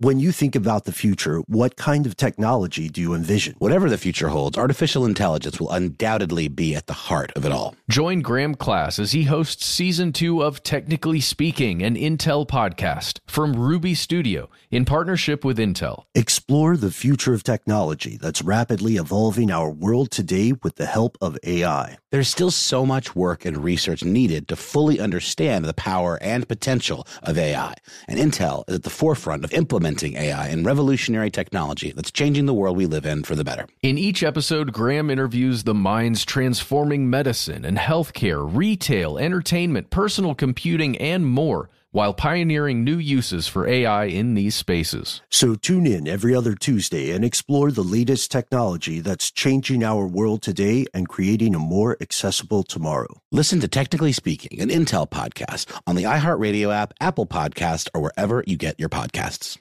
When 0.00 0.20
you 0.20 0.30
think 0.30 0.54
about 0.54 0.84
the 0.84 0.92
future, 0.92 1.40
what 1.48 1.74
kind 1.74 2.06
of 2.06 2.16
technology 2.16 2.88
do 2.88 3.00
you 3.00 3.14
envision? 3.14 3.56
Whatever 3.58 3.90
the 3.90 3.98
future 3.98 4.28
holds, 4.28 4.56
artificial 4.56 5.04
intelligence 5.04 5.58
will 5.58 5.72
undoubtedly 5.72 6.46
be 6.46 6.76
at 6.76 6.86
the 6.86 6.92
heart 6.92 7.32
of 7.34 7.44
it 7.44 7.50
all. 7.50 7.74
Join 7.90 8.20
Graham 8.20 8.54
Class 8.54 9.00
as 9.00 9.10
he 9.10 9.24
hosts 9.24 9.66
season 9.66 10.12
two 10.12 10.40
of 10.40 10.62
Technically 10.62 11.18
Speaking, 11.18 11.82
an 11.82 11.96
Intel 11.96 12.46
podcast 12.46 13.18
from 13.26 13.54
Ruby 13.54 13.92
Studio 13.96 14.48
in 14.70 14.84
partnership 14.84 15.44
with 15.44 15.58
Intel. 15.58 16.04
Explore 16.14 16.76
the 16.76 16.92
future 16.92 17.34
of 17.34 17.42
technology 17.42 18.16
that's 18.16 18.40
rapidly 18.40 18.98
evolving 18.98 19.50
our 19.50 19.68
world 19.68 20.12
today 20.12 20.52
with 20.62 20.76
the 20.76 20.86
help 20.86 21.18
of 21.20 21.36
AI. 21.42 21.98
There's 22.10 22.28
still 22.28 22.50
so 22.50 22.86
much 22.86 23.14
work 23.14 23.44
and 23.44 23.62
research 23.62 24.02
needed 24.02 24.48
to 24.48 24.56
fully 24.56 24.98
understand 24.98 25.66
the 25.66 25.74
power 25.74 26.18
and 26.22 26.48
potential 26.48 27.06
of 27.22 27.36
AI, 27.36 27.74
and 28.08 28.18
Intel 28.18 28.64
is 28.66 28.76
at 28.76 28.82
the 28.84 28.88
forefront 28.88 29.44
of 29.44 29.52
implementing 29.52 30.14
AI 30.14 30.46
and 30.48 30.64
revolutionary 30.64 31.30
technology 31.30 31.92
that's 31.92 32.10
changing 32.10 32.46
the 32.46 32.54
world 32.54 32.78
we 32.78 32.86
live 32.86 33.04
in 33.04 33.24
for 33.24 33.34
the 33.34 33.44
better. 33.44 33.66
In 33.82 33.98
each 33.98 34.22
episode, 34.22 34.72
Graham 34.72 35.10
interviews 35.10 35.64
the 35.64 35.74
minds 35.74 36.24
transforming 36.24 37.10
medicine 37.10 37.66
and 37.66 37.76
healthcare, 37.76 38.48
retail, 38.50 39.18
entertainment, 39.18 39.90
personal 39.90 40.34
computing, 40.34 40.96
and 40.96 41.26
more 41.26 41.68
while 41.90 42.12
pioneering 42.12 42.84
new 42.84 42.98
uses 42.98 43.48
for 43.48 43.66
AI 43.66 44.04
in 44.04 44.34
these 44.34 44.54
spaces. 44.54 45.22
So 45.30 45.54
tune 45.54 45.86
in 45.86 46.06
every 46.06 46.34
other 46.34 46.54
Tuesday 46.54 47.10
and 47.12 47.24
explore 47.24 47.70
the 47.70 47.82
latest 47.82 48.30
technology 48.30 49.00
that's 49.00 49.30
changing 49.30 49.82
our 49.82 50.06
world 50.06 50.42
today 50.42 50.84
and 50.92 51.08
creating 51.08 51.54
a 51.54 51.58
more 51.58 51.96
accessible 52.00 52.62
tomorrow. 52.62 53.22
Listen 53.32 53.60
to 53.60 53.68
Technically 53.68 54.12
Speaking, 54.12 54.60
an 54.60 54.68
Intel 54.68 55.08
podcast 55.08 55.74
on 55.86 55.96
the 55.96 56.02
iHeartRadio 56.02 56.74
app, 56.74 56.92
Apple 57.00 57.26
Podcast, 57.26 57.88
or 57.94 58.02
wherever 58.02 58.44
you 58.46 58.58
get 58.58 58.78
your 58.78 58.90
podcasts. 58.90 59.56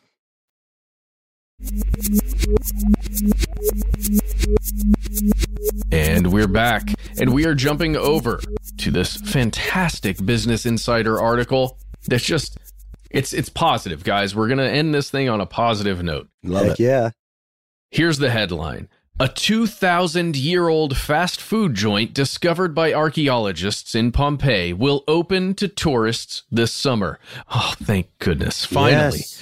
And 5.92 6.32
we're 6.32 6.48
back, 6.48 6.94
and 7.20 7.34
we 7.34 7.46
are 7.46 7.56
jumping 7.56 7.96
over 7.96 8.40
to 8.78 8.92
this 8.92 9.16
fantastic 9.16 10.24
Business 10.24 10.68
Insider 10.68 11.20
article 11.20 11.80
that's 12.08 12.24
just 12.26 12.58
it's 13.12 13.34
it's 13.34 13.50
positive, 13.50 14.04
guys. 14.04 14.36
We're 14.36 14.48
gonna 14.50 14.64
end 14.66 14.94
this 14.94 15.10
thing 15.10 15.30
on 15.30 15.40
a 15.42 15.46
positive 15.46 16.04
note. 16.04 16.28
Love 16.44 16.68
Heck 16.68 16.80
it. 16.80 16.84
yeah. 16.84 17.10
Here's 17.92 18.18
the 18.18 18.30
headline. 18.30 18.90
A 19.20 19.28
2,000 19.28 20.36
year 20.36 20.68
old 20.68 20.96
fast 20.96 21.42
food 21.42 21.74
joint 21.74 22.14
discovered 22.14 22.76
by 22.76 22.94
archaeologists 22.94 23.96
in 23.96 24.12
Pompeii 24.12 24.74
will 24.74 25.04
open 25.08 25.56
to 25.56 25.68
tourists 25.68 26.44
this 26.52 26.72
summer. 26.72 27.18
Oh, 27.56 27.74
thank 27.82 28.10
goodness. 28.20 28.64
Finally. 28.64 29.18
Yes. 29.18 29.42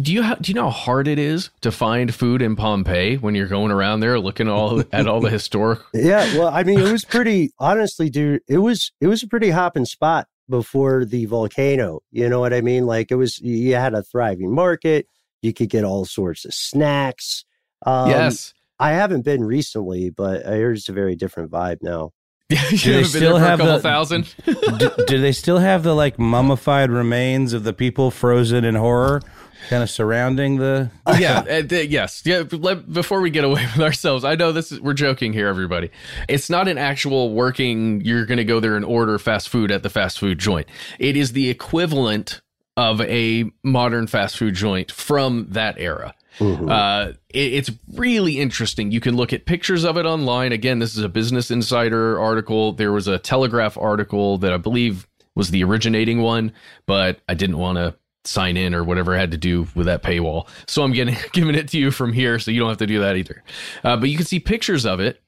Do 0.00 0.12
you 0.12 0.22
ha- 0.22 0.36
do 0.40 0.50
you 0.52 0.54
know 0.54 0.66
how 0.66 0.70
hard 0.70 1.08
it 1.08 1.18
is 1.18 1.50
to 1.62 1.72
find 1.72 2.14
food 2.14 2.40
in 2.40 2.54
Pompeii 2.54 3.16
when 3.16 3.34
you're 3.34 3.48
going 3.48 3.72
around 3.72 3.98
there 3.98 4.20
looking 4.20 4.46
all 4.46 4.84
at 4.92 5.08
all 5.08 5.20
the 5.20 5.30
historic 5.30 5.80
Yeah, 5.92 6.38
well, 6.38 6.48
I 6.48 6.62
mean, 6.62 6.78
it 6.78 6.92
was 6.92 7.04
pretty 7.04 7.50
honestly, 7.58 8.08
dude. 8.08 8.42
It 8.46 8.58
was 8.58 8.92
it 9.00 9.08
was 9.08 9.24
a 9.24 9.26
pretty 9.26 9.50
hopping 9.50 9.86
spot 9.86 10.28
before 10.48 11.04
the 11.04 11.24
volcano. 11.26 12.00
You 12.10 12.28
know 12.28 12.40
what 12.40 12.52
I 12.52 12.60
mean? 12.60 12.86
Like 12.86 13.10
it 13.10 13.16
was. 13.16 13.38
You 13.38 13.74
had 13.74 13.94
a 13.94 14.02
thriving 14.02 14.54
market. 14.54 15.06
You 15.42 15.52
could 15.52 15.68
get 15.70 15.84
all 15.84 16.04
sorts 16.04 16.44
of 16.44 16.54
snacks. 16.54 17.44
Um, 17.84 18.10
Yes. 18.10 18.52
I 18.78 18.92
haven't 18.92 19.24
been 19.24 19.42
recently, 19.44 20.10
but 20.10 20.44
I 20.46 20.56
heard 20.56 20.76
it's 20.76 20.88
a 20.88 20.92
very 20.92 21.16
different 21.16 21.50
vibe 21.50 21.78
now. 21.82 22.12
you 22.50 22.56
they 22.58 23.02
still 23.04 23.34
there 23.38 23.44
a 23.44 23.48
have 23.48 23.58
couple 23.58 23.74
the- 23.74 23.80
thousand? 23.80 24.34
do, 24.78 24.90
do 25.06 25.20
they 25.20 25.32
still 25.32 25.58
have 25.58 25.82
the 25.82 25.94
like 25.94 26.18
mummified 26.18 26.90
remains 26.90 27.52
of 27.52 27.64
the 27.64 27.72
people 27.72 28.10
frozen 28.10 28.64
in 28.64 28.74
horror 28.76 29.20
kind 29.68 29.82
of 29.82 29.90
surrounding 29.90 30.56
the 30.56 30.90
yeah, 31.18 31.44
uh, 31.48 31.74
yes. 31.74 32.22
Yeah, 32.24 32.44
let, 32.52 32.92
before 32.92 33.20
we 33.20 33.30
get 33.30 33.44
away 33.44 33.66
with 33.76 33.82
ourselves, 33.82 34.24
I 34.24 34.34
know 34.34 34.52
this 34.52 34.72
is 34.72 34.80
we're 34.80 34.94
joking 34.94 35.32
here 35.32 35.48
everybody. 35.48 35.90
It's 36.28 36.50
not 36.50 36.68
an 36.68 36.78
actual 36.78 37.32
working 37.32 38.00
you're 38.02 38.26
going 38.26 38.38
to 38.38 38.44
go 38.44 38.60
there 38.60 38.76
and 38.76 38.84
order 38.84 39.18
fast 39.18 39.48
food 39.48 39.70
at 39.70 39.82
the 39.82 39.90
fast 39.90 40.18
food 40.18 40.38
joint. 40.38 40.68
It 40.98 41.16
is 41.16 41.32
the 41.32 41.48
equivalent 41.50 42.40
of 42.76 43.00
a 43.00 43.50
modern 43.64 44.06
fast 44.06 44.36
food 44.36 44.54
joint 44.54 44.92
from 44.92 45.46
that 45.50 45.76
era. 45.78 46.14
Uh, 46.38 47.12
it, 47.30 47.54
it's 47.54 47.70
really 47.94 48.38
interesting. 48.38 48.90
You 48.90 49.00
can 49.00 49.16
look 49.16 49.32
at 49.32 49.46
pictures 49.46 49.84
of 49.84 49.96
it 49.96 50.04
online. 50.04 50.52
Again, 50.52 50.78
this 50.78 50.96
is 50.96 51.02
a 51.02 51.08
Business 51.08 51.50
Insider 51.50 52.18
article. 52.18 52.72
There 52.72 52.92
was 52.92 53.08
a 53.08 53.18
Telegraph 53.18 53.78
article 53.78 54.38
that 54.38 54.52
I 54.52 54.58
believe 54.58 55.06
was 55.34 55.50
the 55.50 55.64
originating 55.64 56.20
one, 56.20 56.52
but 56.86 57.20
I 57.28 57.34
didn't 57.34 57.58
want 57.58 57.76
to 57.76 57.94
sign 58.26 58.56
in 58.56 58.74
or 58.74 58.84
whatever 58.84 59.14
I 59.14 59.18
had 59.18 59.30
to 59.32 59.36
do 59.36 59.66
with 59.74 59.86
that 59.86 60.02
paywall. 60.02 60.48
So 60.66 60.82
I'm 60.82 60.92
getting 60.92 61.16
giving 61.32 61.54
it 61.54 61.68
to 61.68 61.78
you 61.78 61.90
from 61.90 62.12
here, 62.12 62.38
so 62.38 62.50
you 62.50 62.60
don't 62.60 62.68
have 62.68 62.78
to 62.78 62.86
do 62.86 63.00
that 63.00 63.16
either. 63.16 63.42
Uh, 63.84 63.96
but 63.96 64.08
you 64.08 64.16
can 64.16 64.26
see 64.26 64.40
pictures 64.40 64.86
of 64.86 65.00
it, 65.00 65.20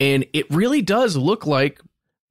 and 0.00 0.26
it 0.32 0.50
really 0.50 0.82
does 0.82 1.16
look 1.16 1.46
like 1.46 1.80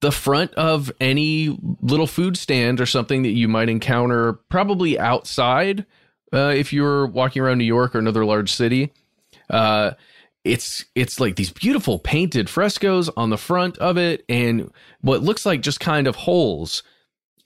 the 0.01 0.11
front 0.11 0.53
of 0.55 0.91
any 0.99 1.57
little 1.81 2.07
food 2.07 2.37
stand 2.37 2.79
or 2.79 2.85
something 2.85 3.23
that 3.23 3.29
you 3.29 3.47
might 3.47 3.69
encounter 3.69 4.33
probably 4.49 4.99
outside 4.99 5.85
uh, 6.33 6.53
if 6.55 6.73
you 6.73 6.83
were 6.83 7.07
walking 7.07 7.41
around 7.41 7.57
New 7.57 7.63
York 7.65 7.95
or 7.95 7.99
another 7.99 8.25
large 8.25 8.51
city. 8.51 8.91
Uh, 9.49 9.91
it's 10.43 10.85
it's 10.93 11.19
like 11.19 11.35
these 11.35 11.49
beautiful 11.49 11.97
painted 11.97 12.49
frescoes 12.49 13.09
on 13.09 13.31
the 13.31 13.37
front 13.37 13.77
of 13.79 13.97
it, 13.97 14.23
and 14.29 14.71
what 15.01 15.23
looks 15.23 15.45
like 15.45 15.61
just 15.61 15.79
kind 15.79 16.07
of 16.07 16.15
holes 16.15 16.83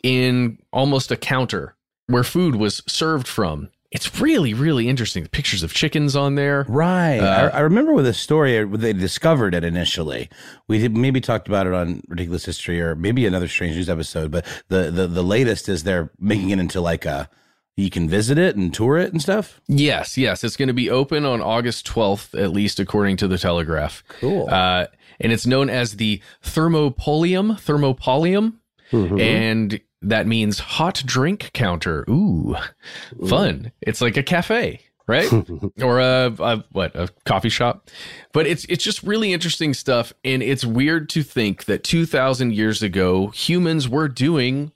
in 0.03 0.57
almost 0.72 1.11
a 1.11 1.17
counter 1.17 1.76
where 2.10 2.24
food 2.24 2.55
was 2.55 2.82
served 2.88 3.28
from. 3.28 3.70
it's 3.91 4.20
really, 4.22 4.53
really 4.53 4.88
interesting. 4.88 5.26
Pictures 5.28 5.64
of 5.64 5.74
chickens 5.74 6.16
on 6.16 6.36
there. 6.36 6.64
Right. 6.70 7.18
Uh, 7.20 7.49
I, 7.51 7.57
I 7.57 7.60
remember 7.62 7.93
with 7.93 8.05
a 8.05 8.14
story 8.14 8.64
they 8.66 8.93
discovered 8.93 9.55
it 9.55 9.64
initially. 9.64 10.30
We 10.68 10.88
maybe 10.89 11.20
talked 11.22 11.47
about 11.47 11.66
it 11.66 11.74
on 11.74 12.01
Ridiculous 12.07 12.45
History 12.45 12.80
or 12.82 12.93
maybe 12.95 13.26
another 13.26 13.47
Strange 13.47 13.76
News 13.76 13.89
episode. 13.89 14.30
But 14.30 14.45
the 14.68 14.91
the 14.91 15.07
the 15.07 15.24
latest 15.24 15.68
is 15.70 15.84
they're 15.84 16.12
making 16.20 16.51
it 16.51 16.60
into 16.60 16.82
like 16.82 17.05
a 17.05 17.30
you 17.78 17.89
can 17.89 18.10
visit 18.10 18.38
it 18.38 18.55
and 18.57 18.74
tour 18.74 18.97
it 18.97 19.12
and 19.14 19.22
stuff. 19.22 19.62
Yes, 19.68 20.18
yes, 20.18 20.43
it's 20.43 20.57
going 20.57 20.68
to 20.68 20.74
be 20.74 20.89
open 20.89 21.24
on 21.26 21.41
August 21.41 21.88
12th, 21.88 22.38
at 22.38 22.51
least 22.51 22.78
according 22.80 23.16
to 23.18 23.28
the 23.28 23.38
Telegraph. 23.38 24.03
Cool. 24.20 24.49
Uh, 24.51 24.88
and 25.22 25.32
it's 25.32 25.47
known 25.47 25.70
as 25.70 25.95
the 25.95 26.22
Thermopolium, 26.43 27.57
Thermopolium, 27.60 28.55
Mhm. 28.91 29.20
and 29.22 29.80
that 30.02 30.28
means 30.28 30.60
hot 30.60 31.02
drink 31.06 31.52
counter. 31.54 32.06
Ooh, 32.10 32.56
fun! 33.28 33.72
It's 33.82 34.02
like 34.02 34.18
a 34.18 34.24
cafe, 34.24 34.82
right? 35.08 35.32
or 35.82 36.00
a, 36.00 36.34
a 36.39 36.64
what 36.72 36.95
a 36.95 37.10
coffee 37.26 37.50
shop. 37.50 37.89
But 38.32 38.47
it's 38.47 38.66
it's 38.66 38.84
just 38.84 39.04
really 39.04 39.34
interesting 39.34 39.74
stuff, 39.74 40.14
and 40.24 40.41
it's 40.41 40.66
weird 40.66 41.10
to 41.10 41.24
think 41.24 41.66
that 41.66 41.84
two 41.84 42.06
thousand 42.06 42.54
years 42.54 42.82
ago 42.82 43.28
humans 43.28 43.89
were 43.89 44.08
doing 44.08 44.72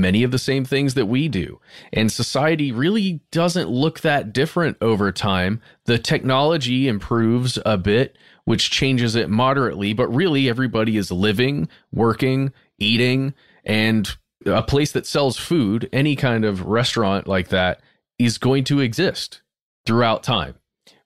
many 0.00 0.22
of 0.22 0.30
the 0.30 0.38
same 0.38 0.64
things 0.64 0.94
that 0.94 1.06
we 1.06 1.28
do. 1.28 1.60
And 1.92 2.10
society 2.10 2.72
really 2.72 3.20
doesn't 3.30 3.68
look 3.68 4.00
that 4.00 4.32
different 4.32 4.76
over 4.80 5.12
time. 5.12 5.60
The 5.84 5.98
technology 5.98 6.88
improves 6.88 7.58
a 7.64 7.76
bit, 7.76 8.16
which 8.44 8.70
changes 8.70 9.14
it 9.14 9.28
moderately, 9.28 9.92
but 9.92 10.08
really 10.08 10.48
everybody 10.48 10.96
is 10.96 11.10
living, 11.10 11.68
working, 11.92 12.52
eating, 12.78 13.34
and 13.64 14.16
a 14.46 14.62
place 14.62 14.92
that 14.92 15.06
sells 15.06 15.36
food, 15.36 15.88
any 15.92 16.16
kind 16.16 16.44
of 16.44 16.66
restaurant 16.66 17.26
like 17.26 17.48
that, 17.48 17.80
is 18.18 18.38
going 18.38 18.64
to 18.64 18.80
exist 18.80 19.42
throughout 19.86 20.22
time. 20.22 20.54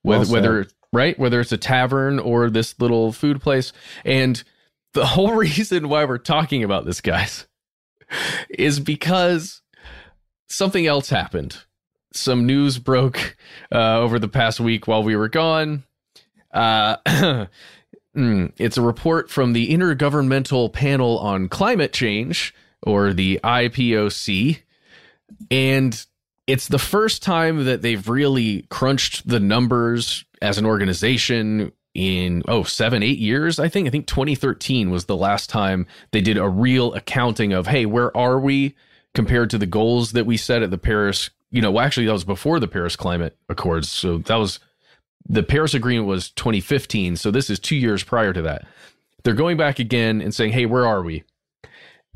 Whether, 0.03 0.24
said. 0.24 0.32
whether 0.32 0.66
right, 0.95 1.18
whether 1.18 1.41
it's 1.41 1.53
a 1.53 1.59
tavern 1.59 2.18
or 2.18 2.49
this 2.49 2.78
little 2.80 3.12
food 3.12 3.43
place. 3.43 3.72
And 4.05 4.43
the 4.95 5.07
whole 5.07 5.35
reason 5.35 5.91
why 5.91 6.07
we're 6.07 6.18
talking 6.18 6.64
about 6.64 6.87
this, 6.87 7.03
guys, 7.03 7.47
is 8.49 8.80
because 8.80 9.61
something 10.49 10.87
else 10.87 11.11
happened. 11.11 11.59
Some 12.12 12.47
news 12.47 12.78
broke 12.78 13.37
uh, 13.72 13.99
over 13.99 14.18
the 14.18 14.28
past 14.28 14.61
week 14.61 14.87
while 14.87 15.03
we 15.03 15.16
were 15.16 15.28
gone. 15.28 15.82
Uh, 16.53 16.97
mm, 18.16 18.53
it's 18.57 18.76
a 18.76 18.82
report 18.82 19.30
from 19.30 19.53
the 19.53 19.70
Intergovernmental 19.70 20.72
Panel 20.72 21.18
on 21.18 21.49
Climate 21.49 21.93
Change, 21.93 22.55
or 22.85 23.12
the 23.12 23.41
IPCC. 23.43 24.61
And 25.51 26.07
it's 26.47 26.68
the 26.68 26.78
first 26.78 27.22
time 27.22 27.64
that 27.64 27.82
they've 27.82 28.09
really 28.09 28.62
crunched 28.70 29.26
the 29.26 29.41
numbers 29.41 30.24
as 30.43 30.59
an 30.59 30.66
organization 30.66 31.72
in 31.95 32.43
oh 32.49 32.64
seven 32.64 33.05
eight 33.05 33.18
years 33.18 33.61
i 33.61 33.68
think. 33.68 33.87
I 33.87 33.91
think 33.91 34.09
2013 34.09 34.91
was 34.91 35.05
the 35.05 35.16
last 35.16 35.49
time 35.49 35.87
they 36.11 36.20
did 36.20 36.37
a 36.37 36.49
real 36.49 36.93
accounting 36.95 37.53
of 37.53 37.68
hey 37.68 37.87
where 37.87 38.14
are 38.16 38.41
we 38.41 38.74
compared 39.14 39.51
to 39.51 39.59
the 39.59 39.66
goals 39.66 40.12
that 40.12 40.26
we 40.26 40.37
set 40.37 40.62
at 40.62 40.72
the 40.72 40.78
paris 40.78 41.30
you 41.51 41.62
know 41.62 41.70
well, 41.70 41.85
actually 41.85 42.07
that 42.07 42.12
was 42.12 42.24
before 42.24 42.59
the 42.59 42.68
paris 42.68 42.97
climate 42.97 43.37
accords. 43.49 43.89
So 43.89 44.18
that 44.18 44.37
was 44.37 44.59
the 45.28 45.45
paris 45.45 45.72
agreement 45.72 46.09
was 46.09 46.30
2015 46.30 47.14
so 47.14 47.30
this 47.30 47.49
is 47.49 47.61
two 47.61 47.76
years 47.76 48.03
prior 48.03 48.32
to 48.32 48.43
that. 48.43 48.66
They're 49.22 49.35
going 49.35 49.57
back 49.57 49.78
again 49.78 50.20
and 50.20 50.35
saying 50.35 50.53
hey 50.53 50.66
where 50.66 50.87
are 50.87 51.03
we 51.03 51.22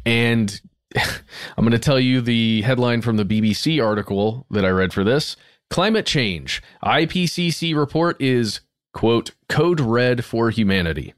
and 0.08 0.60
i'm 0.96 1.64
going 1.64 1.70
to 1.70 1.78
tell 1.78 2.00
you 2.00 2.20
the 2.20 2.62
headline 2.62 3.02
from 3.02 3.16
the 3.16 3.24
bbc 3.24 3.84
article 3.84 4.46
that 4.50 4.64
i 4.64 4.68
read 4.68 4.92
for 4.92 5.04
this. 5.04 5.36
Climate 5.70 6.06
change. 6.06 6.62
Ipcc 6.82 7.76
report 7.76 8.20
is 8.22 8.60
quote 8.94 9.32
code 9.50 9.80
red 9.80 10.24
for 10.24 10.48
humanity. 10.48 11.12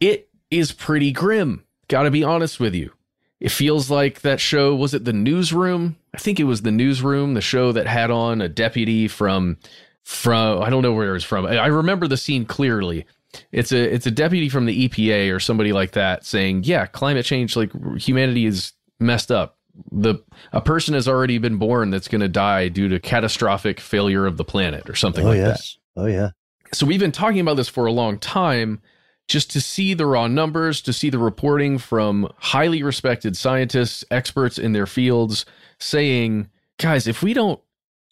It 0.00 0.30
is 0.50 0.72
pretty 0.72 1.12
grim 1.12 1.64
gotta 1.88 2.10
be 2.10 2.24
honest 2.24 2.60
with 2.60 2.74
you. 2.74 2.92
It 3.40 3.50
feels 3.50 3.90
like 3.90 4.22
that 4.22 4.40
show 4.40 4.74
was 4.74 4.94
it 4.94 5.04
the 5.04 5.12
newsroom? 5.12 5.96
I 6.14 6.18
think 6.18 6.40
it 6.40 6.44
was 6.44 6.62
the 6.62 6.72
newsroom 6.72 7.34
the 7.34 7.40
show 7.42 7.72
that 7.72 7.86
had 7.86 8.10
on 8.10 8.40
a 8.40 8.48
deputy 8.48 9.06
from 9.06 9.58
from 10.02 10.62
i 10.62 10.70
don't 10.70 10.82
know 10.82 10.94
where 10.94 11.10
it 11.10 11.12
was 11.12 11.24
from. 11.24 11.44
I 11.44 11.66
remember 11.66 12.08
the 12.08 12.16
scene 12.16 12.46
clearly 12.46 13.04
it's 13.52 13.72
a 13.72 13.94
it's 13.94 14.06
a 14.06 14.10
deputy 14.10 14.48
from 14.48 14.66
the 14.66 14.88
epa 14.88 15.34
or 15.34 15.40
somebody 15.40 15.72
like 15.72 15.92
that 15.92 16.24
saying 16.24 16.62
yeah 16.64 16.86
climate 16.86 17.24
change 17.24 17.56
like 17.56 17.70
humanity 17.98 18.46
is 18.46 18.72
messed 19.00 19.30
up 19.30 19.58
the 19.92 20.16
a 20.52 20.60
person 20.60 20.94
has 20.94 21.06
already 21.06 21.38
been 21.38 21.56
born 21.56 21.90
that's 21.90 22.08
going 22.08 22.20
to 22.20 22.28
die 22.28 22.68
due 22.68 22.88
to 22.88 22.98
catastrophic 22.98 23.80
failure 23.80 24.26
of 24.26 24.36
the 24.36 24.44
planet 24.44 24.88
or 24.88 24.94
something 24.94 25.24
oh 25.24 25.30
like 25.30 25.38
that. 25.38 25.60
Oh 25.96 26.06
yeah. 26.06 26.30
so 26.72 26.86
we've 26.86 27.00
been 27.00 27.12
talking 27.12 27.40
about 27.40 27.56
this 27.56 27.68
for 27.68 27.86
a 27.86 27.92
long 27.92 28.18
time 28.18 28.80
just 29.28 29.50
to 29.52 29.60
see 29.60 29.94
the 29.94 30.06
raw 30.06 30.26
numbers 30.26 30.80
to 30.82 30.92
see 30.92 31.10
the 31.10 31.18
reporting 31.18 31.78
from 31.78 32.28
highly 32.38 32.82
respected 32.82 33.36
scientists 33.36 34.04
experts 34.10 34.58
in 34.58 34.72
their 34.72 34.86
fields 34.86 35.44
saying 35.78 36.48
guys 36.78 37.06
if 37.06 37.22
we 37.22 37.32
don't 37.32 37.60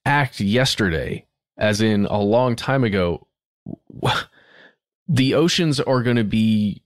act 0.05 0.41
yesterday 0.41 1.27
as 1.59 1.81
in 1.81 2.05
a 2.07 2.21
long 2.21 2.55
time 2.55 2.85
ago 2.85 3.27
the 5.09 5.35
oceans 5.35 5.81
are 5.81 6.03
going 6.03 6.17
to 6.17 6.25
be 6.25 6.83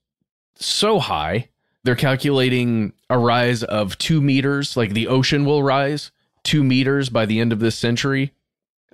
so 0.56 0.98
high 0.98 1.48
they're 1.84 1.96
calculating 1.96 2.92
a 3.08 3.18
rise 3.18 3.62
of 3.62 3.96
two 3.98 4.20
meters 4.20 4.76
like 4.76 4.92
the 4.92 5.08
ocean 5.08 5.44
will 5.44 5.62
rise 5.62 6.10
two 6.42 6.62
meters 6.62 7.08
by 7.08 7.26
the 7.26 7.40
end 7.40 7.52
of 7.52 7.60
this 7.60 7.76
century 7.76 8.32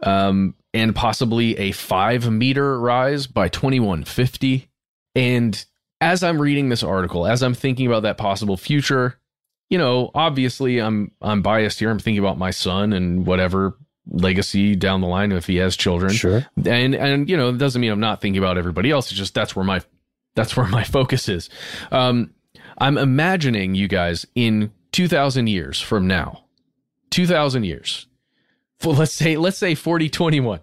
um, 0.03 0.55
and 0.75 0.95
possibly 0.95 1.57
a 1.59 1.73
five 1.73 2.31
meter 2.31 2.79
rise 2.79 3.27
by 3.27 3.49
2150. 3.49 4.69
And 5.15 5.65
as 6.01 6.23
I'm 6.23 6.41
reading 6.41 6.69
this 6.69 6.83
article, 6.83 7.27
as 7.27 7.43
I'm 7.43 7.55
thinking 7.55 7.87
about 7.87 8.03
that 8.03 8.19
possible 8.19 8.57
future, 8.57 9.19
you 9.71 9.79
know, 9.79 10.11
obviously 10.15 10.81
I'm 10.81 11.13
I'm 11.21 11.43
biased 11.43 11.79
here. 11.79 11.91
I'm 11.91 11.99
thinking 11.99 12.23
about 12.23 12.39
my 12.39 12.51
son 12.51 12.93
and 12.93 13.27
whatever 13.27 13.77
legacy 14.09 14.77
down 14.77 15.01
the 15.01 15.07
line 15.07 15.33
if 15.33 15.47
he 15.47 15.57
has 15.57 15.77
children. 15.77 16.13
Sure. 16.13 16.47
And 16.65 16.95
and 16.95 17.29
you 17.29 17.37
know, 17.37 17.49
it 17.51 17.59
doesn't 17.59 17.81
mean 17.81 17.91
I'm 17.91 18.01
not 18.01 18.21
thinking 18.21 18.39
about 18.39 18.59
everybody 18.59 18.91
else. 18.91 19.11
It's 19.11 19.19
just 19.19 19.35
that's 19.35 19.57
where 19.57 19.65
my 19.65 19.83
that's 20.35 20.57
where 20.57 20.67
my 20.67 20.85
focus 20.85 21.29
is. 21.29 21.51
Um, 21.91 22.33
I'm 22.79 22.99
imagining 22.99 23.75
you 23.75 23.89
guys 23.89 24.27
in 24.35 24.71
2,000 24.93 25.47
years 25.47 25.81
from 25.81 26.07
now, 26.07 26.45
2,000 27.11 27.65
years. 27.65 28.07
Well, 28.85 28.95
let's 28.95 29.13
say 29.13 29.37
let's 29.37 29.59
say 29.59 29.75
4021. 29.75 30.61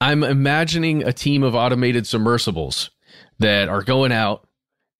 I'm 0.00 0.24
imagining 0.24 1.02
a 1.02 1.12
team 1.12 1.42
of 1.42 1.54
automated 1.54 2.06
submersibles 2.06 2.90
that 3.38 3.68
are 3.68 3.82
going 3.82 4.12
out 4.12 4.46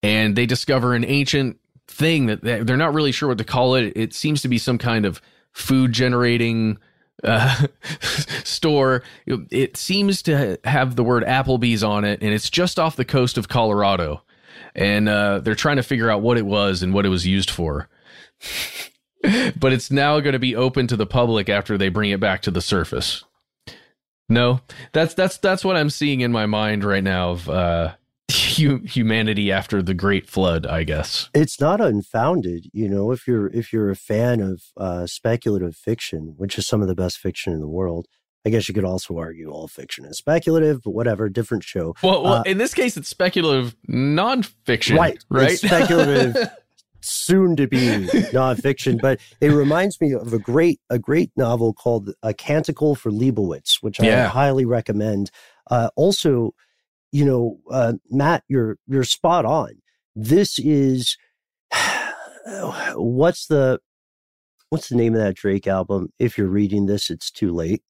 and 0.02 0.36
they 0.36 0.46
discover 0.46 0.94
an 0.94 1.04
ancient 1.04 1.58
thing 1.86 2.26
that 2.26 2.42
that 2.42 2.66
they're 2.66 2.76
not 2.76 2.94
really 2.94 3.12
sure 3.12 3.28
what 3.28 3.38
to 3.38 3.44
call 3.44 3.74
it. 3.74 3.92
It 3.96 4.14
seems 4.14 4.42
to 4.42 4.48
be 4.48 4.58
some 4.58 4.78
kind 4.78 5.06
of 5.06 5.20
food 5.52 5.92
generating 5.92 6.78
uh, 7.22 7.66
store. 8.44 9.02
It 9.26 9.76
seems 9.76 10.22
to 10.22 10.58
have 10.64 10.96
the 10.96 11.04
word 11.04 11.24
Applebee's 11.24 11.84
on 11.84 12.04
it, 12.04 12.22
and 12.22 12.32
it's 12.32 12.50
just 12.50 12.78
off 12.78 12.96
the 12.96 13.04
coast 13.04 13.38
of 13.38 13.48
Colorado. 13.48 14.22
And 14.74 15.08
uh, 15.08 15.40
they're 15.40 15.54
trying 15.54 15.76
to 15.76 15.82
figure 15.82 16.10
out 16.10 16.22
what 16.22 16.36
it 16.36 16.46
was 16.46 16.82
and 16.82 16.92
what 16.92 17.06
it 17.06 17.10
was 17.10 17.26
used 17.26 17.50
for. 17.50 17.88
but 19.58 19.72
it's 19.72 19.90
now 19.90 20.18
going 20.20 20.32
to 20.32 20.38
be 20.38 20.56
open 20.56 20.86
to 20.88 20.96
the 20.96 21.06
public 21.06 21.48
after 21.48 21.78
they 21.78 21.88
bring 21.88 22.10
it 22.10 22.20
back 22.20 22.42
to 22.42 22.50
the 22.50 22.60
surface. 22.60 23.24
No, 24.28 24.60
that's 24.92 25.14
that's 25.14 25.36
that's 25.38 25.64
what 25.64 25.76
I'm 25.76 25.90
seeing 25.90 26.20
in 26.20 26.32
my 26.32 26.46
mind 26.46 26.82
right 26.82 27.04
now 27.04 27.30
of 27.30 27.48
uh, 27.48 27.94
hu- 28.56 28.78
humanity 28.84 29.50
after 29.52 29.82
the 29.82 29.94
Great 29.94 30.28
Flood. 30.28 30.66
I 30.66 30.84
guess 30.84 31.28
it's 31.34 31.60
not 31.60 31.80
unfounded 31.80 32.66
you 32.72 32.88
know 32.88 33.10
if 33.12 33.26
you're 33.26 33.48
if 33.48 33.72
you're 33.72 33.90
a 33.90 33.96
fan 33.96 34.40
of 34.40 34.62
uh, 34.76 35.06
speculative 35.06 35.74
fiction 35.76 36.34
which 36.36 36.58
is 36.58 36.66
some 36.66 36.80
of 36.82 36.88
the 36.88 36.94
best 36.94 37.18
fiction 37.18 37.52
in 37.52 37.60
the 37.60 37.68
world 37.68 38.06
i 38.46 38.50
guess 38.50 38.68
you 38.68 38.74
could 38.74 38.84
also 38.84 39.16
argue 39.18 39.50
all 39.50 39.66
fiction 39.68 40.04
is 40.04 40.16
speculative 40.18 40.80
but 40.82 40.90
whatever 40.92 41.28
different 41.28 41.64
show 41.64 41.94
Well, 42.02 42.22
well 42.22 42.34
Uh, 42.34 42.42
in 42.46 42.58
this 42.58 42.74
case, 42.74 42.96
it's 42.96 43.08
speculative 43.08 43.74
nonfiction, 43.88 44.96
right 44.96 45.18
Right? 45.28 45.50
it's 45.52 45.62
speculative 45.62 46.36
soon 47.00 47.54
to 47.56 47.66
be 47.66 47.76
nonfiction 48.32 49.00
but 49.00 49.20
it 49.40 49.48
reminds 49.50 50.00
me 50.00 50.12
of 50.12 50.32
a 50.32 50.38
great 50.38 50.80
a 50.90 50.98
great 50.98 51.30
novel 51.36 51.72
called 51.74 52.10
a 52.22 52.32
canticle 52.32 52.94
for 52.94 53.10
leibowitz 53.10 53.78
which 53.82 54.00
i 54.00 54.04
Yeah. 54.06 54.28
highly 54.28 54.64
recommend 54.64 55.30
uh, 55.70 55.88
also 55.96 56.54
you 57.14 57.24
know 57.24 57.58
uh, 57.70 57.94
matt 58.10 58.44
you're 58.48 58.76
you're 58.86 59.04
spot 59.04 59.44
on. 59.44 59.70
This 60.16 60.58
is 60.58 61.16
what's 62.94 63.46
the 63.46 63.78
what's 64.70 64.88
the 64.88 64.96
name 64.96 65.14
of 65.14 65.20
that 65.20 65.36
drake 65.36 65.66
album? 65.66 66.08
If 66.18 66.36
you're 66.36 66.48
reading 66.48 66.86
this 66.86 67.10
it's 67.10 67.30
too 67.30 67.52
late. 67.52 67.82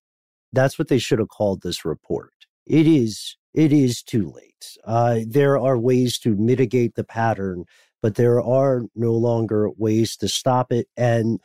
That's 0.52 0.78
what 0.78 0.88
they 0.88 0.98
should 0.98 1.18
have 1.18 1.28
called 1.28 1.62
this 1.62 1.84
report. 1.84 2.32
It 2.66 2.86
is 2.86 3.36
it 3.54 3.72
is 3.72 4.02
too 4.02 4.30
late. 4.30 4.52
Uh, 4.84 5.20
there 5.26 5.58
are 5.58 5.78
ways 5.78 6.18
to 6.18 6.36
mitigate 6.36 6.94
the 6.94 7.04
pattern 7.04 7.64
but 8.04 8.16
there 8.16 8.38
are 8.38 8.82
no 8.94 9.12
longer 9.14 9.70
ways 9.78 10.14
to 10.14 10.28
stop 10.28 10.70
it. 10.70 10.88
And 10.94 11.40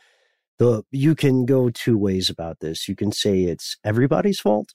the 0.58 0.82
you 0.90 1.14
can 1.14 1.46
go 1.46 1.70
two 1.70 1.96
ways 1.96 2.28
about 2.28 2.60
this. 2.60 2.86
You 2.86 2.94
can 2.94 3.12
say 3.12 3.44
it's 3.44 3.78
everybody's 3.82 4.40
fault, 4.40 4.74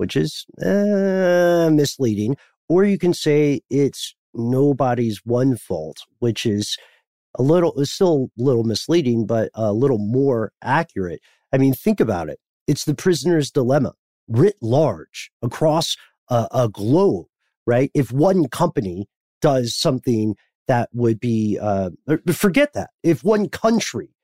which 0.00 0.16
is 0.16 0.46
uh, 0.64 1.68
misleading, 1.70 2.34
or 2.70 2.84
you 2.84 2.96
can 2.96 3.12
say 3.12 3.60
it's 3.68 4.14
nobody's 4.32 5.20
one 5.26 5.58
fault, 5.58 5.98
which 6.20 6.46
is 6.46 6.78
a 7.38 7.42
little 7.42 7.78
is 7.78 7.92
still 7.92 8.30
a 8.38 8.42
little 8.42 8.64
misleading, 8.64 9.26
but 9.26 9.50
a 9.54 9.74
little 9.74 9.98
more 9.98 10.52
accurate. 10.62 11.20
I 11.52 11.58
mean, 11.58 11.74
think 11.74 12.00
about 12.00 12.30
it. 12.30 12.38
It's 12.66 12.86
the 12.86 12.94
prisoner's 12.94 13.50
dilemma 13.50 13.92
writ 14.26 14.56
large 14.62 15.30
across 15.42 15.98
a, 16.30 16.48
a 16.50 16.68
globe, 16.70 17.26
right? 17.66 17.90
If 17.92 18.10
one 18.10 18.48
company 18.48 19.06
does 19.42 19.76
something 19.76 20.34
that 20.66 20.88
would 20.94 21.20
be 21.20 21.58
uh, 21.60 21.90
forget 22.32 22.72
that 22.72 22.88
if 23.02 23.22
one 23.22 23.50
country 23.50 24.14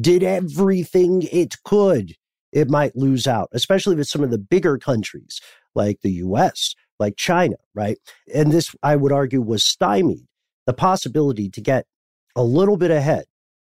did 0.00 0.22
everything 0.22 1.22
it 1.32 1.56
could, 1.64 2.14
it 2.54 2.70
might 2.70 2.96
lose 2.96 3.26
out, 3.26 3.48
especially 3.52 3.96
with 3.96 4.06
some 4.06 4.22
of 4.22 4.30
the 4.30 4.38
bigger 4.38 4.78
countries 4.78 5.40
like 5.74 6.00
the 6.00 6.12
US, 6.12 6.74
like 7.00 7.16
China, 7.16 7.56
right? 7.74 7.98
And 8.32 8.52
this, 8.52 8.74
I 8.82 8.96
would 8.96 9.12
argue, 9.12 9.42
was 9.42 9.64
stymied. 9.64 10.26
The 10.66 10.72
possibility 10.72 11.50
to 11.50 11.60
get 11.60 11.84
a 12.34 12.42
little 12.42 12.78
bit 12.78 12.90
ahead 12.90 13.24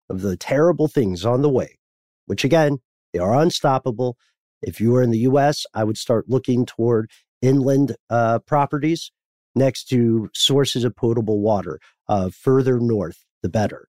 of 0.10 0.22
the 0.22 0.38
terrible 0.38 0.88
things 0.88 1.26
on 1.26 1.42
the 1.42 1.50
way, 1.50 1.80
which 2.28 2.44
again, 2.44 2.78
they 3.14 3.20
are 3.20 3.40
unstoppable. 3.40 4.18
If 4.62 4.80
you 4.80 4.92
were 4.92 5.02
in 5.02 5.10
the 5.10 5.20
US, 5.20 5.66
I 5.74 5.84
would 5.84 5.98
start 5.98 6.30
looking 6.30 6.66
toward 6.66 7.10
inland 7.42 7.96
uh, 8.10 8.40
properties 8.40 9.12
next 9.56 9.86
to 9.86 10.30
sources 10.34 10.84
of 10.84 10.96
potable 10.96 11.40
water. 11.40 11.80
Uh, 12.08 12.30
further 12.30 12.80
north, 12.80 13.24
the 13.42 13.50
better. 13.50 13.88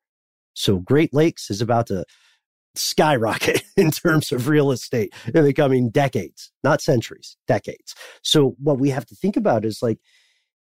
So 0.54 0.78
Great 0.78 1.12
Lakes 1.12 1.50
is 1.50 1.60
about 1.60 1.88
to 1.88 2.04
skyrocket 2.78 3.62
in 3.76 3.90
terms 3.90 4.32
of 4.32 4.48
real 4.48 4.70
estate 4.70 5.14
in 5.34 5.44
the 5.44 5.52
coming 5.52 5.90
decades, 5.90 6.52
not 6.62 6.80
centuries, 6.80 7.36
decades. 7.46 7.94
So 8.22 8.56
what 8.58 8.78
we 8.78 8.90
have 8.90 9.06
to 9.06 9.14
think 9.14 9.36
about 9.36 9.64
is 9.64 9.80
like 9.82 9.98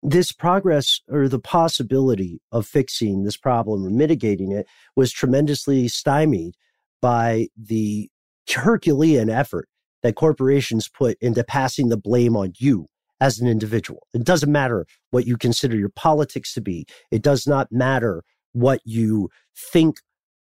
this 0.03 0.31
progress 0.31 0.99
or 1.09 1.27
the 1.27 1.39
possibility 1.39 2.41
of 2.51 2.65
fixing 2.65 3.23
this 3.23 3.37
problem 3.37 3.85
or 3.85 3.89
mitigating 3.89 4.51
it 4.51 4.67
was 4.95 5.11
tremendously 5.11 5.87
stymied 5.87 6.55
by 7.01 7.47
the 7.55 8.09
Herculean 8.49 9.29
effort 9.29 9.67
that 10.03 10.15
corporations 10.15 10.89
put 10.89 11.17
into 11.21 11.43
passing 11.43 11.89
the 11.89 11.97
blame 11.97 12.35
on 12.35 12.53
you 12.57 12.87
as 13.19 13.39
an 13.39 13.47
individual. 13.47 14.07
It 14.13 14.23
doesn't 14.23 14.51
matter 14.51 14.87
what 15.11 15.27
you 15.27 15.37
consider 15.37 15.77
your 15.77 15.91
politics 15.95 16.53
to 16.55 16.61
be. 16.61 16.85
It 17.11 17.21
does 17.21 17.45
not 17.45 17.71
matter 17.71 18.23
what 18.53 18.81
you 18.83 19.29
think 19.55 19.97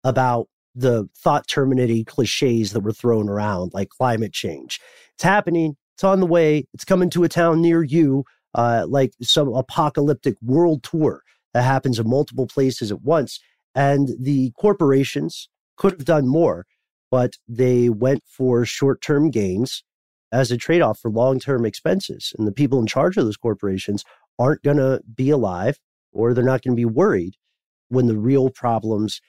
about 0.05 0.49
the 0.77 1.09
thought 1.17 1.49
terminating 1.49 2.05
cliches 2.05 2.73
that 2.73 2.81
were 2.81 2.93
thrown 2.93 3.29
around, 3.29 3.73
like 3.73 3.89
climate 3.89 4.33
change. 4.33 4.79
It's 5.15 5.25
happening. 5.25 5.77
It's 5.95 6.05
on 6.05 6.21
the 6.21 6.27
way. 6.27 6.67
It's 6.75 6.85
coming 6.85 7.09
to 7.11 7.25
a 7.25 7.29
town 7.29 7.63
near 7.63 7.83
you, 7.83 8.25
uh, 8.55 8.85
like 8.87 9.13
some 9.23 9.49
apocalyptic 9.49 10.37
world 10.43 10.83
tour 10.83 11.23
that 11.55 11.63
happens 11.63 11.99
in 11.99 12.09
multiple 12.09 12.47
places 12.47 12.93
at 12.93 13.01
once. 13.01 13.41
And 13.75 14.11
the 14.21 14.53
corporations 14.53 15.49
could 15.77 15.93
have 15.93 16.05
done 16.05 16.29
more, 16.29 16.67
but 17.11 17.35
they 17.49 17.89
went 17.89 18.23
for 18.27 18.67
short 18.67 19.01
term 19.01 19.31
gains 19.31 19.83
as 20.31 20.51
a 20.51 20.59
trade 20.59 20.83
off 20.83 20.99
for 20.99 21.11
long 21.11 21.41
term 21.41 21.65
expenses. 21.65 22.35
And 22.37 22.47
the 22.47 22.53
people 22.53 22.79
in 22.79 22.87
charge 22.87 23.17
of 23.17 23.25
those 23.25 23.39
corporations 23.39 24.05
aren't 24.39 24.63
going 24.63 24.77
to 24.77 25.01
be 25.15 25.31
alive 25.31 25.79
or 26.13 26.35
they're 26.35 26.45
not 26.45 26.63
going 26.63 26.77
to 26.77 26.81
be 26.81 26.85
worried 26.85 27.35
when 27.89 28.07
the 28.07 28.19
real 28.19 28.51
problems 28.51 29.21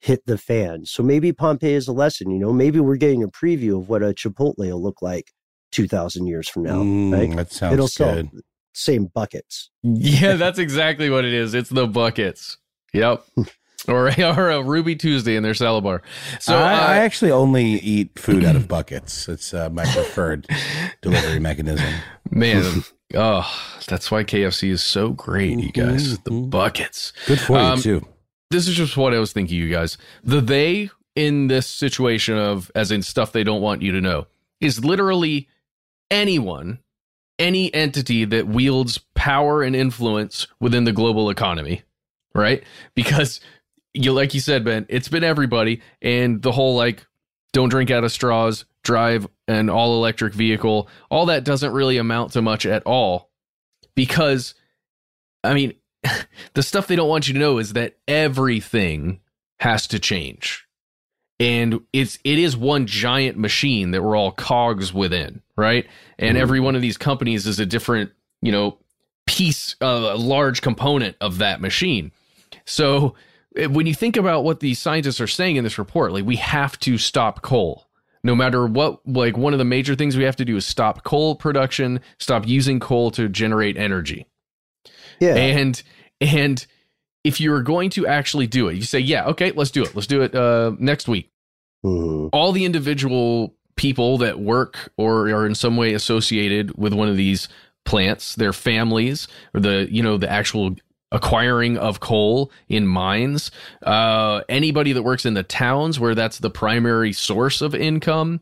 hit 0.00 0.24
the 0.26 0.38
fan. 0.38 0.84
So 0.86 1.02
maybe 1.02 1.32
Pompeii 1.32 1.74
is 1.74 1.88
a 1.88 1.92
lesson. 1.92 2.30
You 2.30 2.38
know, 2.38 2.52
maybe 2.52 2.80
we're 2.80 2.96
getting 2.96 3.22
a 3.22 3.28
preview 3.28 3.78
of 3.78 3.88
what 3.88 4.02
a 4.02 4.06
Chipotle 4.14 4.54
will 4.58 4.82
look 4.82 5.02
like 5.02 5.32
2,000 5.72 6.26
years 6.26 6.48
from 6.48 6.62
now. 6.64 6.78
Mm, 6.82 7.12
right? 7.12 7.36
That 7.36 7.52
sounds 7.52 7.74
It'll 7.74 7.86
good. 7.86 8.30
sell 8.30 8.40
same 8.72 9.06
buckets. 9.06 9.70
Yeah, 9.82 10.34
that's 10.34 10.58
exactly 10.58 11.10
what 11.10 11.24
it 11.24 11.32
is. 11.32 11.54
It's 11.54 11.70
the 11.70 11.86
buckets. 11.86 12.56
Yep. 12.92 13.24
or, 13.88 14.08
or 14.08 14.50
a 14.50 14.62
Ruby 14.62 14.96
Tuesday 14.96 15.36
in 15.36 15.42
their 15.42 15.54
salad 15.54 15.84
bar. 15.84 16.02
So 16.38 16.56
I, 16.56 16.74
uh, 16.74 16.86
I 16.92 16.96
actually 16.98 17.30
only 17.32 17.64
eat 17.64 18.18
food 18.18 18.44
out 18.44 18.56
of 18.56 18.68
buckets. 18.68 19.28
It's 19.28 19.52
uh, 19.52 19.70
my 19.70 19.84
preferred 19.84 20.46
delivery 21.02 21.40
mechanism. 21.40 21.92
Man, 22.30 22.84
oh, 23.14 23.78
that's 23.88 24.10
why 24.10 24.24
KFC 24.24 24.70
is 24.70 24.82
so 24.82 25.10
great, 25.10 25.58
you 25.58 25.72
guys. 25.72 26.18
The 26.20 26.30
buckets. 26.30 27.12
Good 27.26 27.40
for 27.40 27.58
Um, 27.58 27.76
you 27.78 27.82
too. 27.82 28.06
This 28.50 28.66
is 28.66 28.74
just 28.74 28.96
what 28.96 29.14
I 29.14 29.18
was 29.18 29.32
thinking, 29.32 29.56
you 29.56 29.70
guys. 29.70 29.96
The 30.24 30.40
they 30.40 30.90
in 31.14 31.48
this 31.48 31.66
situation 31.66 32.36
of, 32.36 32.70
as 32.74 32.90
in 32.90 33.02
stuff 33.02 33.32
they 33.32 33.44
don't 33.44 33.62
want 33.62 33.82
you 33.82 33.92
to 33.92 34.00
know, 34.00 34.26
is 34.60 34.84
literally 34.84 35.48
anyone, 36.10 36.80
any 37.38 37.72
entity 37.72 38.24
that 38.24 38.48
wields 38.48 38.98
power 39.14 39.62
and 39.62 39.74
influence 39.74 40.46
within 40.60 40.84
the 40.84 40.92
global 40.92 41.30
economy, 41.30 41.82
right? 42.34 42.64
Because 42.94 43.40
you, 43.94 44.12
like 44.12 44.34
you 44.34 44.40
said, 44.40 44.64
Ben, 44.64 44.86
it's 44.88 45.08
been 45.08 45.24
everybody, 45.24 45.80
and 46.02 46.42
the 46.42 46.52
whole 46.52 46.74
like, 46.74 47.06
don't 47.52 47.68
drink 47.68 47.90
out 47.90 48.04
of 48.04 48.12
straws, 48.12 48.64
drive 48.84 49.26
an 49.48 49.68
all 49.68 49.96
electric 49.96 50.32
vehicle, 50.34 50.88
all 51.10 51.26
that 51.26 51.44
doesn't 51.44 51.72
really 51.72 51.96
amount 51.96 52.32
to 52.32 52.42
much 52.42 52.66
at 52.66 52.82
all. 52.84 53.30
Because, 53.96 54.54
I 55.42 55.54
mean, 55.54 55.74
the 56.54 56.62
stuff 56.62 56.86
they 56.86 56.96
don't 56.96 57.08
want 57.08 57.28
you 57.28 57.34
to 57.34 57.40
know 57.40 57.58
is 57.58 57.72
that 57.74 57.96
everything 58.08 59.20
has 59.60 59.86
to 59.88 59.98
change. 59.98 60.66
And 61.38 61.80
it's 61.92 62.18
it 62.22 62.38
is 62.38 62.56
one 62.56 62.86
giant 62.86 63.38
machine 63.38 63.92
that 63.92 64.02
we're 64.02 64.16
all 64.16 64.30
cogs 64.30 64.92
within, 64.92 65.40
right? 65.56 65.86
And 66.18 66.36
every 66.36 66.60
one 66.60 66.76
of 66.76 66.82
these 66.82 66.98
companies 66.98 67.46
is 67.46 67.58
a 67.58 67.64
different, 67.64 68.10
you 68.42 68.52
know, 68.52 68.78
piece, 69.26 69.74
uh, 69.80 70.10
a 70.12 70.18
large 70.18 70.60
component 70.60 71.16
of 71.20 71.38
that 71.38 71.60
machine. 71.60 72.12
So 72.66 73.14
eh, 73.56 73.66
when 73.66 73.86
you 73.86 73.94
think 73.94 74.18
about 74.18 74.44
what 74.44 74.60
these 74.60 74.78
scientists 74.78 75.20
are 75.20 75.26
saying 75.26 75.56
in 75.56 75.64
this 75.64 75.78
report, 75.78 76.12
like 76.12 76.26
we 76.26 76.36
have 76.36 76.78
to 76.80 76.98
stop 76.98 77.40
coal. 77.40 77.86
No 78.22 78.34
matter 78.34 78.66
what, 78.66 79.00
like 79.06 79.38
one 79.38 79.54
of 79.54 79.58
the 79.58 79.64
major 79.64 79.94
things 79.94 80.16
we 80.16 80.24
have 80.24 80.36
to 80.36 80.44
do 80.44 80.56
is 80.56 80.66
stop 80.66 81.04
coal 81.04 81.36
production, 81.36 82.00
stop 82.18 82.46
using 82.46 82.80
coal 82.80 83.10
to 83.12 83.30
generate 83.30 83.78
energy. 83.78 84.26
Yeah. 85.20 85.36
And 85.36 85.82
and 86.20 86.64
if 87.24 87.40
you're 87.40 87.62
going 87.62 87.90
to 87.90 88.06
actually 88.06 88.46
do 88.46 88.68
it, 88.68 88.74
you 88.74 88.82
say, 88.82 88.98
yeah, 88.98 89.26
okay, 89.26 89.52
let's 89.52 89.70
do 89.70 89.82
it. 89.82 89.94
Let's 89.94 90.06
do 90.06 90.22
it 90.22 90.34
uh, 90.34 90.72
next 90.78 91.08
week. 91.08 91.30
Mhm. 91.84 92.30
All 92.32 92.52
the 92.52 92.64
individual 92.64 93.54
people 93.76 94.18
that 94.18 94.40
work 94.40 94.92
or 94.96 95.28
are 95.30 95.46
in 95.46 95.54
some 95.54 95.76
way 95.76 95.94
associated 95.94 96.76
with 96.76 96.92
one 96.92 97.08
of 97.08 97.16
these 97.16 97.48
plants, 97.84 98.34
their 98.34 98.52
families, 98.52 99.26
or 99.54 99.60
the 99.60 99.88
you 99.90 100.02
know 100.02 100.16
the 100.18 100.30
actual 100.30 100.76
acquiring 101.12 101.76
of 101.76 101.98
coal 101.98 102.52
in 102.68 102.86
mines, 102.86 103.50
uh, 103.82 104.42
anybody 104.48 104.92
that 104.92 105.02
works 105.02 105.26
in 105.26 105.34
the 105.34 105.42
towns 105.42 105.98
where 105.98 106.14
that's 106.14 106.38
the 106.38 106.50
primary 106.50 107.12
source 107.12 107.60
of 107.60 107.74
income. 107.74 108.40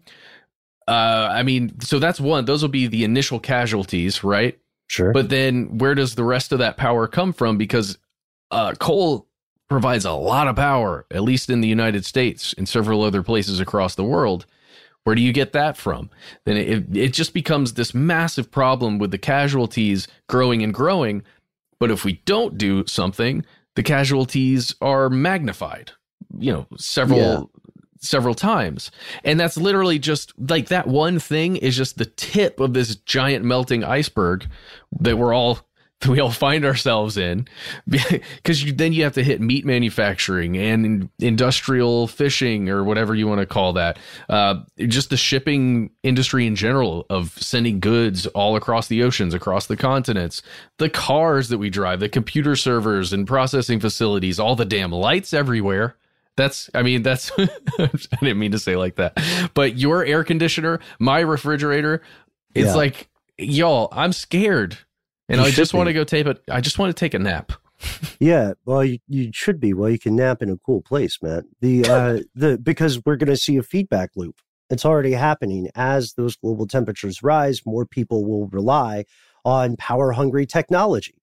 Uh, 0.87 1.29
I 1.31 1.43
mean, 1.43 1.81
so 1.81 1.99
that's 1.99 2.21
one. 2.21 2.45
Those 2.45 2.63
will 2.63 2.69
be 2.69 2.87
the 2.87 3.05
initial 3.05 3.41
casualties, 3.41 4.25
right? 4.25 4.59
Sure. 4.89 5.13
But 5.13 5.29
then 5.29 5.79
where 5.79 5.95
does 5.95 6.15
the 6.15 6.25
rest 6.25 6.53
of 6.53 6.59
that 6.59 6.77
power 6.77 7.07
come 7.07 7.33
from? 7.33 7.59
Because 7.59 7.99
uh, 8.51 8.75
coal 8.79 9.29
provides 9.69 10.05
a 10.05 10.13
lot 10.13 10.49
of 10.49 10.57
power, 10.57 11.07
at 11.11 11.23
least 11.23 11.51
in 11.51 11.61
the 11.61 11.69
United 11.69 12.05
States 12.05 12.55
and 12.57 12.69
several 12.69 13.03
other 13.03 13.23
places 13.23 13.61
across 13.61 13.95
the 13.95 14.05
world. 14.05 14.47
Where 15.05 15.15
do 15.15 15.23
you 15.23 15.33
get 15.33 15.53
that 15.53 15.77
from? 15.77 16.11
Then 16.45 16.57
it, 16.57 16.97
it 16.97 17.13
just 17.13 17.33
becomes 17.33 17.75
this 17.75 17.95
massive 17.95 18.51
problem 18.51 18.99
with 18.99 19.11
the 19.11 19.19
casualties 19.19 20.09
growing 20.29 20.63
and 20.63 20.75
growing. 20.75 21.23
But 21.79 21.91
if 21.91 22.05
we 22.05 22.21
don't 22.25 22.59
do 22.59 22.87
something, 22.87 23.45
the 23.77 23.83
casualties 23.83 24.75
are 24.81 25.09
magnified, 25.09 25.93
you 26.37 26.53
know, 26.53 26.67
several. 26.77 27.51
Several 28.01 28.35
times. 28.35 28.91
And 29.25 29.39
that's 29.39 29.57
literally 29.57 29.99
just 29.99 30.33
like 30.39 30.69
that 30.69 30.87
one 30.87 31.19
thing 31.19 31.57
is 31.57 31.77
just 31.77 31.99
the 31.99 32.07
tip 32.07 32.61
of 32.61 32.75
this 32.75 32.97
giant 32.97 33.45
melting 33.45 33.85
iceberg 33.85 34.47
that 35.01 35.19
we're 35.19 35.35
all 35.35 35.61
that 36.01 36.09
we 36.11 36.21
all 36.21 36.31
find 36.31 36.65
ourselves 36.65 37.17
in. 37.17 37.47
Because 37.89 38.65
then 38.75 38.93
you 38.93 39.03
have 39.05 39.15
to 39.15 39.25
hit 39.25 39.41
meat 39.41 39.67
manufacturing 39.67 40.57
and 40.57 41.11
industrial 41.19 42.07
fishing 42.07 42.69
or 42.69 42.85
whatever 42.85 43.15
you 43.15 43.27
want 43.27 43.41
to 43.41 43.47
call 43.47 43.75
that. 43.75 43.99
Uh, 44.29 44.61
just 44.87 45.11
the 45.11 45.17
shipping 45.17 45.91
industry 46.03 46.47
in 46.47 46.57
general 46.57 47.05
of 47.11 47.31
sending 47.33 47.81
goods 47.81 48.27
all 48.29 48.57
across 48.57 48.89
the 48.89 49.03
oceans 49.03 49.35
across 49.35 49.67
the 49.67 49.77
continents. 49.77 50.43
The 50.79 50.89
cars 50.89 51.49
that 51.49 51.59
we 51.59 51.69
drive 51.69 52.01
the 52.01 52.09
computer 52.09 52.57
servers 52.57 53.13
and 53.13 53.27
processing 53.27 53.81
facilities 53.81 54.39
all 54.39 54.57
the 54.57 54.65
damn 54.65 54.93
lights 54.93 55.35
everywhere 55.35 55.97
that's, 56.39 56.71
I 56.75 56.83
mean, 56.83 57.03
that's, 57.03 57.31
I 57.39 57.91
didn't 58.23 58.39
mean 58.39 58.53
to 58.53 58.59
say 58.59 58.77
like 58.77 58.97
that, 58.97 59.21
but 59.53 59.77
your 59.77 60.03
air 60.05 60.25
conditioner, 60.25 60.81
my 60.99 61.21
refrigerator, 61.21 62.01
it's 62.55 62.69
Yeah. 62.69 62.75
like, 62.75 63.11
y'all, 63.37 63.89
I'm 63.93 64.13
scared. 64.13 64.79
And 65.29 65.41
You 65.41 65.49
I 65.49 65.51
just 65.51 65.75
want 65.75 65.89
to 65.89 65.93
go 65.93 66.05
take 66.05 66.27
a, 66.27 66.39
I 66.51 66.63
just 66.63 66.79
want 66.79 66.97
to 66.97 66.99
take 66.99 67.13
a 67.13 67.19
nap. 67.19 67.53
yeah, 68.21 68.55
well, 68.65 68.83
you, 68.85 68.99
you 69.07 69.31
should 69.33 69.61
be. 69.61 69.75
Well, 69.75 69.91
you 69.91 69.99
can 69.99 70.17
nap 70.17 70.41
in 70.43 70.49
a 70.51 70.57
cool 70.57 70.81
place, 70.81 71.19
man. 71.23 71.43
The 71.61 71.85
uh, 71.91 72.19
the 72.35 72.57
because 72.59 73.05
we're 73.05 73.17
going 73.17 73.29
to 73.29 73.37
see 73.37 73.57
a 73.57 73.63
feedback 73.63 74.11
loop. 74.17 74.37
It's 74.71 74.85
already 74.85 75.13
happening 75.13 75.69
as 75.75 76.15
those 76.15 76.37
global 76.37 76.67
temperatures 76.67 77.23
rise. 77.23 77.65
More 77.67 77.87
people 77.87 78.25
will 78.25 78.49
rely 78.49 79.05
on 79.45 79.77
power 79.77 80.13
hungry 80.13 80.47
technology 80.47 81.15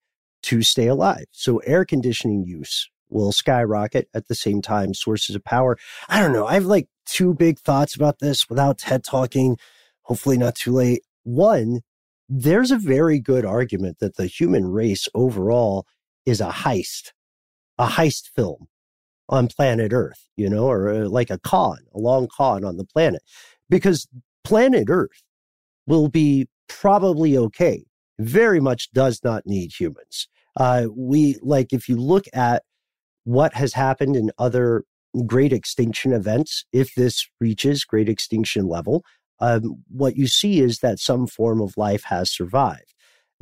to 0.43 0.61
stay 0.61 0.87
alive. 0.87 1.25
So 1.31 1.57
air 1.59 1.83
conditioning 1.83 2.43
use 2.45 2.89
will 3.09 3.31
skyrocket 3.31 4.09
at 4.13 4.27
the 4.27 4.35
same 4.35 4.61
time. 4.61 4.93
Sources 4.93 5.35
of 5.35 5.43
power. 5.43 5.77
I 6.09 6.19
don't 6.19 6.33
know. 6.33 6.47
I 6.47 6.55
have 6.55 6.65
like 6.65 6.87
two 7.05 7.33
big 7.33 7.59
thoughts 7.59 7.95
about 7.95 8.19
this 8.19 8.49
without 8.49 8.79
TED 8.79 9.03
talking. 9.03 9.57
Hopefully, 10.03 10.37
not 10.37 10.55
too 10.55 10.71
late. 10.71 11.03
One, 11.23 11.81
there's 12.29 12.71
a 12.71 12.77
very 12.77 13.19
good 13.19 13.45
argument 13.45 13.97
that 13.99 14.17
the 14.17 14.27
human 14.27 14.67
race 14.67 15.07
overall 15.13 15.85
is 16.25 16.41
a 16.41 16.49
heist, 16.49 17.11
a 17.77 17.87
heist 17.87 18.29
film 18.35 18.67
on 19.29 19.47
planet 19.47 19.93
Earth, 19.93 20.27
you 20.37 20.49
know, 20.49 20.65
or 20.65 20.89
uh, 20.89 21.09
like 21.09 21.29
a 21.29 21.39
con, 21.39 21.79
a 21.93 21.99
long 21.99 22.27
con 22.27 22.63
on 22.63 22.77
the 22.77 22.85
planet, 22.85 23.21
because 23.69 24.07
planet 24.43 24.87
Earth 24.89 25.23
will 25.87 26.07
be 26.07 26.47
probably 26.67 27.37
okay. 27.37 27.85
Very 28.19 28.59
much 28.59 28.91
does 28.91 29.21
not 29.23 29.45
need 29.45 29.71
humans. 29.77 30.27
Uh, 30.55 30.87
we 30.95 31.37
like 31.41 31.73
if 31.73 31.89
you 31.89 31.97
look 31.97 32.25
at 32.33 32.63
what 33.25 33.53
has 33.53 33.73
happened 33.73 34.15
in 34.15 34.31
other 34.37 34.83
great 35.25 35.53
extinction 35.53 36.13
events, 36.13 36.65
if 36.71 36.95
this 36.95 37.27
reaches 37.39 37.83
great 37.83 38.09
extinction 38.09 38.67
level, 38.67 39.03
um, 39.39 39.83
what 39.89 40.15
you 40.15 40.27
see 40.27 40.61
is 40.61 40.79
that 40.79 40.99
some 40.99 41.27
form 41.27 41.61
of 41.61 41.73
life 41.77 42.03
has 42.05 42.31
survived. 42.31 42.93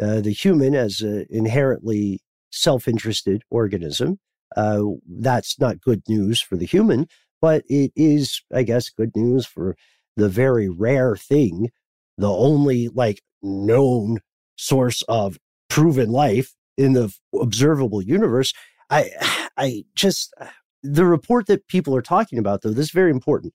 Uh, 0.01 0.21
the 0.21 0.31
human, 0.31 0.73
as 0.73 1.01
an 1.01 1.25
inherently 1.29 2.19
self 2.51 2.87
interested 2.87 3.43
organism, 3.51 4.17
uh, 4.55 4.81
that's 5.07 5.59
not 5.59 5.81
good 5.81 6.01
news 6.07 6.41
for 6.41 6.55
the 6.55 6.65
human, 6.65 7.07
but 7.41 7.63
it 7.67 7.91
is, 7.95 8.41
I 8.53 8.63
guess, 8.63 8.89
good 8.89 9.15
news 9.15 9.45
for 9.45 9.75
the 10.15 10.29
very 10.29 10.69
rare 10.69 11.15
thing, 11.15 11.69
the 12.17 12.31
only 12.31 12.87
like 12.89 13.21
known 13.41 14.19
source 14.55 15.01
of 15.03 15.37
proven 15.69 16.09
life 16.09 16.53
in 16.77 16.93
the 16.93 17.13
observable 17.39 18.01
universe. 18.01 18.53
I, 18.89 19.09
I 19.57 19.85
just, 19.95 20.33
uh, 20.39 20.47
the 20.81 21.05
report 21.05 21.47
that 21.47 21.67
people 21.67 21.95
are 21.95 22.01
talking 22.01 22.39
about, 22.39 22.61
though, 22.61 22.71
this 22.71 22.87
is 22.87 22.91
very 22.91 23.11
important 23.11 23.53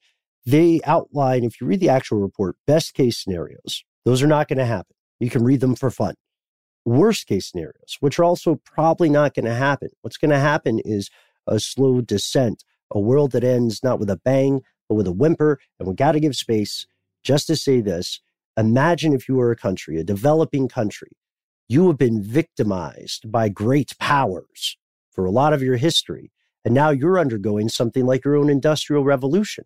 they 0.49 0.81
outline, 0.85 1.45
if 1.45 1.61
you 1.61 1.66
read 1.66 1.81
the 1.81 1.91
actual 1.91 2.18
report, 2.20 2.57
best 2.66 2.95
case 2.95 3.18
scenarios. 3.18 3.85
Those 4.07 4.22
are 4.22 4.26
not 4.26 4.49
going 4.49 4.59
to 4.59 4.64
happen. 4.64 4.97
You 5.20 5.29
can 5.29 5.45
read 5.45 5.61
them 5.61 5.74
for 5.74 5.91
fun. 5.91 6.14
Worst 6.87 7.26
case 7.26 7.51
scenarios, 7.51 7.99
which 8.01 8.18
are 8.18 8.24
also 8.24 8.59
probably 8.64 9.11
not 9.11 9.35
going 9.35 9.45
to 9.45 9.55
happen. 9.55 9.91
What's 10.01 10.16
going 10.16 10.31
to 10.31 10.39
happen 10.39 10.81
is 10.87 11.11
a 11.47 11.61
slow 11.61 12.01
descent, 12.01 12.64
a 12.91 12.99
world 12.99 13.33
that 13.33 13.45
ends 13.45 13.83
not 13.83 14.01
with 14.01 14.09
a 14.09 14.16
bang, 14.16 14.62
but 14.89 14.95
with 14.95 15.07
a 15.07 15.12
whimper. 15.12 15.59
And 15.79 15.87
we 15.87 15.95
got 15.95 16.12
to 16.12 16.20
give 16.20 16.35
space 16.35 16.87
just 17.22 17.47
to 17.49 17.57
say 17.57 17.83
this. 17.83 18.20
Imagine 18.57 19.12
if 19.12 19.29
you 19.29 19.35
were 19.35 19.51
a 19.51 19.57
country, 19.57 19.99
a 19.99 20.05
developing 20.05 20.66
country, 20.66 21.11
you 21.68 21.89
have 21.89 21.99
been 21.99 22.22
victimized 22.22 23.31
by 23.31 23.51
great 23.51 23.93
powers 23.99 24.79
for 25.19 25.25
a 25.25 25.33
lot 25.33 25.53
of 25.53 25.64
your 25.64 25.77
history. 25.77 26.31
And 26.64 26.73
now 26.73 26.91
you're 26.91 27.19
undergoing 27.19 27.69
something 27.69 28.07
like 28.07 28.25
your 28.25 28.37
own 28.37 28.49
industrial 28.49 29.03
revolution. 29.03 29.64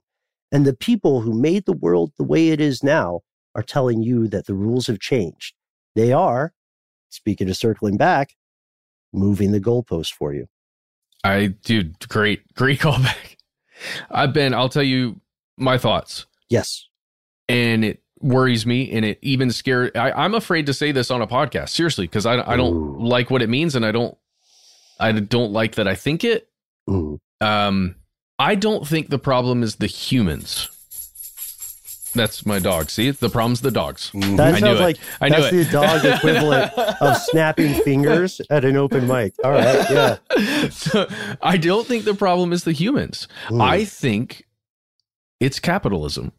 And 0.51 0.65
the 0.65 0.73
people 0.73 1.21
who 1.21 1.39
made 1.39 1.67
the 1.67 1.75
world 1.75 2.13
the 2.17 2.25
way 2.25 2.49
it 2.49 2.59
is 2.59 2.83
now 2.83 3.21
are 3.55 3.63
telling 3.63 4.03
you 4.03 4.29
that 4.29 4.47
the 4.47 4.55
rules 4.55 4.87
have 4.87 4.99
changed. 4.99 5.53
They 5.95 6.11
are, 6.11 6.55
speaking 7.11 7.51
of 7.51 7.59
circling 7.59 7.99
back, 7.99 8.31
moving 9.13 9.53
the 9.53 9.61
goalpost 9.61 10.15
for 10.15 10.33
you. 10.33 10.47
I, 11.23 11.49
dude, 11.49 12.09
great, 12.09 12.55
great 12.55 12.81
callback. 12.81 13.37
I've 14.11 14.33
been, 14.33 14.55
I'll 14.55 14.71
tell 14.71 14.83
you 14.83 15.21
my 15.59 15.77
thoughts. 15.77 16.25
Yes. 16.49 16.89
And 17.47 17.85
it 17.85 18.03
worries 18.23 18.65
me 18.65 18.91
and 18.91 19.05
it 19.05 19.19
even 19.21 19.51
scares, 19.51 19.91
I, 19.97 20.25
am 20.25 20.35
afraid 20.35 20.65
to 20.65 20.73
say 20.73 20.93
this 20.93 21.11
on 21.11 21.21
a 21.21 21.27
podcast, 21.27 21.69
seriously, 21.69 22.07
because 22.07 22.25
I, 22.25 22.41
I 22.41 22.57
don't 22.57 22.75
Ooh. 22.75 23.07
like 23.07 23.31
what 23.31 23.43
it 23.43 23.51
means 23.51 23.75
and 23.75 23.85
I 23.85 23.93
don't, 23.93 24.17
I 25.03 25.13
don't 25.13 25.53
like 25.53 25.75
that 25.75 25.89
I 25.89 25.95
think 25.95 26.25
it. 26.25 26.49
Ooh. 26.91 27.21
Um, 27.41 27.97
I 28.39 28.55
don't 28.55 28.87
think 28.87 29.09
the 29.09 29.19
problem 29.19 29.63
is 29.63 29.77
the 29.77 29.87
humans. 29.87 30.69
That's 32.15 32.45
my 32.45 32.59
dog. 32.59 32.91
See, 32.91 33.11
the 33.11 33.31
problem's 33.31 33.63
the 33.63 33.71
dogs. 33.71 34.11
Mm-hmm. 34.11 34.37
That 34.37 34.55
I 34.55 34.61
sounds 34.61 34.81
like 34.81 34.99
I 35.21 35.31
that's 35.31 35.51
the 35.51 35.65
dog 35.65 36.05
equivalent 36.05 36.73
of 37.01 37.17
snapping 37.17 37.75
fingers 37.83 38.41
at 38.51 38.65
an 38.65 38.77
open 38.77 39.07
mic. 39.07 39.33
All 39.43 39.51
right, 39.51 39.91
yeah. 39.91 40.69
So, 40.71 41.09
I 41.41 41.57
don't 41.57 41.87
think 41.87 42.05
the 42.05 42.15
problem 42.15 42.53
is 42.53 42.65
the 42.65 42.73
humans. 42.73 43.29
Mm. 43.49 43.63
I 43.63 43.85
think 43.85 44.45
it's 45.41 45.59
capitalism. 45.59 46.33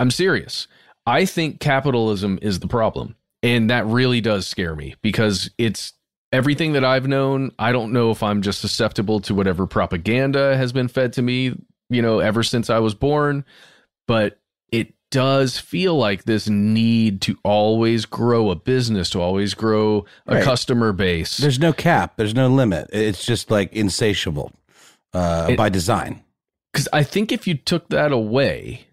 I'm 0.00 0.10
serious. 0.10 0.66
I 1.06 1.26
think 1.26 1.60
capitalism 1.60 2.38
is 2.40 2.60
the 2.60 2.68
problem. 2.68 3.14
And 3.42 3.68
that 3.68 3.86
really 3.86 4.22
does 4.22 4.46
scare 4.46 4.74
me 4.74 4.94
because 5.02 5.50
it's 5.58 5.92
everything 6.34 6.72
that 6.72 6.84
I've 6.84 7.06
known, 7.06 7.52
I 7.60 7.70
don't 7.70 7.92
know 7.92 8.10
if 8.10 8.22
I'm 8.22 8.42
just 8.42 8.60
susceptible 8.60 9.20
to 9.20 9.34
whatever 9.34 9.68
propaganda 9.68 10.56
has 10.56 10.72
been 10.72 10.88
fed 10.88 11.12
to 11.14 11.22
me, 11.22 11.54
you 11.88 12.02
know, 12.02 12.18
ever 12.18 12.42
since 12.42 12.70
I 12.70 12.80
was 12.80 12.92
born, 12.94 13.44
but 14.08 14.40
it 14.72 14.94
does 15.12 15.58
feel 15.58 15.96
like 15.96 16.24
this 16.24 16.48
need 16.48 17.22
to 17.22 17.38
always 17.44 18.04
grow 18.04 18.50
a 18.50 18.56
business, 18.56 19.10
to 19.10 19.20
always 19.20 19.54
grow 19.54 20.06
a 20.26 20.34
right. 20.34 20.44
customer 20.44 20.92
base. 20.92 21.36
There's 21.36 21.60
no 21.60 21.72
cap, 21.72 22.16
there's 22.16 22.34
no 22.34 22.48
limit. 22.48 22.90
It's 22.92 23.24
just 23.24 23.48
like 23.48 23.72
insatiable 23.72 24.50
uh, 25.12 25.46
it, 25.50 25.56
by 25.56 25.68
design. 25.68 26.24
Because 26.72 26.88
I 26.92 27.04
think 27.04 27.30
if 27.30 27.46
you 27.46 27.54
took 27.54 27.90
that 27.90 28.10
away, 28.10 28.88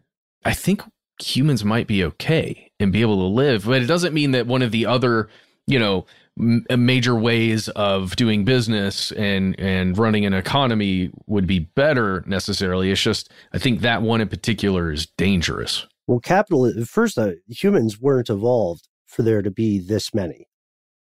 I 0.46 0.54
think 0.54 0.84
humans 1.20 1.66
might 1.66 1.88
be 1.88 2.04
okay 2.04 2.72
and 2.80 2.92
be 2.92 3.02
able 3.02 3.18
to 3.18 3.34
live. 3.34 3.66
But 3.66 3.82
it 3.82 3.88
doesn't 3.88 4.14
mean 4.14 4.30
that 4.32 4.46
one 4.46 4.62
of 4.62 4.72
the 4.72 4.86
other, 4.86 5.28
you 5.66 5.80
know, 5.80 6.06
major 6.38 7.16
ways 7.16 7.70
of 7.70 8.16
doing 8.16 8.46
business 8.46 9.12
and 9.14 9.60
and 9.60 9.98
running 9.98 10.26
an 10.26 10.34
economy 10.34 11.12
would 11.28 11.46
be 11.46 11.60
better 11.60 12.24
necessarily. 12.26 12.92
It's 12.92 13.02
just 13.02 13.32
i 13.54 13.58
think 13.58 13.82
that 13.82 14.02
one 14.02 14.22
in 14.22 14.30
particular 14.30 14.92
is 14.92 15.06
dangerous. 15.18 15.86
Well 16.08 16.20
capital 16.20 16.72
first 16.86 17.18
uh, 17.18 17.32
humans 17.48 18.00
weren't 18.00 18.30
evolved 18.30 18.88
for 19.06 19.24
there 19.24 19.42
to 19.42 19.52
be 19.52 19.80
this 19.80 20.14
many. 20.14 20.48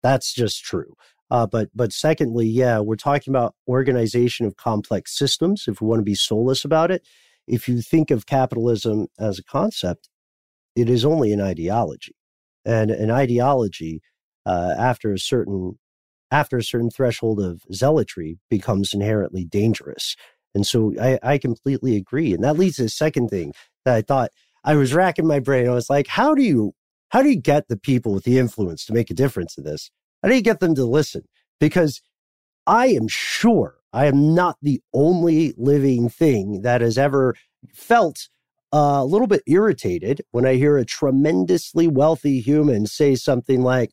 That's 0.03 0.33
just 0.33 0.65
true. 0.65 0.95
Uh, 1.31 1.47
but 1.47 1.69
but 1.75 1.93
secondly 1.93 2.47
yeah 2.47 2.81
we're 2.81 2.97
talking 2.97 3.31
about 3.31 3.55
organization 3.69 4.47
of 4.47 4.57
complex 4.57 5.17
systems 5.17 5.65
if 5.69 5.81
we 5.81 5.87
want 5.87 6.01
to 6.01 6.05
be 6.05 6.15
soulless 6.15 6.65
about 6.65 6.91
it. 6.91 7.07
If 7.47 7.69
you 7.69 7.83
think 7.83 8.11
of 8.11 8.27
capitalism 8.27 9.09
as 9.19 9.39
a 9.39 9.45
concept 9.45 10.09
it 10.77 10.89
is 10.89 11.05
only 11.05 11.33
an 11.33 11.41
ideology. 11.41 12.15
And 12.65 12.91
an 12.91 13.11
ideology 13.11 14.03
uh, 14.51 14.75
after 14.77 15.13
a 15.13 15.19
certain 15.19 15.79
after 16.33 16.57
a 16.57 16.65
certain 16.65 16.91
threshold 16.91 17.41
of 17.41 17.63
zealotry 17.73 18.39
becomes 18.49 18.95
inherently 18.95 19.45
dangerous. 19.45 20.15
And 20.55 20.65
so 20.67 20.93
I, 21.01 21.19
I 21.23 21.39
completely 21.39 21.97
agree. 21.97 22.33
And 22.33 22.45
that 22.45 22.57
leads 22.57 22.77
to 22.77 22.83
the 22.85 22.89
second 22.89 23.29
thing 23.29 23.53
that 23.85 23.95
I 23.95 24.03
thought 24.03 24.31
I 24.63 24.75
was 24.77 24.95
racking 24.95 25.27
my 25.27 25.41
brain. 25.41 25.69
I 25.69 25.75
was 25.75 25.91
like, 25.91 26.09
how 26.09 26.35
do 26.35 26.43
you 26.43 26.73
how 27.11 27.23
do 27.23 27.29
you 27.29 27.41
get 27.41 27.69
the 27.69 27.77
people 27.77 28.13
with 28.13 28.25
the 28.25 28.39
influence 28.39 28.85
to 28.87 28.93
make 28.93 29.11
a 29.11 29.15
difference 29.15 29.57
in 29.57 29.65
this? 29.65 29.91
How 30.23 30.29
do 30.29 30.35
you 30.35 30.43
get 30.43 30.61
them 30.61 30.75
to 30.75 30.85
listen? 30.85 31.23
Because 31.59 32.01
I 32.67 32.89
am 32.89 33.09
sure 33.09 33.77
I 33.93 34.07
am 34.07 34.35
not 34.35 34.57
the 34.63 34.81
only 34.93 35.55
living 35.57 36.09
thing 36.09 36.63
that 36.63 36.81
has 36.81 36.99
ever 36.99 37.35
felt 37.73 38.29
a 38.73 39.05
little 39.05 39.27
bit 39.27 39.43
irritated 39.47 40.23
when 40.31 40.47
I 40.47 40.55
hear 40.55 40.77
a 40.77 40.85
tremendously 40.85 41.89
wealthy 41.89 42.41
human 42.41 42.87
say 42.87 43.15
something 43.17 43.63
like, 43.63 43.91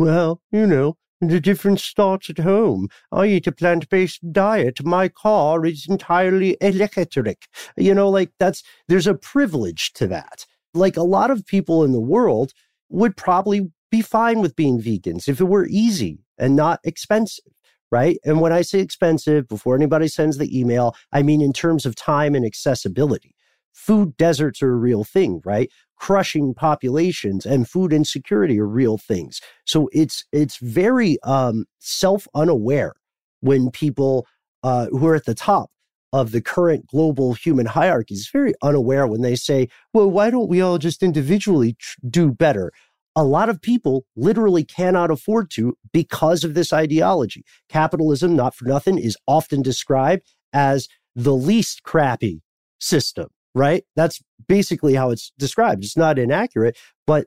well, 0.00 0.40
you 0.50 0.66
know, 0.66 0.96
the 1.20 1.40
difference 1.40 1.84
starts 1.84 2.30
at 2.30 2.38
home. 2.38 2.88
I 3.12 3.26
eat 3.26 3.46
a 3.46 3.52
plant 3.52 3.86
based 3.90 4.32
diet. 4.32 4.82
My 4.82 5.08
car 5.08 5.66
is 5.66 5.86
entirely 5.86 6.56
electric. 6.62 7.46
You 7.76 7.94
know, 7.94 8.08
like 8.08 8.32
that's, 8.38 8.62
there's 8.88 9.06
a 9.06 9.14
privilege 9.14 9.92
to 9.96 10.06
that. 10.06 10.46
Like 10.72 10.96
a 10.96 11.02
lot 11.02 11.30
of 11.30 11.44
people 11.44 11.84
in 11.84 11.92
the 11.92 12.00
world 12.00 12.52
would 12.88 13.14
probably 13.14 13.72
be 13.90 14.00
fine 14.00 14.40
with 14.40 14.56
being 14.56 14.80
vegans 14.80 15.28
if 15.28 15.38
it 15.38 15.44
were 15.44 15.66
easy 15.68 16.20
and 16.38 16.56
not 16.56 16.80
expensive. 16.82 17.44
Right. 17.92 18.18
And 18.24 18.40
when 18.40 18.54
I 18.54 18.62
say 18.62 18.78
expensive, 18.78 19.48
before 19.48 19.76
anybody 19.76 20.08
sends 20.08 20.38
the 20.38 20.58
email, 20.58 20.96
I 21.12 21.22
mean 21.22 21.42
in 21.42 21.52
terms 21.52 21.84
of 21.84 21.94
time 21.94 22.34
and 22.34 22.46
accessibility. 22.46 23.34
Food 23.74 24.16
deserts 24.16 24.62
are 24.62 24.72
a 24.72 24.76
real 24.76 25.04
thing, 25.04 25.42
right? 25.44 25.70
Crushing 26.00 26.54
populations 26.54 27.46
and 27.46 27.68
food 27.68 27.92
insecurity 27.92 28.58
are 28.58 28.66
real 28.66 28.98
things. 28.98 29.40
So 29.66 29.88
it's 29.92 30.24
it's 30.32 30.56
very 30.56 31.18
um, 31.22 31.66
self 31.78 32.26
unaware 32.34 32.94
when 33.40 33.70
people 33.70 34.26
uh, 34.64 34.86
who 34.86 35.06
are 35.06 35.14
at 35.14 35.26
the 35.26 35.34
top 35.34 35.70
of 36.12 36.32
the 36.32 36.40
current 36.40 36.86
global 36.88 37.34
human 37.34 37.66
hierarchy 37.66 38.14
is 38.14 38.28
very 38.32 38.54
unaware 38.62 39.06
when 39.06 39.20
they 39.20 39.36
say, 39.36 39.68
"Well, 39.94 40.10
why 40.10 40.30
don't 40.30 40.48
we 40.48 40.60
all 40.60 40.78
just 40.78 41.02
individually 41.02 41.76
tr- 41.78 41.98
do 42.08 42.32
better?" 42.32 42.72
a 43.16 43.24
lot 43.24 43.48
of 43.48 43.60
people 43.60 44.04
literally 44.16 44.64
cannot 44.64 45.10
afford 45.10 45.50
to 45.50 45.76
because 45.92 46.44
of 46.44 46.54
this 46.54 46.72
ideology. 46.72 47.44
Capitalism, 47.68 48.36
not 48.36 48.54
for 48.54 48.66
nothing, 48.66 48.98
is 48.98 49.16
often 49.26 49.62
described 49.62 50.22
as 50.52 50.88
the 51.16 51.34
least 51.34 51.82
crappy 51.82 52.40
system, 52.78 53.28
right? 53.54 53.84
That's 53.96 54.20
basically 54.48 54.94
how 54.94 55.10
it's 55.10 55.32
described. 55.38 55.84
It's 55.84 55.96
not 55.96 56.18
inaccurate, 56.18 56.78
but 57.06 57.26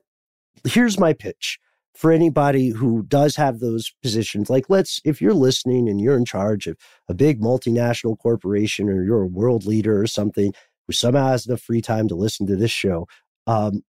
here's 0.64 0.98
my 0.98 1.12
pitch 1.12 1.58
for 1.94 2.10
anybody 2.10 2.70
who 2.70 3.02
does 3.04 3.36
have 3.36 3.60
those 3.60 3.92
positions. 4.02 4.50
Like, 4.50 4.68
let's, 4.68 5.00
if 5.04 5.20
you're 5.20 5.34
listening 5.34 5.88
and 5.88 6.00
you're 6.00 6.16
in 6.16 6.24
charge 6.24 6.66
of 6.66 6.76
a 7.08 7.14
big 7.14 7.40
multinational 7.40 8.18
corporation 8.18 8.88
or 8.88 9.04
you're 9.04 9.22
a 9.22 9.28
world 9.28 9.64
leader 9.64 10.00
or 10.00 10.06
something 10.06 10.52
who 10.86 10.92
somehow 10.92 11.28
has 11.28 11.46
enough 11.46 11.60
free 11.60 11.80
time 11.80 12.08
to 12.08 12.14
listen 12.14 12.46
to 12.46 12.56
this 12.56 12.72
show, 12.72 13.06
um, 13.46 13.82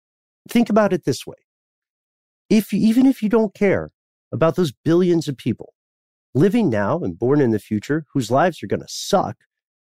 think 0.48 0.68
about 0.68 0.92
it 0.92 1.04
this 1.04 1.26
way. 1.26 1.36
If 2.50 2.74
even 2.74 3.06
if 3.06 3.22
you 3.22 3.28
don't 3.28 3.54
care 3.54 3.92
about 4.32 4.56
those 4.56 4.72
billions 4.72 5.28
of 5.28 5.36
people 5.36 5.72
living 6.34 6.70
now 6.70 6.98
and 6.98 7.18
born 7.18 7.40
in 7.40 7.50
the 7.50 7.58
future 7.58 8.04
whose 8.12 8.30
lives 8.30 8.62
are 8.62 8.66
going 8.66 8.80
to 8.80 8.88
suck, 8.88 9.36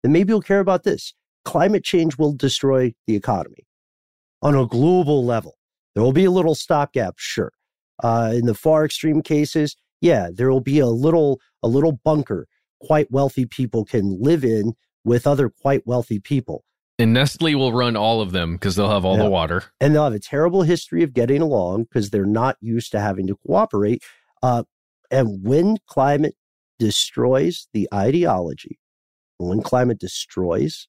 then 0.03 0.13
maybe 0.13 0.33
you'll 0.33 0.41
care 0.41 0.61
about 0.61 0.83
this. 0.83 1.15
Climate 1.45 1.85
change 1.85 2.19
will 2.19 2.33
destroy 2.33 2.95
the 3.07 3.17
economy 3.17 3.67
on 4.43 4.55
a 4.55 4.67
global 4.67 5.25
level. 5.25 5.57
There 5.95 6.03
will 6.03 6.13
be 6.13 6.25
a 6.25 6.31
little 6.31 6.55
stopgap, 6.55 7.15
sure. 7.19 7.53
Uh, 8.03 8.33
in 8.35 8.47
the 8.47 8.55
far 8.55 8.85
extreme 8.85 9.23
cases, 9.23 9.77
yeah, 10.01 10.29
there 10.33 10.51
will 10.51 10.61
be 10.61 10.79
a 10.79 10.87
little 10.87 11.41
a 11.63 11.69
little 11.69 11.93
bunker 12.05 12.47
quite 12.81 13.11
wealthy 13.11 13.47
people 13.47 13.85
can 13.85 14.19
live 14.21 14.45
in 14.45 14.75
with 15.05 15.27
other 15.27 15.49
quite 15.49 15.87
wealthy 15.87 16.19
people. 16.19 16.65
And 16.99 17.13
Nestle 17.13 17.55
will 17.55 17.73
run 17.73 17.97
all 17.97 18.21
of 18.21 18.33
them 18.33 18.55
because 18.55 18.77
they'll 18.77 18.91
have 18.91 19.05
all 19.05 19.17
yeah. 19.17 19.25
the 19.25 19.31
water. 19.31 19.65
And 19.81 19.95
they'll 19.95 20.05
have 20.05 20.13
a 20.13 20.21
terrible 20.21 20.63
history 20.63 21.03
of 21.03 21.15
getting 21.15 21.41
along 21.41 21.85
because 21.85 22.11
they're 22.11 22.27
not 22.27 22.57
used 22.61 22.93
to 22.93 23.01
having 23.01 23.27
to 23.29 23.37
cooperate. 23.47 24.03
Uh, 24.43 24.65
and 25.11 25.45
when 25.45 25.79
climate 25.87 26.35
destroys 26.79 27.69
the 27.73 27.89
ideology, 27.95 28.79
when 29.39 29.63
climate 29.63 29.99
destroys 29.99 30.89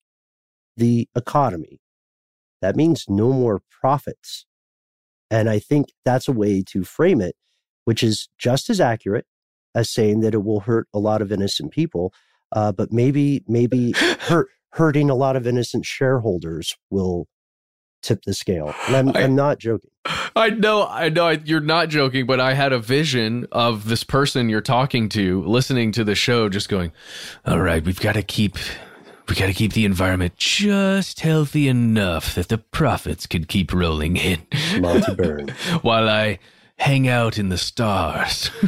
the 0.77 1.07
economy, 1.15 1.79
that 2.61 2.75
means 2.75 3.05
no 3.07 3.31
more 3.31 3.61
profits 3.69 4.45
and 5.33 5.49
I 5.49 5.57
think 5.57 5.87
that's 6.05 6.27
a 6.27 6.31
way 6.31 6.61
to 6.67 6.83
frame 6.83 7.19
it, 7.19 7.35
which 7.85 8.03
is 8.03 8.29
just 8.37 8.69
as 8.69 8.79
accurate 8.79 9.25
as 9.73 9.89
saying 9.89 10.19
that 10.19 10.35
it 10.35 10.43
will 10.43 10.59
hurt 10.59 10.87
a 10.93 10.99
lot 10.99 11.23
of 11.23 11.31
innocent 11.31 11.71
people, 11.71 12.13
uh, 12.51 12.71
but 12.71 12.93
maybe 12.93 13.43
maybe 13.47 13.93
hurt 14.19 14.49
hurting 14.73 15.09
a 15.09 15.15
lot 15.15 15.35
of 15.35 15.47
innocent 15.47 15.85
shareholders 15.85 16.75
will 16.91 17.27
tip 18.03 18.21
the 18.25 18.33
scale. 18.35 18.75
I'm, 18.87 19.09
I, 19.15 19.21
am 19.21 19.33
not 19.33 19.57
joking. 19.57 19.89
I 20.35 20.51
know, 20.51 20.85
I 20.87 21.09
know 21.09 21.29
you're 21.29 21.61
not 21.61 21.89
joking, 21.89 22.27
but 22.27 22.39
I 22.39 22.53
had 22.53 22.71
a 22.71 22.79
vision 22.79 23.47
of 23.51 23.87
this 23.87 24.03
person 24.03 24.49
you're 24.49 24.61
talking 24.61 25.09
to 25.09 25.43
listening 25.45 25.91
to 25.93 26.03
the 26.03 26.13
show, 26.13 26.47
just 26.47 26.69
going, 26.69 26.91
"All 27.43 27.59
right, 27.59 27.83
we've 27.83 27.99
got 27.99 28.13
to 28.13 28.23
keep 28.23 28.57
we 29.27 29.35
gotta 29.35 29.53
keep 29.53 29.73
the 29.73 29.85
environment 29.85 30.35
just 30.37 31.21
healthy 31.21 31.67
enough 31.67 32.35
that 32.35 32.49
the 32.49 32.57
profits 32.57 33.25
can 33.25 33.45
keep 33.45 33.73
rolling 33.73 34.17
in. 34.17 34.45
Monty 34.79 35.15
Byrne. 35.15 35.49
While 35.81 36.09
I 36.09 36.39
hang 36.77 37.07
out 37.07 37.37
in 37.37 37.49
the 37.49 37.57
stars. 37.57 38.51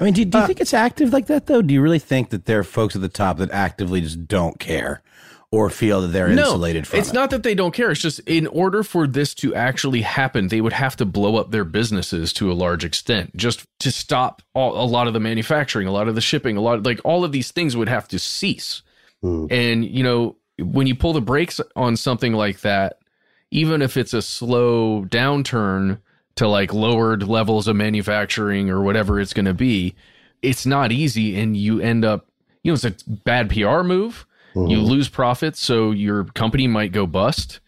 I 0.00 0.04
mean, 0.04 0.14
do, 0.14 0.24
do 0.24 0.38
you 0.38 0.44
uh, 0.44 0.46
think 0.48 0.60
it's 0.60 0.74
active 0.74 1.12
like 1.12 1.26
that, 1.26 1.46
though? 1.46 1.62
Do 1.62 1.72
you 1.72 1.80
really 1.80 2.00
think 2.00 2.30
that 2.30 2.46
there 2.46 2.58
are 2.58 2.64
folks 2.64 2.96
at 2.96 3.02
the 3.02 3.08
top 3.08 3.38
that 3.38 3.50
actively 3.52 4.00
just 4.00 4.26
don't 4.26 4.58
care? 4.58 5.02
or 5.52 5.68
feel 5.68 6.00
that 6.00 6.08
they're 6.08 6.28
no, 6.28 6.44
insulated 6.44 6.86
from 6.86 6.98
it's 6.98 7.10
it. 7.10 7.14
not 7.14 7.28
that 7.28 7.42
they 7.42 7.54
don't 7.54 7.74
care. 7.74 7.90
It's 7.90 8.00
just 8.00 8.20
in 8.20 8.46
order 8.46 8.82
for 8.82 9.06
this 9.06 9.34
to 9.34 9.54
actually 9.54 10.00
happen, 10.00 10.48
they 10.48 10.62
would 10.62 10.72
have 10.72 10.96
to 10.96 11.04
blow 11.04 11.36
up 11.36 11.50
their 11.50 11.64
businesses 11.64 12.32
to 12.34 12.50
a 12.50 12.54
large 12.54 12.86
extent 12.86 13.36
just 13.36 13.66
to 13.80 13.92
stop 13.92 14.40
all, 14.54 14.82
a 14.82 14.88
lot 14.88 15.06
of 15.06 15.12
the 15.12 15.20
manufacturing, 15.20 15.86
a 15.86 15.92
lot 15.92 16.08
of 16.08 16.14
the 16.14 16.22
shipping, 16.22 16.56
a 16.56 16.62
lot 16.62 16.78
of, 16.78 16.86
like 16.86 17.00
all 17.04 17.22
of 17.22 17.32
these 17.32 17.50
things 17.50 17.76
would 17.76 17.90
have 17.90 18.08
to 18.08 18.18
cease. 18.18 18.82
Mm. 19.22 19.50
And, 19.50 19.84
you 19.84 20.02
know, 20.02 20.36
when 20.58 20.86
you 20.86 20.94
pull 20.94 21.12
the 21.12 21.20
brakes 21.20 21.60
on 21.76 21.96
something 21.96 22.32
like 22.32 22.60
that, 22.60 22.98
even 23.50 23.82
if 23.82 23.96
it's 23.96 24.14
a 24.14 24.22
slow 24.22 25.04
downturn 25.04 26.00
to 26.36 26.48
like 26.48 26.72
lowered 26.72 27.22
levels 27.28 27.68
of 27.68 27.76
manufacturing 27.76 28.70
or 28.70 28.82
whatever 28.82 29.20
it's 29.20 29.34
going 29.34 29.44
to 29.44 29.54
be, 29.54 29.94
it's 30.40 30.66
not 30.66 30.90
easy. 30.92 31.38
And 31.38 31.56
you 31.56 31.80
end 31.80 32.04
up, 32.04 32.26
you 32.62 32.70
know, 32.70 32.74
it's 32.74 32.84
a 32.84 32.94
bad 33.08 33.50
PR 33.50 33.82
move. 33.82 34.26
Mm-hmm. 34.54 34.70
You 34.70 34.80
lose 34.80 35.08
profits. 35.08 35.60
So 35.60 35.90
your 35.90 36.24
company 36.24 36.66
might 36.66 36.92
go 36.92 37.06
bust, 37.06 37.60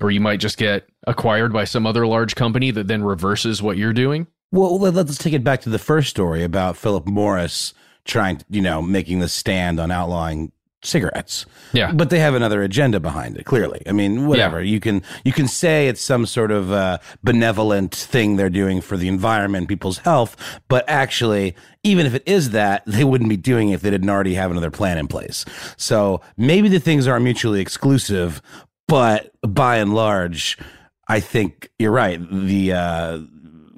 or 0.00 0.10
you 0.10 0.20
might 0.20 0.40
just 0.40 0.58
get 0.58 0.88
acquired 1.06 1.52
by 1.52 1.64
some 1.64 1.86
other 1.86 2.06
large 2.06 2.34
company 2.34 2.70
that 2.72 2.86
then 2.86 3.02
reverses 3.02 3.62
what 3.62 3.76
you're 3.76 3.92
doing. 3.92 4.26
Well, 4.50 4.78
let's 4.78 5.18
take 5.18 5.34
it 5.34 5.44
back 5.44 5.60
to 5.62 5.68
the 5.68 5.78
first 5.78 6.10
story 6.10 6.42
about 6.42 6.76
Philip 6.76 7.06
Morris 7.06 7.74
trying, 8.04 8.40
you 8.48 8.62
know, 8.62 8.80
making 8.80 9.18
the 9.18 9.28
stand 9.28 9.78
on 9.78 9.90
outlawing 9.90 10.52
cigarettes. 10.82 11.44
Yeah. 11.72 11.92
But 11.92 12.10
they 12.10 12.18
have 12.20 12.34
another 12.34 12.62
agenda 12.62 13.00
behind 13.00 13.36
it, 13.36 13.44
clearly. 13.44 13.82
I 13.86 13.92
mean, 13.92 14.26
whatever. 14.26 14.62
Yeah. 14.62 14.72
You 14.72 14.80
can 14.80 15.02
you 15.24 15.32
can 15.32 15.48
say 15.48 15.88
it's 15.88 16.00
some 16.00 16.26
sort 16.26 16.50
of 16.50 16.72
uh, 16.72 16.98
benevolent 17.22 17.94
thing 17.94 18.36
they're 18.36 18.50
doing 18.50 18.80
for 18.80 18.96
the 18.96 19.08
environment, 19.08 19.68
people's 19.68 19.98
health, 19.98 20.36
but 20.68 20.84
actually, 20.88 21.54
even 21.82 22.06
if 22.06 22.14
it 22.14 22.22
is 22.26 22.50
that, 22.50 22.82
they 22.86 23.04
wouldn't 23.04 23.30
be 23.30 23.36
doing 23.36 23.70
it 23.70 23.74
if 23.74 23.80
they 23.82 23.90
didn't 23.90 24.10
already 24.10 24.34
have 24.34 24.50
another 24.50 24.70
plan 24.70 24.98
in 24.98 25.08
place. 25.08 25.44
So 25.76 26.20
maybe 26.36 26.68
the 26.68 26.80
things 26.80 27.06
aren't 27.06 27.24
mutually 27.24 27.60
exclusive, 27.60 28.40
but 28.86 29.34
by 29.42 29.76
and 29.76 29.94
large, 29.94 30.58
I 31.08 31.20
think 31.20 31.70
you're 31.78 31.92
right. 31.92 32.20
The 32.30 32.72
uh, 32.72 33.18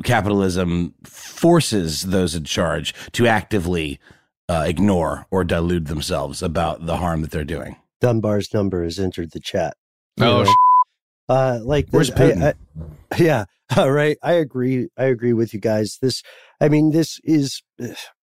capitalism 0.05 0.95
forces 1.05 2.03
those 2.03 2.35
in 2.35 2.45
charge 2.45 2.95
to 3.13 3.27
actively 3.27 4.01
uh, 4.51 4.65
ignore 4.67 5.27
or 5.31 5.45
delude 5.45 5.87
themselves 5.87 6.43
about 6.43 6.85
the 6.85 6.97
harm 6.97 7.23
that 7.23 7.31
they're 7.31 7.45
doing. 7.45 7.77
Dunbar's 8.01 8.53
number 8.53 8.83
has 8.83 8.99
entered 8.99 9.31
the 9.31 9.39
chat. 9.39 9.77
Oh, 10.19 10.45
sh- 10.45 10.55
uh, 11.29 11.61
like 11.63 11.87
where's 11.91 12.11
Putin? 12.11 12.43
I, 12.43 12.55
I, 13.15 13.17
yeah, 13.23 13.45
all 13.77 13.93
right. 13.93 14.19
I 14.25 14.33
agree. 14.33 14.89
I 14.99 15.05
agree 15.05 15.33
with 15.33 15.55
you 15.55 15.61
guys. 15.61 15.99
This, 16.03 16.25
I 16.61 16.69
mean, 16.69 16.91
this 16.91 17.21
is. 17.23 17.63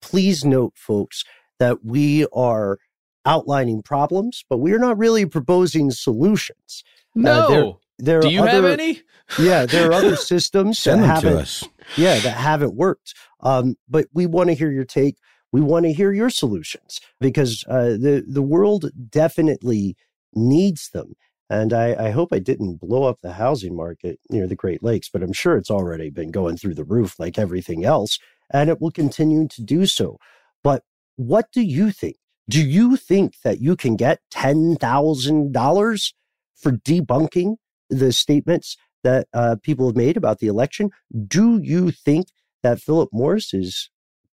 Please 0.01 0.43
note, 0.43 0.73
folks, 0.75 1.23
that 1.59 1.85
we 1.85 2.27
are 2.33 2.77
outlining 3.25 3.81
problems, 3.81 4.43
but 4.49 4.57
we 4.57 4.73
are 4.73 4.79
not 4.79 4.97
really 4.97 5.25
proposing 5.25 5.91
solutions. 5.91 6.83
No. 7.15 7.31
Uh, 7.31 7.49
there, 7.49 7.73
there 7.99 8.19
Do 8.19 8.29
you 8.29 8.41
other, 8.41 8.51
have 8.51 8.65
any? 8.65 9.01
yeah, 9.39 9.65
there 9.65 9.89
are 9.89 9.93
other 9.93 10.15
systems 10.17 10.79
Send 10.79 11.03
that 11.03 11.23
haven't. 11.23 11.63
Yeah, 11.95 12.19
that 12.19 12.37
haven't 12.37 12.75
worked. 12.75 13.13
Um, 13.39 13.75
but 13.87 14.07
we 14.13 14.25
want 14.25 14.49
to 14.49 14.55
hear 14.55 14.71
your 14.71 14.85
take. 14.85 15.15
We 15.57 15.63
want 15.63 15.85
to 15.85 15.91
hear 15.91 16.11
your 16.11 16.29
solutions 16.29 17.01
because 17.19 17.65
uh, 17.67 17.97
the 17.97 18.23
the 18.27 18.43
world 18.43 18.91
definitely 19.09 19.97
needs 20.35 20.91
them. 20.91 21.15
And 21.49 21.73
I, 21.73 22.07
I, 22.07 22.09
hope 22.11 22.29
I 22.31 22.37
didn't 22.37 22.79
blow 22.79 23.05
up 23.05 23.21
the 23.21 23.33
housing 23.33 23.75
market 23.75 24.19
near 24.29 24.45
the 24.45 24.55
Great 24.55 24.83
Lakes, 24.83 25.09
but 25.09 25.23
I'm 25.23 25.33
sure 25.33 25.57
it's 25.57 25.71
already 25.71 26.11
been 26.11 26.29
going 26.29 26.57
through 26.57 26.75
the 26.75 26.83
roof 26.83 27.17
like 27.17 27.39
everything 27.39 27.83
else, 27.85 28.19
and 28.51 28.69
it 28.69 28.79
will 28.79 28.91
continue 28.91 29.47
to 29.47 29.63
do 29.63 29.87
so. 29.87 30.19
But 30.63 30.83
what 31.15 31.51
do 31.51 31.61
you 31.61 31.89
think? 31.89 32.17
Do 32.47 32.61
you 32.61 32.95
think 32.95 33.37
that 33.43 33.59
you 33.59 33.75
can 33.75 33.95
get 33.95 34.19
$10,000 34.31 36.13
for 36.55 36.71
debunking 36.71 37.55
the 37.89 38.11
statements 38.11 38.77
that 39.03 39.27
uh, 39.33 39.55
people 39.63 39.87
have 39.87 39.95
made 39.95 40.17
about 40.17 40.37
the 40.37 40.47
election? 40.47 40.91
Do 41.27 41.59
you 41.63 41.89
think 41.89 42.27
that 42.61 42.79
Philip 42.79 43.09
Morris 43.11 43.55
is 43.55 43.89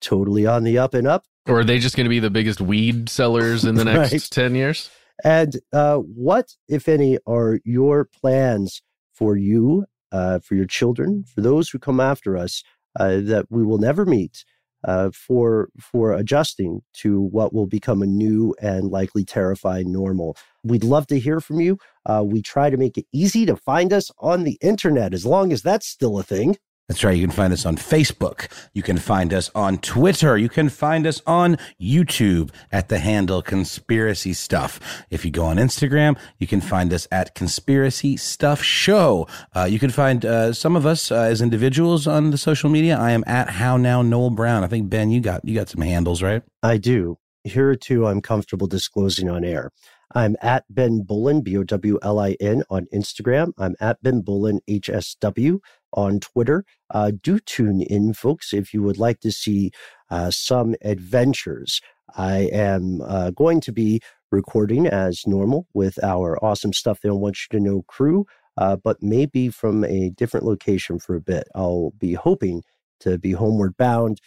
totally 0.02 0.46
on 0.46 0.64
the 0.64 0.78
up 0.78 0.94
and 0.94 1.08
up. 1.08 1.26
Or 1.48 1.60
are 1.60 1.64
they 1.64 1.80
just 1.80 1.96
going 1.96 2.06
to 2.06 2.10
be 2.10 2.20
the 2.20 2.30
biggest 2.30 2.62
weed 2.62 3.10
sellers 3.10 3.66
in 3.66 3.76
the 3.76 3.86
next 3.86 4.12
right. 4.12 4.30
10 4.32 4.56
years? 4.56 4.90
And 5.24 5.58
uh, 5.74 5.98
what, 5.98 6.56
if 6.68 6.88
any, 6.88 7.18
are 7.28 7.60
your 7.66 8.06
plans 8.06 8.82
for 9.14 9.36
you, 9.36 9.86
uh, 10.12 10.40
for 10.40 10.56
your 10.56 10.66
children, 10.66 11.24
for 11.24 11.42
those 11.42 11.70
who 11.70 11.80
come 11.80 12.00
after 12.00 12.38
us 12.38 12.64
uh, 13.00 13.18
that 13.22 13.48
we 13.50 13.64
will 13.64 13.78
never 13.78 14.06
meet, 14.06 14.44
uh, 14.86 15.12
for 15.12 15.70
for 15.80 16.14
adjusting 16.14 16.82
to 16.94 17.20
what 17.20 17.54
will 17.54 17.68
become 17.68 18.02
a 18.02 18.08
new 18.08 18.56
and 18.62 18.90
likely 18.90 19.26
terrifying 19.26 19.92
normal? 19.92 20.38
We'd 20.64 20.86
love 20.86 21.08
to 21.08 21.20
hear 21.20 21.42
from 21.42 21.60
you. 21.60 21.78
Uh, 22.06 22.24
we 22.26 22.42
try 22.42 22.70
to 22.70 22.78
make 22.78 22.98
it 22.98 23.06
easy 23.14 23.46
to 23.46 23.58
find 23.58 23.92
us 23.92 24.10
on 24.20 24.44
the 24.44 24.58
internet, 24.62 25.14
as 25.14 25.26
long 25.26 25.52
as 25.52 25.62
that's 25.62 25.86
still 25.86 26.18
a 26.18 26.24
thing. 26.24 26.56
That's 26.90 27.04
right. 27.04 27.16
You 27.16 27.22
can 27.22 27.36
find 27.36 27.54
us 27.54 27.68
on 27.68 27.78
Facebook. 27.78 28.52
You 28.74 28.82
can 28.82 28.98
find 28.98 29.32
us 29.32 29.52
on 29.54 29.78
Twitter. 29.78 30.36
You 30.40 30.50
can 30.50 30.70
find 30.70 31.06
us 31.06 31.22
on 31.28 31.60
YouTube 31.80 32.50
at 32.72 32.90
the 32.90 32.98
handle 32.98 33.44
Conspiracy 33.44 34.34
Stuff. 34.34 34.80
If 35.12 35.24
you 35.24 35.30
go 35.30 35.46
on 35.46 35.58
Instagram, 35.58 36.18
you 36.40 36.48
can 36.48 36.62
find 36.62 36.92
us 36.92 37.08
at 37.12 37.36
Conspiracy 37.36 38.18
Stuff 38.18 38.64
Show. 38.64 39.28
Uh, 39.56 39.66
you 39.66 39.78
can 39.78 39.92
find 39.92 40.26
uh, 40.26 40.52
some 40.52 40.76
of 40.76 40.88
us 40.88 41.12
uh, 41.12 41.22
as 41.22 41.44
individuals 41.44 42.08
on 42.08 42.32
the 42.32 42.40
social 42.40 42.72
media. 42.72 42.98
I 42.98 43.12
am 43.12 43.24
at 43.28 43.52
How 43.52 43.78
Now 43.78 44.02
Noel 44.02 44.32
Brown. 44.32 44.64
I 44.64 44.68
think 44.68 44.90
Ben, 44.90 45.12
you 45.12 45.22
got 45.22 45.46
you 45.46 45.54
got 45.54 45.70
some 45.70 45.82
handles, 45.82 46.24
right? 46.24 46.42
I 46.64 46.78
do. 46.78 47.20
Here 47.44 47.70
are 47.70 47.76
two 47.76 48.08
I'm 48.08 48.20
comfortable 48.20 48.66
disclosing 48.66 49.30
on 49.30 49.46
air. 49.46 49.72
I'm 50.16 50.36
at 50.42 50.66
Ben 50.70 51.04
Bowlin, 51.04 51.42
B 51.42 51.56
O 51.58 51.64
W 51.64 52.00
L 52.02 52.20
I 52.20 52.36
N, 52.40 52.64
on 52.70 52.88
Instagram. 52.94 53.54
I'm 53.60 53.76
at 53.80 54.02
Ben 54.02 54.22
Bowlin 54.22 54.60
HSW. 54.68 55.60
On 55.94 56.20
Twitter. 56.20 56.64
Uh, 56.92 57.12
do 57.22 57.40
tune 57.40 57.82
in, 57.82 58.14
folks, 58.14 58.54
if 58.54 58.74
you 58.74 58.82
would 58.84 58.98
like 58.98 59.20
to 59.22 59.32
see 59.32 59.72
uh, 60.10 60.32
some 60.32 60.76
adventures. 60.82 61.82
I 62.16 62.50
am 62.52 63.02
uh, 63.02 63.32
going 63.32 63.62
to 63.62 63.72
be 63.72 64.02
recording 64.32 64.88
as 64.88 65.26
normal 65.26 65.68
with 65.74 66.02
our 66.04 66.44
awesome 66.44 66.74
stuff 66.74 67.02
they 67.02 67.10
don't 67.10 67.22
want 67.22 67.38
you 67.38 67.60
to 67.60 67.64
know 67.64 67.84
crew, 67.88 68.26
uh, 68.58 68.76
but 68.76 69.02
maybe 69.02 69.50
from 69.50 69.84
a 69.84 70.10
different 70.12 70.46
location 70.46 71.00
for 71.00 71.16
a 71.16 71.22
bit. 71.22 71.48
I'll 71.56 71.94
be 71.98 72.14
hoping 72.14 72.64
to 73.02 73.18
be 73.18 73.32
homeward 73.32 73.78
bound 73.78 74.20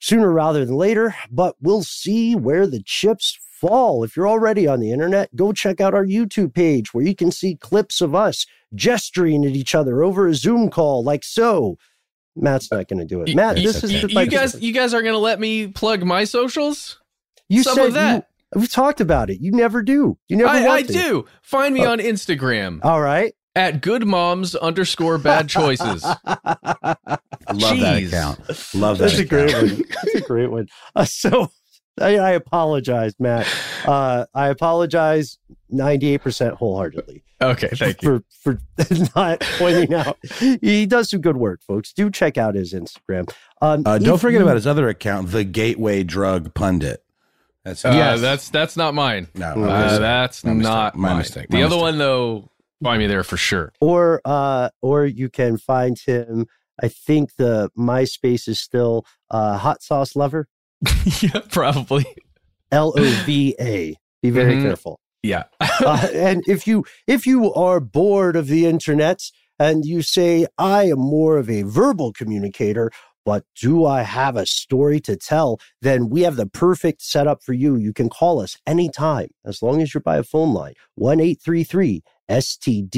sooner 0.00 0.30
rather 0.30 0.64
than 0.64 0.76
later, 0.76 1.14
but 1.30 1.56
we'll 1.60 1.82
see 1.82 2.34
where 2.34 2.66
the 2.66 2.82
chips 2.84 3.38
fall. 3.60 4.04
If 4.04 4.16
you're 4.16 4.28
already 4.28 4.66
on 4.66 4.80
the 4.80 4.92
internet, 4.92 5.34
go 5.36 5.52
check 5.52 5.80
out 5.80 5.94
our 5.94 6.04
YouTube 6.04 6.54
page 6.54 6.92
where 6.94 7.04
you 7.04 7.14
can 7.14 7.30
see 7.30 7.54
clips 7.56 8.00
of 8.00 8.14
us 8.14 8.46
gesturing 8.74 9.44
at 9.44 9.52
each 9.52 9.74
other 9.74 10.02
over 10.02 10.26
a 10.28 10.34
Zoom 10.34 10.70
call, 10.70 11.02
like 11.02 11.24
so. 11.24 11.76
Matt's 12.36 12.70
not 12.70 12.86
going 12.86 13.00
to 13.00 13.04
do 13.04 13.22
it. 13.22 13.34
Matt, 13.34 13.56
this 13.56 13.82
is 13.82 13.92
you, 13.92 14.02
the, 14.06 14.08
you 14.24 14.26
guys. 14.26 14.60
You 14.60 14.72
guys 14.72 14.94
are 14.94 15.02
going 15.02 15.14
to 15.14 15.18
let 15.18 15.40
me 15.40 15.66
plug 15.66 16.04
my 16.04 16.22
socials. 16.24 17.00
You 17.48 17.62
Some 17.64 17.74
said 17.74 17.86
of 17.88 17.92
that. 17.94 18.28
You, 18.54 18.60
we've 18.60 18.70
talked 18.70 19.00
about 19.00 19.28
it. 19.30 19.40
You 19.40 19.50
never 19.50 19.82
do. 19.82 20.16
You 20.28 20.36
never. 20.36 20.48
I, 20.50 20.66
I 20.68 20.82
do. 20.82 21.24
Find 21.42 21.74
me 21.74 21.84
Oh. 21.84 21.90
on 21.90 21.98
Instagram 21.98 22.78
All 22.84 23.00
right. 23.00 23.34
at 23.56 23.80
good 23.80 24.06
moms 24.06 24.54
underscore 24.54 25.18
bad 25.18 25.48
choices. 25.48 26.04
I 26.04 26.16
love 27.52 27.80
that 27.80 28.02
account. 28.04 28.38
Love 28.74 28.98
that 28.98 29.06
That's 29.10 29.18
a 29.18 29.24
great 29.24 29.52
one. 29.52 29.82
That's 30.04 30.14
a 30.14 30.20
great 30.20 30.50
one. 30.50 30.68
Uh, 30.94 31.04
so 31.04 31.50
I, 32.00 32.16
I 32.16 32.30
apologize, 32.32 33.14
Matt. 33.18 33.46
Uh, 33.86 34.26
I 34.34 34.48
apologize 34.48 35.38
98% 35.72 36.52
wholeheartedly 36.54 37.22
Okay, 37.40 37.68
thank 37.74 38.02
you. 38.02 38.24
for, 38.42 38.58
for 38.78 39.08
not 39.16 39.40
pointing 39.58 39.94
out. 39.94 40.18
He 40.60 40.86
does 40.86 41.10
some 41.10 41.20
good 41.20 41.36
work, 41.36 41.62
folks. 41.62 41.92
Do 41.92 42.10
check 42.10 42.36
out 42.36 42.54
his 42.56 42.72
Instagram. 42.74 43.32
Um, 43.62 43.82
Uh, 43.86 43.98
don't 43.98 44.18
forget 44.18 44.40
you- 44.40 44.44
about 44.46 44.56
his 44.56 44.66
other 44.66 44.88
account, 44.88 45.30
the 45.30 45.44
Gateway 45.44 46.02
Drug 46.02 46.52
Pundit. 46.54 47.02
That's 47.64 47.84
Uh, 47.84 47.90
Yes. 47.90 48.20
that's 48.20 48.48
that's 48.50 48.76
not 48.76 48.94
mine. 48.94 49.28
no, 49.34 49.52
Uh, 49.56 49.68
Uh, 49.68 49.98
that's 49.98 50.42
My 50.44 50.54
mistake. 50.54 50.72
not 50.72 50.96
My 50.96 51.08
mine. 51.10 51.18
mistake. 51.18 51.46
The 51.50 51.58
My 51.58 51.62
other 51.64 51.76
mistake. 51.76 51.82
one 51.82 51.98
though, 51.98 52.50
find 52.82 52.98
me 52.98 53.06
there 53.06 53.22
for 53.24 53.36
sure. 53.36 53.72
Or, 53.80 54.20
uh, 54.24 54.70
or 54.82 55.04
you 55.06 55.28
can 55.28 55.58
find 55.58 55.98
him. 55.98 56.46
I 56.82 56.88
think 56.88 57.34
the 57.36 57.70
MySpace 57.76 58.48
is 58.48 58.58
still 58.60 59.04
uh, 59.30 59.58
Hot 59.58 59.82
Sauce 59.82 60.16
Lover, 60.16 60.46
yeah, 61.22 61.40
probably. 61.50 62.06
L 62.70 62.92
O 62.96 63.22
V 63.24 63.54
A. 63.60 63.94
Be 64.22 64.30
very 64.30 64.56
Mhm. 64.56 64.62
careful. 64.62 65.00
Yeah. 65.22 65.44
uh, 65.60 66.08
and 66.14 66.42
if 66.46 66.66
you 66.66 66.84
if 67.06 67.26
you 67.26 67.52
are 67.54 67.80
bored 67.80 68.36
of 68.36 68.46
the 68.46 68.66
internet 68.66 69.20
and 69.58 69.84
you 69.84 70.02
say 70.02 70.46
i 70.58 70.84
am 70.84 70.98
more 71.00 71.36
of 71.38 71.50
a 71.50 71.62
verbal 71.62 72.12
communicator 72.12 72.90
but 73.28 73.44
do 73.60 73.84
i 73.84 74.00
have 74.00 74.36
a 74.36 74.46
story 74.46 74.98
to 74.98 75.14
tell 75.14 75.60
then 75.82 76.08
we 76.08 76.22
have 76.22 76.36
the 76.36 76.46
perfect 76.46 77.02
setup 77.02 77.42
for 77.42 77.52
you 77.52 77.76
you 77.76 77.92
can 77.92 78.08
call 78.08 78.40
us 78.40 78.56
anytime 78.66 79.28
as 79.44 79.60
long 79.60 79.82
as 79.82 79.92
you're 79.92 80.00
by 80.00 80.16
a 80.16 80.22
phone 80.22 80.54
line 80.54 80.72
1833 80.94 82.02
STDWYTK. 82.30 82.94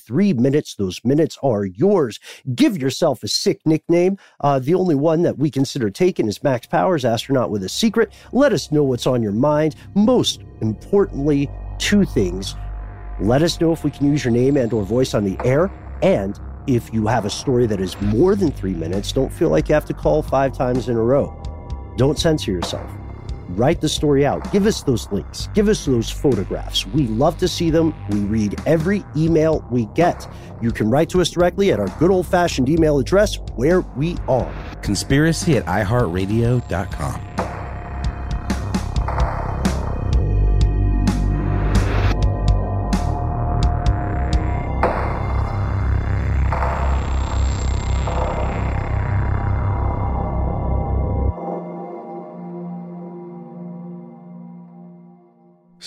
Three 0.00 0.32
minutes. 0.32 0.76
Those 0.76 1.00
minutes 1.02 1.36
are 1.42 1.64
yours. 1.64 2.20
Give 2.54 2.78
yourself 2.78 3.24
a 3.24 3.28
sick 3.28 3.60
nickname. 3.64 4.16
Uh, 4.40 4.60
the 4.60 4.74
only 4.74 4.94
one 4.94 5.22
that 5.22 5.38
we 5.38 5.50
consider 5.50 5.90
taken 5.90 6.28
is 6.28 6.40
Max 6.44 6.68
Powers, 6.68 7.04
astronaut 7.04 7.50
with 7.50 7.64
a 7.64 7.68
secret. 7.68 8.12
Let 8.32 8.52
us 8.52 8.70
know 8.70 8.84
what's 8.84 9.08
on 9.08 9.24
your 9.24 9.32
mind. 9.32 9.74
Most 9.96 10.44
importantly, 10.60 11.50
two 11.78 12.04
things. 12.04 12.54
Let 13.20 13.42
us 13.42 13.60
know 13.60 13.72
if 13.72 13.82
we 13.82 13.90
can 13.90 14.06
use 14.06 14.24
your 14.24 14.32
name 14.32 14.56
and 14.56 14.72
or 14.72 14.84
voice 14.84 15.12
on 15.12 15.24
the 15.24 15.36
air. 15.44 15.72
And 16.00 16.38
if 16.66 16.92
you 16.92 17.06
have 17.06 17.24
a 17.24 17.30
story 17.30 17.66
that 17.66 17.80
is 17.80 18.00
more 18.00 18.34
than 18.34 18.50
three 18.50 18.74
minutes, 18.74 19.12
don't 19.12 19.32
feel 19.32 19.50
like 19.50 19.68
you 19.68 19.74
have 19.74 19.84
to 19.86 19.94
call 19.94 20.22
five 20.22 20.52
times 20.52 20.88
in 20.88 20.96
a 20.96 21.02
row. 21.02 21.40
Don't 21.96 22.18
censor 22.18 22.50
yourself. 22.50 22.90
Write 23.50 23.80
the 23.80 23.88
story 23.88 24.24
out. 24.26 24.50
Give 24.52 24.66
us 24.66 24.82
those 24.82 25.10
links. 25.12 25.48
Give 25.54 25.68
us 25.68 25.84
those 25.84 26.10
photographs. 26.10 26.86
We 26.86 27.06
love 27.08 27.38
to 27.38 27.48
see 27.48 27.70
them. 27.70 27.94
We 28.10 28.20
read 28.20 28.60
every 28.66 29.04
email 29.16 29.64
we 29.70 29.86
get. 29.94 30.26
You 30.62 30.72
can 30.72 30.90
write 30.90 31.10
to 31.10 31.20
us 31.20 31.30
directly 31.30 31.70
at 31.72 31.78
our 31.78 31.88
good 31.98 32.10
old 32.10 32.26
fashioned 32.26 32.68
email 32.68 32.98
address 32.98 33.36
where 33.54 33.82
we 33.96 34.16
are. 34.28 34.52
Conspiracy 34.82 35.56
at 35.56 35.64
iHeartRadio.com. 35.66 37.63